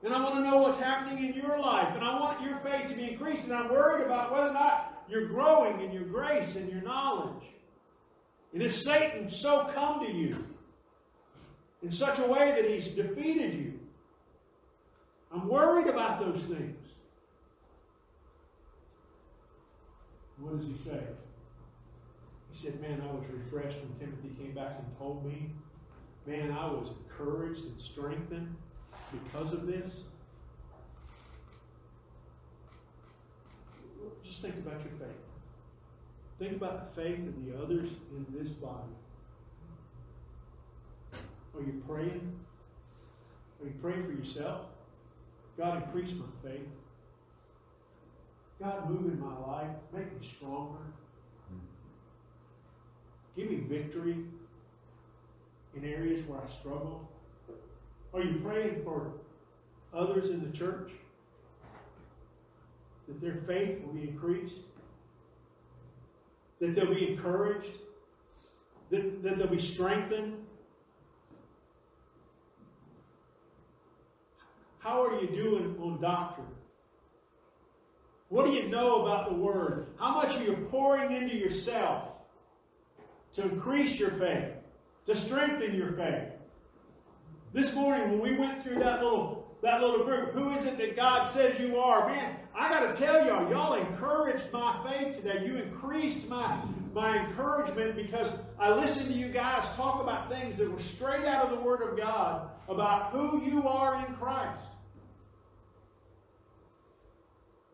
And 0.02 0.14
I 0.14 0.22
want 0.22 0.36
to 0.36 0.40
know 0.40 0.56
what's 0.56 0.78
happening 0.78 1.22
in 1.26 1.34
your 1.34 1.58
life. 1.58 1.94
And 1.94 2.02
I 2.02 2.18
want 2.18 2.40
your 2.42 2.56
faith 2.60 2.88
to 2.88 2.94
be 2.94 3.12
increased. 3.12 3.44
And 3.44 3.52
I'm 3.52 3.68
worried 3.70 4.06
about 4.06 4.32
whether 4.32 4.48
or 4.48 4.52
not 4.54 5.04
you're 5.10 5.26
growing 5.26 5.78
in 5.80 5.92
your 5.92 6.04
grace 6.04 6.56
and 6.56 6.70
your 6.70 6.80
knowledge. 6.80 7.44
And 8.54 8.62
if 8.62 8.74
Satan 8.74 9.30
so 9.30 9.70
come 9.74 10.04
to 10.06 10.10
you 10.10 10.46
in 11.82 11.90
such 11.90 12.18
a 12.18 12.26
way 12.26 12.52
that 12.52 12.70
he's 12.70 12.88
defeated 12.88 13.54
you, 13.54 13.78
I'm 15.32 15.48
worried 15.48 15.86
about 15.86 16.20
those 16.20 16.42
things. 16.42 16.76
What 20.38 20.58
does 20.58 20.66
he 20.66 20.76
say? 20.84 21.00
He 22.50 22.56
said, 22.56 22.80
Man, 22.80 23.02
I 23.08 23.12
was 23.12 23.24
refreshed 23.30 23.78
when 23.78 23.98
Timothy 23.98 24.30
came 24.42 24.54
back 24.54 24.76
and 24.78 24.98
told 24.98 25.24
me. 25.24 25.50
Man, 26.26 26.52
I 26.52 26.66
was 26.66 26.90
encouraged 26.90 27.64
and 27.64 27.80
strengthened 27.80 28.54
because 29.12 29.52
of 29.52 29.66
this. 29.66 30.00
Just 34.24 34.42
think 34.42 34.54
about 34.56 34.80
your 34.80 34.92
faith. 34.98 35.16
Think 36.38 36.56
about 36.56 36.94
the 36.94 37.02
faith 37.02 37.18
of 37.18 37.44
the 37.44 37.62
others 37.62 37.88
in 38.12 38.26
this 38.36 38.48
body. 38.52 38.92
Are 41.60 41.64
you 41.64 41.82
praying? 41.86 42.32
Are 43.60 43.66
you 43.66 43.74
praying 43.82 44.06
for 44.06 44.12
yourself? 44.12 44.62
God, 45.58 45.82
increase 45.84 46.14
my 46.14 46.24
faith. 46.42 46.66
God, 48.58 48.88
move 48.88 49.12
in 49.12 49.20
my 49.20 49.38
life. 49.46 49.68
Make 49.92 50.18
me 50.18 50.26
stronger. 50.26 50.78
Give 53.36 53.50
me 53.50 53.56
victory 53.56 54.16
in 55.76 55.84
areas 55.84 56.26
where 56.26 56.40
I 56.40 56.48
struggle. 56.48 57.08
Are 58.14 58.22
you 58.22 58.40
praying 58.42 58.82
for 58.82 59.12
others 59.94 60.30
in 60.30 60.40
the 60.40 60.56
church? 60.56 60.90
That 63.06 63.20
their 63.20 63.42
faith 63.46 63.84
will 63.84 63.92
be 63.92 64.08
increased? 64.08 64.56
That 66.60 66.74
they'll 66.74 66.94
be 66.94 67.12
encouraged? 67.12 67.70
That, 68.90 69.22
that 69.22 69.38
they'll 69.38 69.46
be 69.46 69.60
strengthened? 69.60 70.46
How 74.80 75.04
are 75.04 75.20
you 75.20 75.28
doing 75.28 75.76
on 75.78 76.00
doctrine? 76.00 76.46
What 78.30 78.46
do 78.46 78.52
you 78.52 78.68
know 78.68 79.02
about 79.02 79.28
the 79.28 79.34
Word? 79.34 79.88
How 79.98 80.14
much 80.14 80.34
are 80.36 80.42
you 80.42 80.56
pouring 80.70 81.12
into 81.12 81.36
yourself 81.36 82.08
to 83.34 83.42
increase 83.42 83.98
your 83.98 84.12
faith, 84.12 84.54
to 85.06 85.14
strengthen 85.14 85.74
your 85.74 85.92
faith? 85.92 86.28
This 87.52 87.74
morning, 87.74 88.10
when 88.12 88.20
we 88.20 88.38
went 88.38 88.62
through 88.62 88.76
that 88.76 89.02
little 89.02 89.38
that 89.62 89.82
little 89.82 90.04
group, 90.04 90.32
who 90.32 90.52
is 90.52 90.64
it 90.64 90.78
that 90.78 90.96
God 90.96 91.28
says 91.28 91.60
you 91.60 91.76
are? 91.76 92.08
Man, 92.08 92.36
I 92.54 92.70
got 92.70 92.94
to 92.94 92.98
tell 92.98 93.26
y'all, 93.26 93.50
y'all 93.50 93.74
encouraged 93.74 94.50
my 94.50 94.74
faith 94.88 95.16
today. 95.16 95.44
You 95.44 95.56
increased 95.56 96.26
my 96.26 96.58
my 96.94 97.18
encouragement 97.18 97.96
because 97.96 98.32
I 98.58 98.72
listened 98.74 99.08
to 99.08 99.12
you 99.12 99.28
guys 99.28 99.64
talk 99.76 100.02
about 100.02 100.30
things 100.30 100.56
that 100.56 100.72
were 100.72 100.80
straight 100.80 101.26
out 101.26 101.44
of 101.44 101.50
the 101.50 101.62
Word 101.62 101.82
of 101.82 101.98
God 101.98 102.48
about 102.68 103.10
who 103.10 103.42
you 103.44 103.68
are 103.68 104.06
in 104.06 104.14
Christ. 104.14 104.62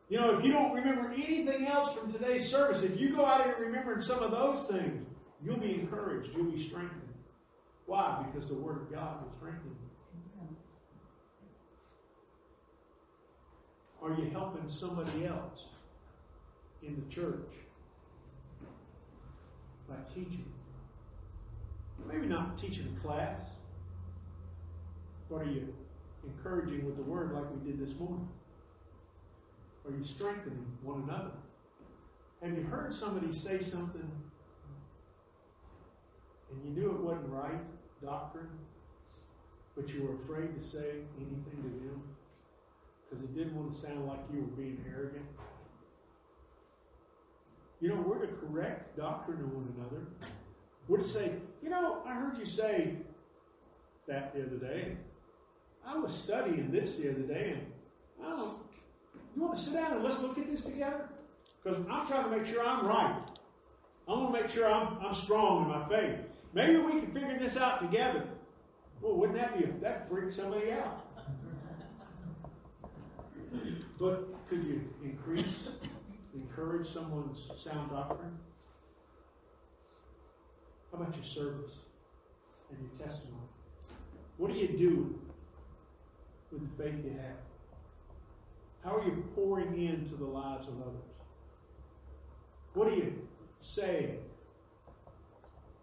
You 0.09 0.21
know, 0.21 0.39
if 0.39 0.45
you 0.45 0.53
don't 0.53 0.73
remember 0.73 1.13
anything 1.13 1.67
else 1.67 1.93
from 1.99 2.13
today's 2.13 2.49
service, 2.49 2.83
if 2.83 3.01
you 3.01 3.15
go 3.15 3.27
out 3.27 3.45
here 3.45 3.57
remembering 3.59 4.01
some 4.01 4.23
of 4.23 4.31
those 4.31 4.63
things, 4.65 5.05
you'll 5.43 5.57
be 5.57 5.75
encouraged. 5.75 6.31
You'll 6.35 6.51
be 6.51 6.63
strengthened. 6.63 7.03
Why? 7.87 8.25
Because 8.33 8.49
the 8.49 8.55
Word 8.55 8.83
of 8.83 8.93
God 8.93 9.23
will 9.23 9.33
strengthen 9.37 9.71
you. 9.71 9.87
Are 14.03 14.15
you 14.15 14.31
helping 14.31 14.69
somebody 14.69 15.27
else 15.27 15.65
in 16.83 16.95
the 16.95 17.13
church 17.13 17.51
by 19.89 19.97
teaching? 20.15 20.45
Maybe 22.07 22.27
not 22.27 22.57
teaching 22.57 22.97
a 22.97 23.01
class, 23.05 23.41
but 25.29 25.37
are 25.37 25.45
you 25.45 25.75
encouraging 26.25 26.87
with 26.87 26.97
the 26.97 27.03
Word 27.03 27.33
like 27.33 27.51
we 27.51 27.69
did 27.69 27.85
this 27.85 27.99
morning? 27.99 28.29
Are 29.87 29.97
you 29.97 30.05
strengthening 30.05 30.67
one 30.83 31.03
another? 31.09 31.31
Have 32.43 32.57
you 32.57 32.65
heard 32.65 32.93
somebody 32.93 33.33
say 33.33 33.61
something 33.61 34.11
and 36.51 36.65
you 36.65 36.71
knew 36.71 36.91
it 36.91 37.01
wasn't 37.01 37.29
right 37.29 37.61
doctrine, 38.03 38.49
but 39.77 39.89
you 39.89 40.03
were 40.03 40.15
afraid 40.17 40.61
to 40.61 40.67
say 40.67 41.05
anything 41.17 41.63
to 41.63 41.69
them 41.69 42.03
because 43.09 43.25
it 43.25 43.35
didn't 43.37 43.55
want 43.55 43.73
to 43.73 43.79
sound 43.79 44.07
like 44.07 44.19
you 44.33 44.41
were 44.41 44.63
being 44.63 44.85
arrogant? 44.93 45.27
You 47.81 47.91
know, 47.91 48.05
we're 48.07 48.27
to 48.27 48.33
correct 48.33 48.97
doctrine 48.97 49.39
of 49.41 49.53
one 49.53 49.73
another. 49.77 50.07
We're 50.89 50.99
to 50.99 51.05
say, 51.05 51.33
you 51.63 51.71
know, 51.71 52.03
I 52.07 52.15
heard 52.15 52.39
you 52.39 52.47
say 52.47 52.97
that 54.09 54.35
the 54.35 54.43
other 54.43 54.57
day. 54.57 54.97
I 55.87 55.97
was 55.97 56.13
studying 56.13 56.71
this 56.73 56.97
the 56.97 57.11
other 57.11 57.21
day, 57.21 57.57
and 57.57 58.25
I 58.25 58.31
don't 58.31 58.66
you 59.37 59.43
want 59.43 59.57
to 59.57 59.63
sit 59.63 59.75
down 59.75 59.93
and 59.93 60.03
let's 60.03 60.21
look 60.21 60.39
at 60.39 60.51
this 60.51 60.65
together? 60.65 61.09
Because 61.63 61.79
I'm 61.91 62.07
trying 62.07 62.25
to 62.25 62.31
make 62.31 62.47
sure 62.47 62.67
I'm 62.67 62.87
right. 62.87 63.21
I 64.09 64.13
want 64.13 64.35
to 64.35 64.41
make 64.41 64.51
sure 64.51 64.67
I'm, 64.67 64.97
I'm 65.05 65.15
strong 65.15 65.65
in 65.65 65.69
my 65.69 65.89
faith. 65.89 66.21
Maybe 66.55 66.79
we 66.79 66.93
can 67.01 67.11
figure 67.13 67.39
this 67.39 67.57
out 67.57 67.83
together. 67.83 68.25
Well, 69.03 69.15
wouldn't 69.17 69.39
that 69.39 69.59
be 69.59 69.67
that 69.83 70.09
freak 70.09 70.33
somebody 70.33 70.73
out? 70.73 71.03
But 73.99 74.29
could 74.49 74.65
you 74.65 74.89
increase, 75.05 75.69
encourage 76.35 76.87
someone's 76.87 77.49
sound 77.59 77.91
doctrine? 77.91 78.39
How 80.93 81.03
about 81.03 81.15
your 81.15 81.25
service 81.25 81.73
and 82.71 82.79
your 82.81 83.07
testimony? 83.07 83.43
What 84.39 84.53
do 84.53 84.59
you 84.59 84.69
do 84.69 85.19
with 86.53 86.63
the 86.63 86.83
faith 86.83 87.05
you 87.05 87.11
have? 87.11 87.46
How 88.87 88.99
are 88.99 89.05
you 89.05 89.25
pouring 89.35 89.85
into 89.85 90.15
the 90.15 90.25
lives 90.25 90.69
of 90.69 90.81
others? 90.81 91.11
What 92.75 92.89
do 92.89 92.95
you 92.95 93.15
say 93.59 94.15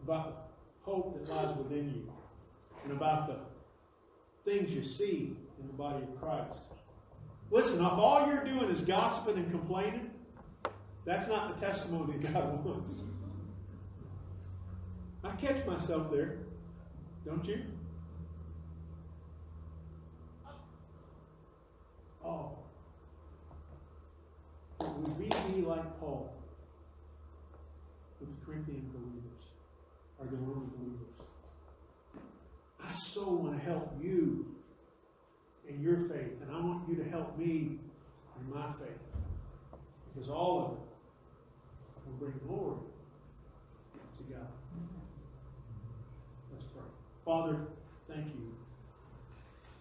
about 0.02 0.52
hope 0.84 1.14
that 1.14 1.30
lies 1.30 1.54
within 1.58 1.90
you 1.90 2.10
and 2.86 2.94
about 2.94 3.28
the 3.28 4.50
things 4.50 4.74
you 4.74 4.84
see 4.84 5.36
in 5.60 5.68
the 5.68 5.74
body 5.74 6.02
of 6.02 6.22
Christ? 6.22 6.62
Listen, 7.52 7.84
if 7.84 7.92
all 7.92 8.26
you're 8.28 8.46
doing 8.46 8.70
is 8.70 8.80
gossiping 8.80 9.36
and 9.36 9.52
complaining, 9.52 10.10
that's 11.04 11.28
not 11.28 11.58
the 11.58 11.66
testimony 11.66 12.14
God 12.34 12.64
wants. 12.64 12.96
I 15.26 15.32
catch 15.32 15.66
myself 15.66 16.10
there, 16.10 16.38
don't 17.26 17.44
you? 17.44 17.64
Oh, 22.24 22.63
would 24.90 25.18
we 25.18 25.30
be 25.54 25.62
like 25.62 26.00
Paul 26.00 26.34
with 28.20 28.30
the 28.30 28.46
Corinthian 28.46 28.90
believers 28.94 29.44
or 30.20 30.26
the 30.26 30.38
Roman 30.38 30.70
believers? 30.78 31.08
I 32.84 32.92
so 32.92 33.30
want 33.30 33.58
to 33.58 33.64
help 33.64 33.94
you 34.02 34.46
in 35.68 35.82
your 35.82 35.98
faith, 36.10 36.42
and 36.42 36.52
I 36.52 36.60
want 36.60 36.88
you 36.90 36.96
to 36.96 37.10
help 37.10 37.38
me 37.38 37.80
in 38.40 38.54
my 38.54 38.68
faith. 38.74 39.80
Because 40.14 40.30
all 40.30 40.60
of 40.60 40.72
it 40.74 40.80
will 42.06 42.18
bring 42.20 42.40
glory 42.46 42.80
to 44.18 44.34
God. 44.34 44.48
Let's 46.52 46.66
pray. 46.66 46.84
Father, 47.26 47.58
thank 48.08 48.28
you. 48.28 48.54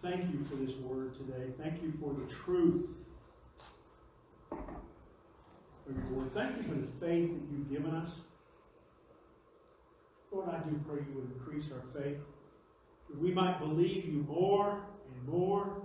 Thank 0.01 0.33
you 0.33 0.43
for 0.45 0.55
this 0.55 0.75
word 0.77 1.15
today. 1.15 1.51
Thank 1.61 1.81
you 1.83 1.93
for 1.99 2.13
the 2.13 2.33
truth 2.33 2.89
Lord. 6.11 6.33
Thank 6.33 6.57
you 6.57 6.63
for 6.63 6.75
the 6.75 6.87
faith 6.87 7.31
that 7.33 7.51
you've 7.51 7.69
given 7.69 7.93
us. 7.93 8.21
Lord, 10.31 10.49
I 10.49 10.57
do 10.67 10.79
pray 10.87 11.01
you 11.07 11.15
would 11.15 11.31
increase 11.33 11.69
our 11.71 12.01
faith, 12.01 12.17
that 13.09 13.19
we 13.19 13.31
might 13.31 13.59
believe 13.59 14.05
you 14.05 14.25
more 14.27 14.81
and 15.13 15.27
more, 15.27 15.81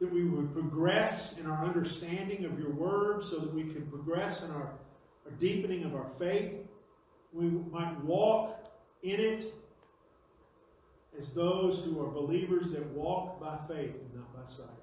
that 0.00 0.12
we 0.12 0.24
would 0.24 0.52
progress 0.52 1.36
in 1.38 1.46
our 1.46 1.64
understanding 1.64 2.44
of 2.44 2.58
your 2.58 2.70
word 2.70 3.22
so 3.22 3.38
that 3.38 3.54
we 3.54 3.64
can 3.64 3.86
progress 3.86 4.42
in 4.42 4.50
our, 4.50 4.72
our 5.26 5.32
deepening 5.38 5.84
of 5.84 5.94
our 5.94 6.08
faith, 6.18 6.54
we 7.32 7.46
might 7.46 8.02
walk 8.04 8.72
in 9.02 9.20
it 9.20 9.54
as 11.16 11.32
those 11.32 11.84
who 11.84 12.00
are 12.00 12.10
believers 12.10 12.70
that 12.70 12.84
walk 12.88 13.40
by 13.40 13.56
faith 13.68 13.94
and 13.94 14.14
not 14.14 14.34
by 14.34 14.52
sight. 14.52 14.81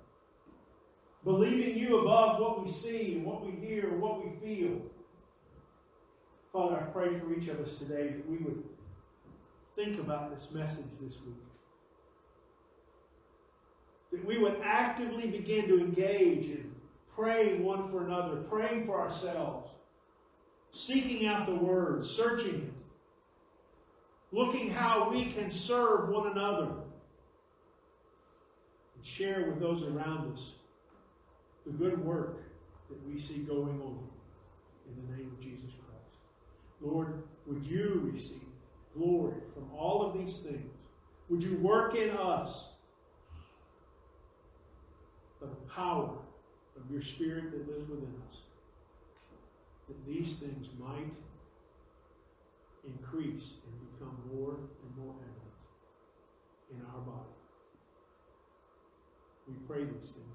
Believing 1.26 1.78
you 1.78 1.99
above 1.99 2.39
what 2.39 2.63
we 2.63 2.72
see 2.72 3.15
and 3.15 3.26
what 3.26 3.45
we 3.45 3.51
hear 3.51 3.89
and 3.89 4.01
what 4.01 4.24
we 4.24 4.32
feel. 4.39 4.82
Father, 6.53 6.78
I 6.78 6.84
pray 6.91 7.20
for 7.20 7.34
each 7.34 7.49
of 7.49 7.59
us 7.59 7.78
today 7.78 8.07
that 8.07 8.30
we 8.30 8.38
would 8.38 8.63
think 9.76 9.99
about 9.99 10.34
this 10.34 10.49
message 10.51 10.86
this 11.01 11.20
week. 11.26 11.36
That 14.11 14.26
we 14.26 14.38
would 14.38 14.59
actively 14.63 15.28
begin 15.28 15.67
to 15.67 15.80
engage 15.80 16.45
in 16.45 16.74
praying 17.13 17.63
one 17.63 17.89
for 17.89 18.05
another, 18.05 18.38
praying 18.38 18.86
for 18.86 18.99
ourselves, 18.99 19.70
seeking 20.72 21.28
out 21.28 21.45
the 21.45 21.55
Word, 21.55 22.05
searching 22.05 22.55
it, 22.55 22.74
looking 24.32 24.72
how 24.72 25.11
we 25.11 25.26
can 25.26 25.51
serve 25.51 26.09
one 26.09 26.32
another, 26.32 26.72
and 28.95 29.05
share 29.05 29.45
with 29.47 29.59
those 29.59 29.84
around 29.84 30.34
us 30.34 30.53
the 31.70 31.78
good 31.78 32.03
work 32.03 32.41
that 32.89 32.97
we 33.07 33.20
see 33.20 33.39
going 33.39 33.80
on 33.82 33.99
in 34.88 35.07
the 35.07 35.15
name 35.15 35.32
of 35.32 35.39
Jesus 35.39 35.72
Christ. 35.86 36.17
Lord, 36.82 37.22
would 37.45 37.63
you 37.63 38.09
receive 38.11 38.41
glory 38.97 39.36
from 39.53 39.70
all 39.78 40.01
of 40.01 40.17
these 40.17 40.39
things? 40.39 40.72
Would 41.30 41.43
you 41.43 41.55
work 41.57 41.95
in 41.95 42.09
us 42.11 42.70
the 45.39 45.47
power 45.74 46.17
of 46.76 46.91
your 46.91 47.01
Spirit 47.01 47.51
that 47.51 47.67
lives 47.67 47.89
within 47.89 48.13
us? 48.30 48.38
That 49.88 50.05
these 50.07 50.38
things 50.38 50.67
might 50.80 51.11
increase 52.86 53.53
and 53.65 53.91
become 53.91 54.17
more 54.34 54.55
and 54.55 54.97
more 54.97 55.13
evident 55.13 55.55
in 56.72 56.82
our 56.93 57.01
body. 57.01 57.30
We 59.47 59.53
pray 59.67 59.84
these 59.84 60.13
things. 60.13 60.28